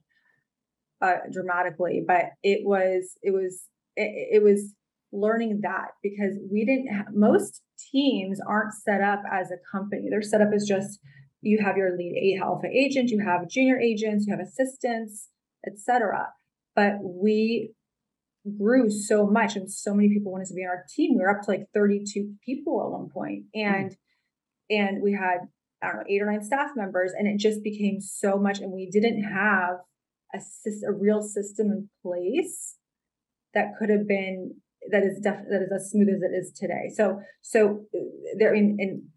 uh, 1.01 1.18
dramatically, 1.33 2.05
but 2.07 2.27
it 2.42 2.61
was 2.64 3.16
it 3.22 3.33
was 3.33 3.64
it, 3.99 4.37
it 4.37 4.43
was 4.43 4.75
learning 5.13 5.61
that 5.63 5.89
because 6.03 6.39
we 6.51 6.65
didn't 6.65 6.89
have, 6.95 7.07
most 7.13 7.63
teams 7.93 8.39
aren't 8.47 8.75
set 8.75 9.01
up 9.01 9.23
as 9.31 9.51
a 9.51 9.57
company. 9.71 10.07
They're 10.11 10.23
set 10.23 10.41
up 10.41 10.49
as 10.55 10.67
just 10.67 11.01
you 11.41 11.59
have 11.65 11.77
your 11.77 11.97
lead 11.97 12.41
alpha 12.43 12.67
agent, 12.67 13.11
you 13.11 13.21
have 13.25 13.49
junior 13.49 13.79
agents, 13.79 14.27
you 14.27 14.37
have 14.37 14.45
assistants, 14.45 15.29
etc. 15.67 16.29
But 16.75 16.95
we 17.03 17.72
grew 18.59 18.91
so 18.91 19.27
much 19.27 19.57
and 19.57 19.70
so 19.70 19.95
many 19.95 20.09
people 20.09 20.33
wanted 20.33 20.49
to 20.49 20.55
be 20.55 20.62
on 20.62 20.70
our 20.70 20.85
team. 20.95 21.14
We 21.14 21.22
were 21.22 21.31
up 21.31 21.43
to 21.43 21.51
like 21.51 21.66
32 21.75 22.35
people 22.45 22.81
at 22.83 22.91
one. 22.91 23.45
Hmm. 23.55 23.61
And 23.61 23.91
mm. 23.91 23.97
and 24.70 25.03
we 25.03 25.12
had, 25.12 25.49
I 25.83 25.89
don't 25.89 25.97
know, 25.97 26.05
eight 26.09 26.22
or 26.22 26.31
nine 26.31 26.45
staff 26.45 26.70
members, 26.77 27.12
and 27.16 27.27
it 27.27 27.39
just 27.39 27.62
became 27.62 28.01
so 28.01 28.39
much. 28.39 28.59
And 28.59 28.72
we 28.72 28.91
didn't 28.91 29.22
have 29.22 29.77
a, 30.35 30.39
a 30.87 30.93
real 30.93 31.22
system 31.22 31.68
in 31.70 31.89
place 32.03 32.78
that 33.55 33.72
could 33.78 33.90
have 33.90 34.07
been 34.07 34.55
that 34.90 35.03
is 35.03 35.20
def- 35.20 35.49
that 35.51 35.62
is 35.62 35.72
as 35.74 35.90
smooth 35.90 36.09
as 36.09 36.22
it 36.22 36.34
is 36.34 36.53
today. 36.53 36.90
So 36.94 37.20
so 37.42 37.86
uh, 37.94 37.99
there 38.38 38.55
in, 38.55 38.76
in 38.78 39.09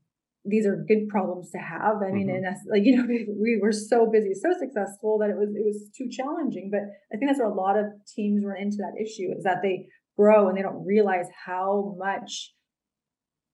these 0.44 0.66
are 0.66 0.84
good 0.88 1.08
problems 1.08 1.52
to 1.52 1.60
have. 1.60 1.98
I 2.02 2.12
mean, 2.12 2.28
mm-hmm. 2.28 2.46
and 2.46 2.56
like 2.70 2.82
you 2.86 2.98
know, 2.98 3.06
we, 3.08 3.28
we 3.30 3.60
were 3.62 3.72
so 3.72 4.10
busy, 4.10 4.34
so 4.34 4.50
successful 4.58 5.18
that 5.20 5.30
it 5.30 5.38
was 5.38 5.50
it 5.56 5.66
was 5.66 5.90
too 5.96 6.08
challenging. 6.10 6.70
But 6.72 6.82
I 7.14 7.18
think 7.18 7.30
that's 7.30 7.40
where 7.40 7.50
a 7.50 7.54
lot 7.54 7.78
of 7.78 7.86
teams 8.16 8.44
run 8.46 8.62
into 8.62 8.78
that 8.78 9.00
issue 9.00 9.32
is 9.38 9.44
that 9.44 9.62
they 9.62 9.88
grow 10.18 10.50
and 10.50 10.58
they 10.58 10.62
don't 10.62 10.86
realize 10.86 11.28
how 11.46 11.96
much 11.98 12.54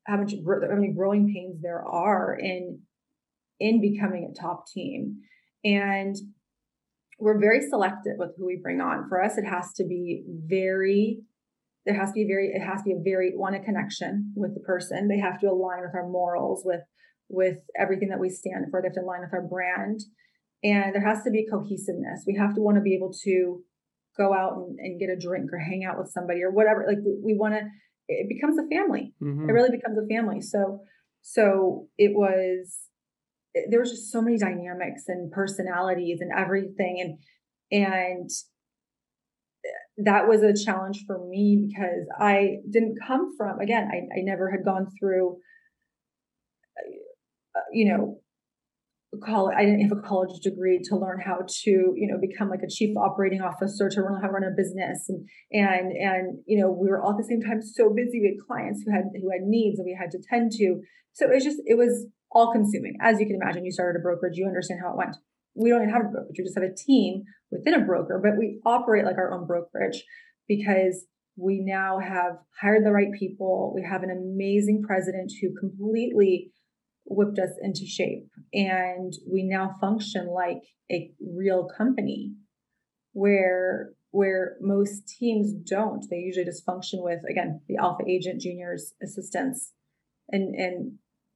how 0.05 0.17
much 0.17 0.33
how 0.47 0.75
many 0.75 0.93
growing 0.93 1.31
pains 1.33 1.61
there 1.61 1.85
are 1.85 2.37
in 2.39 2.79
in 3.59 3.81
becoming 3.81 4.31
a 4.31 4.39
top 4.39 4.65
team 4.67 5.17
and 5.63 6.15
we're 7.19 7.39
very 7.39 7.61
selective 7.67 8.13
with 8.17 8.31
who 8.37 8.45
we 8.45 8.59
bring 8.61 8.81
on. 8.81 9.07
For 9.09 9.23
us 9.23 9.37
it 9.37 9.45
has 9.45 9.73
to 9.73 9.85
be 9.85 10.23
very 10.27 11.19
there 11.85 11.95
has 11.95 12.09
to 12.09 12.15
be 12.15 12.27
very 12.27 12.51
it 12.53 12.61
has 12.61 12.81
to 12.81 12.85
be 12.85 12.91
a 12.93 13.03
very 13.03 13.31
one 13.35 13.53
a 13.53 13.63
connection 13.63 14.33
with 14.35 14.53
the 14.53 14.59
person. 14.59 15.07
They 15.07 15.19
have 15.19 15.39
to 15.41 15.47
align 15.47 15.81
with 15.81 15.95
our 15.95 16.07
morals 16.07 16.63
with 16.65 16.81
with 17.29 17.57
everything 17.77 18.09
that 18.09 18.19
we 18.19 18.29
stand 18.29 18.65
for. 18.69 18.81
They 18.81 18.87
have 18.87 18.95
to 18.95 19.01
align 19.01 19.21
with 19.21 19.33
our 19.33 19.41
brand. 19.41 20.01
And 20.63 20.93
there 20.93 21.05
has 21.05 21.23
to 21.23 21.31
be 21.31 21.47
cohesiveness. 21.49 22.23
We 22.25 22.35
have 22.35 22.55
to 22.55 22.61
want 22.61 22.77
to 22.77 22.81
be 22.81 22.95
able 22.95 23.13
to 23.23 23.61
go 24.17 24.33
out 24.33 24.53
and, 24.53 24.79
and 24.79 24.99
get 24.99 25.09
a 25.09 25.19
drink 25.19 25.51
or 25.53 25.59
hang 25.59 25.85
out 25.85 25.97
with 25.97 26.09
somebody 26.09 26.41
or 26.41 26.51
whatever. 26.51 26.85
Like 26.87 26.97
we, 27.05 27.33
we 27.33 27.37
want 27.37 27.53
to 27.53 27.61
it 28.09 28.29
becomes 28.29 28.57
a 28.57 28.67
family. 28.73 29.13
Mm-hmm. 29.21 29.49
it 29.49 29.53
really 29.53 29.75
becomes 29.75 29.97
a 29.97 30.07
family. 30.07 30.41
So 30.41 30.81
so 31.21 31.87
it 31.97 32.11
was 32.13 32.86
there 33.69 33.79
was 33.79 33.91
just 33.91 34.11
so 34.11 34.21
many 34.21 34.37
dynamics 34.37 35.03
and 35.07 35.31
personalities 35.31 36.19
and 36.21 36.31
everything 36.37 36.99
and 37.01 37.17
and 37.69 38.29
that 39.97 40.27
was 40.27 40.41
a 40.43 40.53
challenge 40.53 41.03
for 41.05 41.27
me 41.27 41.67
because 41.67 42.07
I 42.19 42.57
didn't 42.69 42.97
come 43.05 43.35
from 43.37 43.59
again 43.59 43.89
I, 43.91 44.19
I 44.19 44.21
never 44.23 44.49
had 44.51 44.63
gone 44.63 44.87
through 44.99 45.37
uh, 47.55 47.59
you 47.71 47.93
know 47.93 48.19
college 49.25 49.55
I 49.57 49.65
didn't 49.65 49.81
have 49.81 49.97
a 49.97 50.07
college 50.07 50.39
degree 50.41 50.79
to 50.85 50.97
learn 50.97 51.19
how 51.19 51.39
to 51.63 51.71
you 51.95 52.07
know 52.07 52.19
become 52.19 52.49
like 52.49 52.61
a 52.61 52.69
chief 52.69 52.95
operating 52.97 53.41
officer 53.41 53.89
to 53.89 54.01
learn 54.01 54.21
how 54.21 54.27
to 54.27 54.33
run 54.33 54.43
a 54.43 54.55
business 54.55 55.09
and 55.09 55.27
and 55.51 55.91
and 55.91 56.39
you 56.45 56.59
know 56.59 56.69
we 56.69 56.89
were 56.89 57.01
all 57.01 57.11
at 57.11 57.17
the 57.17 57.23
same 57.23 57.41
time 57.41 57.61
so 57.61 57.89
busy 57.93 58.21
we 58.21 58.35
had 58.35 58.45
clients 58.45 58.83
who 58.83 58.91
had 58.91 59.05
who 59.21 59.31
had 59.31 59.41
needs 59.43 59.77
that 59.77 59.85
we 59.85 59.97
had 59.97 60.11
to 60.11 60.19
tend 60.29 60.51
to. 60.53 60.81
So 61.13 61.25
it 61.25 61.35
was 61.35 61.43
just 61.43 61.57
it 61.65 61.77
was 61.77 62.05
all 62.37 62.51
consuming 62.51 62.95
as 63.01 63.19
you 63.19 63.25
can 63.25 63.37
imagine 63.41 63.65
you 63.65 63.71
started 63.71 63.99
a 63.99 64.01
brokerage 64.01 64.37
you 64.37 64.45
understand 64.45 64.79
how 64.81 64.91
it 64.91 64.97
went 64.97 65.15
we 65.55 65.69
don't 65.69 65.81
even 65.81 65.93
have 65.93 66.05
a 66.05 66.09
brokerage 66.09 66.35
we 66.37 66.43
just 66.43 66.57
have 66.57 66.69
a 66.69 66.73
team 66.73 67.23
within 67.51 67.73
a 67.73 67.85
broker 67.85 68.19
but 68.23 68.37
we 68.37 68.59
operate 68.65 69.05
like 69.05 69.17
our 69.17 69.33
own 69.33 69.47
brokerage 69.47 70.03
because 70.47 71.05
we 71.35 71.59
now 71.63 71.99
have 71.99 72.33
hired 72.61 72.85
the 72.85 72.91
right 72.91 73.11
people 73.17 73.73
we 73.75 73.83
have 73.83 74.03
an 74.03 74.11
amazing 74.11 74.83
president 74.85 75.31
who 75.41 75.53
completely 75.59 76.51
whipped 77.09 77.39
us 77.39 77.51
into 77.61 77.85
shape. 77.85 78.29
And 78.53 79.13
we 79.31 79.43
now 79.43 79.75
function 79.79 80.27
like 80.27 80.61
a 80.91 81.11
real 81.19 81.67
company 81.77 82.33
where 83.13 83.91
where 84.11 84.55
most 84.61 85.07
teams 85.19 85.53
don't. 85.53 86.03
They 86.09 86.17
usually 86.17 86.45
just 86.45 86.65
function 86.65 86.99
with 87.01 87.21
again 87.29 87.61
the 87.67 87.77
alpha 87.77 88.03
agent, 88.07 88.41
juniors, 88.41 88.93
assistants, 89.01 89.73
and 90.29 90.55
and 90.55 90.93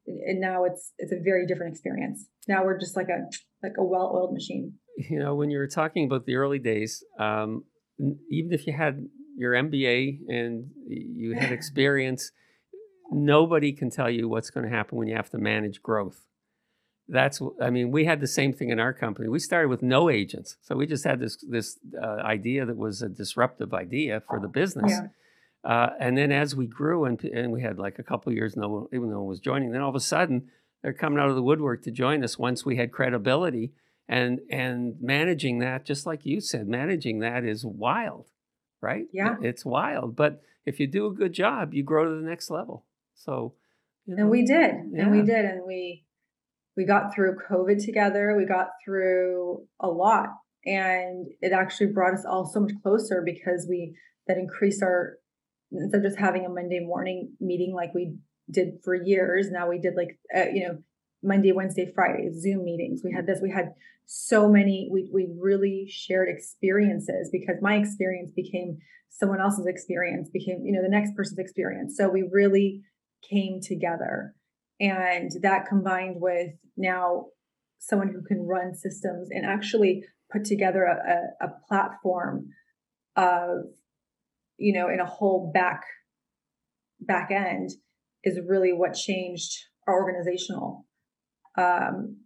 and 0.08 0.40
now 0.40 0.66
it's 0.66 0.94
it's 0.98 1.12
a 1.12 1.20
very 1.24 1.46
different 1.46 1.74
experience. 1.74 2.28
Now 2.48 2.64
we're 2.64 2.80
just 2.80 2.96
like 2.96 3.08
a 3.10 3.30
like 3.64 3.74
a 3.78 3.84
well-oiled 3.84 4.34
machine. 4.34 4.74
You 4.98 5.20
know, 5.20 5.36
when 5.36 5.50
you 5.50 5.58
were 5.58 5.68
talking 5.68 6.06
about 6.06 6.26
the 6.26 6.36
early 6.36 6.60
days, 6.60 7.04
um, 7.20 7.64
even 8.30 8.52
if 8.52 8.68
you 8.68 8.74
had 8.74 9.08
your 9.38 9.54
MBA 9.54 10.20
and 10.28 10.70
you 10.88 11.34
had 11.34 11.52
experience, 11.60 12.32
nobody 13.12 13.72
can 13.74 13.90
tell 13.90 14.10
you 14.10 14.28
what's 14.28 14.50
going 14.50 14.70
to 14.70 14.76
happen 14.76 14.98
when 14.98 15.08
you 15.08 15.16
have 15.16 15.30
to 15.32 15.38
manage 15.38 15.82
growth. 15.82 16.26
That's, 17.08 17.42
I 17.62 17.70
mean, 17.72 17.92
we 17.92 18.06
had 18.06 18.22
the 18.22 18.28
same 18.28 18.54
thing 18.54 18.70
in 18.70 18.80
our 18.80 18.94
company. 18.94 19.28
We 19.28 19.40
started 19.40 19.68
with 19.68 19.82
no 19.82 20.10
agents, 20.10 20.58
so 20.62 20.76
we 20.76 20.86
just 20.86 21.04
had 21.04 21.20
this 21.20 21.44
this 21.50 21.78
uh, 22.02 22.22
idea 22.24 22.66
that 22.66 22.78
was 22.78 23.02
a 23.02 23.10
disruptive 23.10 23.74
idea 23.74 24.22
for 24.30 24.40
the 24.40 24.48
business. 24.48 24.92
Yeah. 24.92 25.08
Uh, 25.64 25.90
and 26.00 26.18
then 26.18 26.32
as 26.32 26.56
we 26.56 26.66
grew 26.66 27.06
and, 27.06 27.24
and 27.24 27.52
we 27.52 27.62
had 27.62 27.78
like 27.78 28.00
a 28.00 28.04
couple 28.04 28.34
years, 28.34 28.56
no 28.56 28.68
one, 28.68 28.86
even 28.94 29.12
no 29.12 29.20
one 29.20 29.28
was 29.28 29.40
joining. 29.40 29.72
Then 29.72 29.82
all 29.82 29.90
of 29.90 29.96
a 29.96 30.00
sudden, 30.00 30.50
they're 30.82 30.94
coming 30.94 31.20
out 31.20 31.30
of 31.30 31.36
the 31.36 31.44
woodwork 31.44 31.84
to 31.84 31.92
join 31.92 32.24
us 32.24 32.40
once 32.40 32.66
we 32.66 32.78
had 32.78 32.92
credibility 32.92 33.74
and 34.08 34.40
and 34.50 34.96
managing 35.00 35.60
that, 35.60 35.86
just 35.86 36.06
like 36.06 36.26
you 36.26 36.42
said, 36.42 36.68
managing 36.68 37.20
that 37.20 37.44
is 37.44 37.64
wild, 37.64 38.28
right? 38.82 39.06
Yeah, 39.14 39.36
it's 39.42 39.64
wild. 39.64 40.16
But 40.16 40.42
if 40.66 40.80
you 40.80 40.88
do 40.88 41.06
a 41.06 41.14
good 41.14 41.34
job, 41.34 41.74
you 41.74 41.84
grow 41.84 42.06
to 42.06 42.22
the 42.22 42.28
next 42.28 42.50
level. 42.50 42.86
So, 43.14 43.54
you 44.06 44.16
know, 44.16 44.24
and 44.24 44.32
we 44.32 44.44
did, 44.44 44.76
yeah. 44.92 45.04
and 45.04 45.12
we 45.12 45.22
did, 45.22 45.46
and 45.46 45.62
we 45.66 46.06
we 46.76 46.86
got 46.86 47.14
through 47.14 47.38
COVID 47.50 47.84
together. 47.86 48.36
We 48.36 48.46
got 48.46 48.70
through 48.84 49.68
a 49.80 49.88
lot, 49.88 50.30
and 50.66 51.28
it 51.40 51.52
actually 51.54 51.88
brought 51.88 52.14
us 52.14 52.26
all 52.28 52.46
so 52.46 52.60
much 52.62 52.74
closer 52.82 53.22
because 53.24 53.68
we 53.70 53.96
that 54.28 54.38
increased 54.38 54.84
our 54.84 55.18
instead 55.72 56.00
of 56.00 56.04
just 56.04 56.20
having 56.20 56.46
a 56.46 56.50
Monday 56.50 56.80
morning 56.80 57.34
meeting 57.40 57.74
like 57.74 57.94
we 57.94 58.16
did 58.50 58.80
for 58.84 58.96
years. 58.96 59.50
Now 59.52 59.70
we 59.70 59.80
did 59.80 59.96
like 59.96 60.20
uh, 60.36 60.50
you 60.54 60.68
know 60.68 60.78
Monday, 61.24 61.52
Wednesday, 61.52 61.92
Friday 61.94 62.30
Zoom 62.34 62.64
meetings. 62.64 63.02
We 63.04 63.14
had 63.14 63.26
this. 63.26 63.40
We 63.42 63.52
had 63.52 63.74
so 64.06 64.50
many. 64.50 64.90
We 64.92 65.10
we 65.14 65.28
really 65.40 65.88
shared 65.90 66.30
experiences 66.30 67.30
because 67.32 67.58
my 67.62 67.76
experience 67.76 68.32
became 68.36 68.78
someone 69.10 69.42
else's 69.42 69.68
experience 69.68 70.30
became 70.30 70.62
you 70.64 70.74
know 70.74 70.82
the 70.82 70.90
next 70.90 71.16
person's 71.16 71.40
experience. 71.40 71.96
So 71.98 72.10
we 72.10 72.28
really 72.32 72.82
came 73.30 73.60
together. 73.62 74.34
And 74.80 75.32
that 75.44 75.68
combined 75.68 76.16
with 76.20 76.54
now 76.76 77.28
someone 77.78 78.10
who 78.10 78.24
can 78.24 78.46
run 78.48 78.74
systems 78.74 79.30
and 79.32 79.46
actually 79.46 80.04
put 80.32 80.46
together 80.46 80.84
a, 80.86 81.46
a, 81.46 81.48
a 81.48 81.52
platform 81.68 82.48
of, 83.16 83.66
you 84.62 84.74
know, 84.74 84.88
in 84.90 85.00
a 85.00 85.06
whole 85.06 85.52
back 85.54 85.82
back 87.00 87.32
end 87.32 87.72
is 88.24 88.40
really 88.48 88.72
what 88.72 88.94
changed 88.94 89.52
our 89.88 89.96
organizational 89.96 90.86
um, 91.58 92.18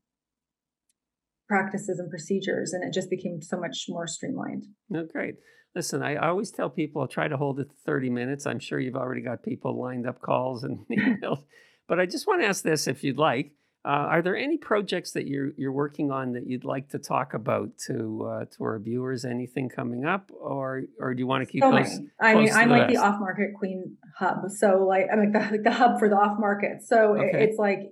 practices 1.47 1.97
and 1.97 2.09
procedures 2.09 2.73
and 2.73 2.83
it 2.83 2.93
just 2.93 3.09
became 3.09 3.41
so 3.41 3.57
much 3.57 3.85
more 3.87 4.05
streamlined 4.05 4.63
oh 4.93 5.05
great 5.09 5.35
Listen, 5.75 6.01
I 6.01 6.15
always 6.15 6.51
tell 6.51 6.69
people 6.69 7.01
I'll 7.01 7.07
try 7.07 7.27
to 7.27 7.35
hold 7.35 7.59
it 7.59 7.69
to 7.69 7.75
30 7.85 8.09
minutes. 8.09 8.45
I'm 8.45 8.59
sure 8.59 8.79
you've 8.79 8.95
already 8.95 9.21
got 9.21 9.43
people 9.43 9.77
lined 9.77 10.07
up 10.07 10.21
calls 10.21 10.63
and 10.63 10.79
emails. 10.91 11.43
but 11.87 11.99
I 11.99 12.05
just 12.05 12.25
want 12.25 12.41
to 12.41 12.47
ask 12.47 12.63
this 12.63 12.87
if 12.87 13.03
you'd 13.03 13.17
like. 13.17 13.51
Uh, 13.85 14.07
are 14.09 14.21
there 14.23 14.35
any 14.35 14.57
projects 14.57 15.11
that 15.11 15.27
you're 15.27 15.51
you're 15.57 15.71
working 15.71 16.09
on 16.11 16.31
that 16.33 16.47
you'd 16.47 16.65
like 16.65 16.89
to 16.89 16.97
talk 16.97 17.35
about 17.35 17.69
to 17.87 18.27
uh, 18.27 18.45
to 18.45 18.63
our 18.63 18.79
viewers? 18.79 19.25
Anything 19.25 19.69
coming 19.69 20.05
up, 20.05 20.31
or 20.31 20.83
or 20.99 21.13
do 21.13 21.19
you 21.19 21.27
want 21.27 21.45
to 21.45 21.51
keep 21.51 21.61
so 21.61 21.71
those? 21.71 21.99
I 22.19 22.33
mean, 22.33 22.51
I'm 22.51 22.69
like 22.69 22.87
the 22.87 22.97
off 22.97 23.19
market 23.19 23.51
queen 23.57 23.97
hub. 24.17 24.49
So 24.49 24.85
like 24.87 25.05
I'm 25.11 25.19
like 25.19 25.33
the, 25.49 25.51
like 25.51 25.63
the 25.63 25.71
hub 25.71 25.99
for 25.99 26.09
the 26.09 26.15
off 26.15 26.39
market. 26.39 26.83
So 26.85 27.15
okay. 27.15 27.43
it's 27.43 27.59
like 27.59 27.91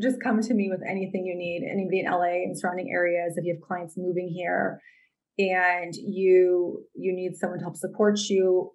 just 0.00 0.16
come 0.22 0.42
to 0.42 0.54
me 0.54 0.68
with 0.70 0.82
anything 0.86 1.24
you 1.24 1.34
need. 1.36 1.66
Anybody 1.66 2.00
in 2.00 2.10
LA 2.10 2.44
and 2.44 2.58
surrounding 2.58 2.90
areas, 2.92 3.34
if 3.36 3.44
you 3.44 3.54
have 3.54 3.66
clients 3.66 3.94
moving 3.96 4.28
here, 4.28 4.80
and 5.38 5.94
you 5.94 6.84
you 6.94 7.14
need 7.14 7.36
someone 7.36 7.60
to 7.60 7.64
help 7.64 7.76
support 7.76 8.18
you 8.28 8.72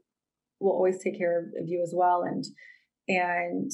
we'll 0.60 0.74
always 0.74 0.98
take 1.04 1.18
care 1.18 1.40
of 1.40 1.68
you 1.68 1.82
as 1.84 1.94
well 1.96 2.24
and 2.24 2.44
and 3.08 3.72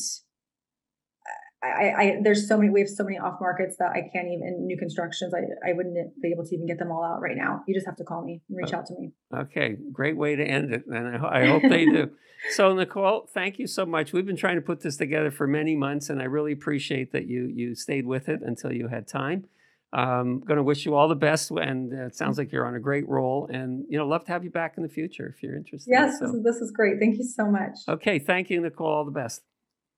I, 1.63 1.93
I 1.95 2.17
there's 2.23 2.47
so 2.47 2.57
many 2.57 2.71
we 2.71 2.79
have 2.79 2.89
so 2.89 3.03
many 3.03 3.19
off 3.19 3.39
markets 3.39 3.75
that 3.77 3.91
I 3.91 4.09
can't 4.11 4.27
even 4.27 4.65
new 4.65 4.77
constructions 4.77 5.31
I, 5.33 5.69
I 5.69 5.73
wouldn't 5.73 6.19
be 6.19 6.31
able 6.31 6.43
to 6.45 6.55
even 6.55 6.65
get 6.65 6.79
them 6.79 6.91
all 6.91 7.03
out 7.03 7.21
right 7.21 7.37
now. 7.37 7.63
You 7.67 7.75
just 7.75 7.85
have 7.85 7.97
to 7.97 8.03
call 8.03 8.23
me 8.23 8.41
and 8.49 8.57
reach 8.57 8.73
oh. 8.73 8.77
out 8.77 8.87
to 8.87 8.95
me. 8.95 9.11
Okay, 9.33 9.77
great 9.91 10.17
way 10.17 10.35
to 10.35 10.43
end 10.43 10.73
it, 10.73 10.85
and 10.87 11.17
I, 11.17 11.41
I 11.41 11.47
hope 11.47 11.63
they 11.63 11.85
do. 11.85 12.11
So 12.49 12.73
Nicole, 12.73 13.29
thank 13.31 13.59
you 13.59 13.67
so 13.67 13.85
much. 13.85 14.13
We've 14.13 14.25
been 14.25 14.35
trying 14.35 14.55
to 14.55 14.63
put 14.63 14.81
this 14.81 14.97
together 14.97 15.29
for 15.29 15.45
many 15.45 15.75
months, 15.75 16.09
and 16.09 16.19
I 16.19 16.25
really 16.25 16.53
appreciate 16.53 17.11
that 17.11 17.27
you 17.27 17.51
you 17.53 17.75
stayed 17.75 18.07
with 18.07 18.29
it 18.29 18.41
until 18.41 18.73
you 18.73 18.87
had 18.87 19.07
time. 19.07 19.45
Um, 19.93 20.07
I'm 20.07 20.39
going 20.39 20.57
to 20.57 20.63
wish 20.63 20.85
you 20.85 20.95
all 20.95 21.07
the 21.07 21.15
best, 21.15 21.51
and 21.51 21.93
uh, 21.93 22.05
it 22.05 22.15
sounds 22.15 22.37
like 22.37 22.51
you're 22.51 22.65
on 22.65 22.75
a 22.75 22.79
great 22.79 23.07
roll. 23.07 23.47
And 23.51 23.85
you 23.89 23.97
know, 23.97 24.07
love 24.07 24.25
to 24.25 24.31
have 24.31 24.43
you 24.43 24.49
back 24.49 24.73
in 24.77 24.83
the 24.83 24.89
future 24.89 25.31
if 25.35 25.43
you're 25.43 25.55
interested. 25.55 25.91
Yes, 25.91 26.17
so. 26.17 26.25
this, 26.25 26.35
is, 26.35 26.43
this 26.43 26.55
is 26.55 26.71
great. 26.71 26.97
Thank 26.99 27.17
you 27.17 27.25
so 27.25 27.45
much. 27.45 27.77
Okay, 27.87 28.17
thank 28.17 28.49
you, 28.49 28.61
Nicole. 28.61 28.87
All 28.87 29.05
the 29.05 29.11
best. 29.11 29.43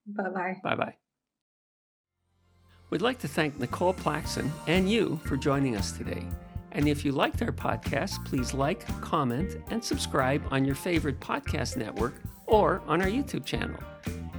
Bye 0.05 0.30
bye. 0.30 0.55
Bye 0.64 0.76
bye. 0.76 0.95
We'd 2.94 3.02
like 3.02 3.18
to 3.22 3.28
thank 3.28 3.60
Nicole 3.60 3.96
Plaxon 3.96 4.52
and 4.68 4.88
you 4.88 5.20
for 5.26 5.36
joining 5.36 5.76
us 5.76 5.94
today. 5.94 6.24
And 6.74 6.88
if 6.88 7.04
you 7.04 7.12
liked 7.12 7.41
our 7.41 7.52
podcast, 7.52 8.24
please 8.24 8.54
like, 8.54 8.86
comment, 9.02 9.58
and 9.72 9.84
subscribe 9.84 10.44
on 10.52 10.64
your 10.64 10.76
favorite 10.76 11.20
podcast 11.20 11.76
network 11.76 12.14
or 12.46 12.84
on 12.86 13.02
our 13.02 13.08
YouTube 13.08 13.46
channel. 13.46 13.80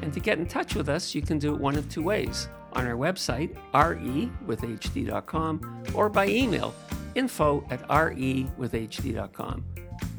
And 0.03 0.13
to 0.13 0.21
get 0.21 0.39
in 0.39 0.47
touch 0.47 0.77
with 0.77 0.89
us, 0.89 1.17
you 1.17 1.23
can 1.23 1.41
do 1.41 1.53
it 1.53 1.61
one 1.61 1.75
of 1.75 1.89
two 1.89 2.05
ways 2.05 2.47
on 2.75 2.87
our 2.87 2.95
website, 2.95 3.57
rewithhd.com, 3.73 5.83
or 5.93 6.09
by 6.09 6.29
email, 6.29 6.73
info 7.17 7.67
at 7.71 7.83
rewithhd.com. 7.89 9.65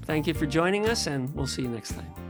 Thank 0.01 0.27
you 0.27 0.33
for 0.33 0.45
joining 0.45 0.89
us, 0.89 1.07
and 1.07 1.33
we'll 1.33 1.47
see 1.47 1.61
you 1.61 1.69
next 1.69 1.93
time. 1.93 2.24